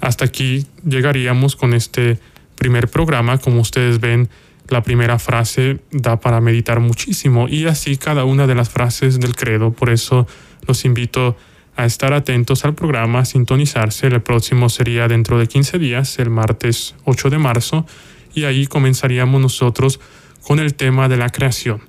Hasta 0.01 0.25
aquí 0.25 0.65
llegaríamos 0.87 1.55
con 1.55 1.73
este 1.73 2.19
primer 2.55 2.87
programa. 2.87 3.37
Como 3.37 3.61
ustedes 3.61 3.99
ven, 3.99 4.29
la 4.69 4.83
primera 4.83 5.17
frase 5.19 5.79
da 5.91 6.19
para 6.19 6.41
meditar 6.41 6.79
muchísimo 6.79 7.47
y 7.47 7.65
así 7.65 7.97
cada 7.97 8.25
una 8.25 8.47
de 8.47 8.55
las 8.55 8.69
frases 8.69 9.19
del 9.19 9.35
credo. 9.35 9.71
Por 9.71 9.89
eso 9.89 10.27
los 10.67 10.85
invito 10.85 11.37
a 11.75 11.85
estar 11.85 12.13
atentos 12.13 12.65
al 12.65 12.73
programa, 12.73 13.19
a 13.19 13.25
sintonizarse. 13.25 14.07
El 14.07 14.21
próximo 14.21 14.69
sería 14.69 15.07
dentro 15.07 15.39
de 15.39 15.47
15 15.47 15.77
días, 15.77 16.19
el 16.19 16.29
martes 16.29 16.95
8 17.05 17.29
de 17.29 17.37
marzo, 17.37 17.85
y 18.33 18.43
ahí 18.43 18.67
comenzaríamos 18.67 19.39
nosotros 19.39 19.99
con 20.41 20.59
el 20.59 20.73
tema 20.73 21.07
de 21.07 21.17
la 21.17 21.29
creación. 21.29 21.81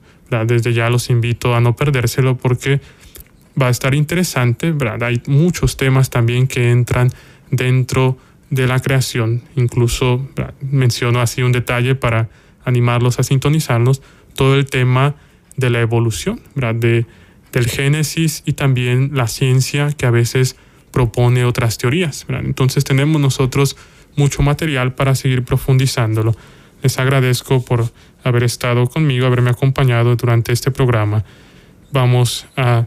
Desde 0.47 0.75
ya 0.75 0.91
los 0.91 1.09
invito 1.09 1.55
a 1.55 1.61
no 1.61 1.75
perdérselo 1.75 2.37
porque 2.37 2.81
va 3.61 3.69
a 3.69 3.71
estar 3.71 3.95
interesante. 3.95 4.75
Hay 5.01 5.23
muchos 5.27 5.77
temas 5.77 6.11
también 6.11 6.47
que 6.47 6.71
entran 6.71 7.11
dentro 7.51 8.19
de 8.51 8.67
la 8.67 8.81
creación. 8.81 9.43
Incluso 9.57 10.27
menciono 10.61 11.21
así 11.21 11.43
un 11.43 11.53
detalle 11.53 11.95
para 11.95 12.29
animarlos 12.65 13.19
a 13.19 13.23
sintonizarnos, 13.23 14.03
todo 14.35 14.55
el 14.55 14.67
tema 14.67 15.15
de 15.57 15.71
la 15.71 15.81
evolución, 15.81 16.41
de, 16.55 17.07
del 17.53 17.67
génesis 17.67 18.43
y 18.47 18.53
también 18.53 19.11
la 19.15 19.27
ciencia 19.27 19.91
que 19.93 20.07
a 20.07 20.11
veces 20.11 20.57
propone 20.91 21.45
otras 21.45 21.79
teorías. 21.79 22.27
Entonces 22.29 22.85
tenemos 22.85 23.21
nosotros 23.21 23.77
mucho 24.17 24.43
material 24.43 24.95
para 24.95 25.15
seguir 25.15 25.45
profundizándolo. 25.45 26.35
Les 26.83 26.99
agradezco 26.99 27.65
por 27.65 27.91
haber 28.23 28.45
estado 28.45 28.87
conmigo, 28.87 29.27
haberme 29.27 29.51
acompañado 29.51 30.15
durante 30.17 30.53
este 30.53 30.71
programa. 30.71 31.25
Vamos 31.91 32.47
a 32.57 32.87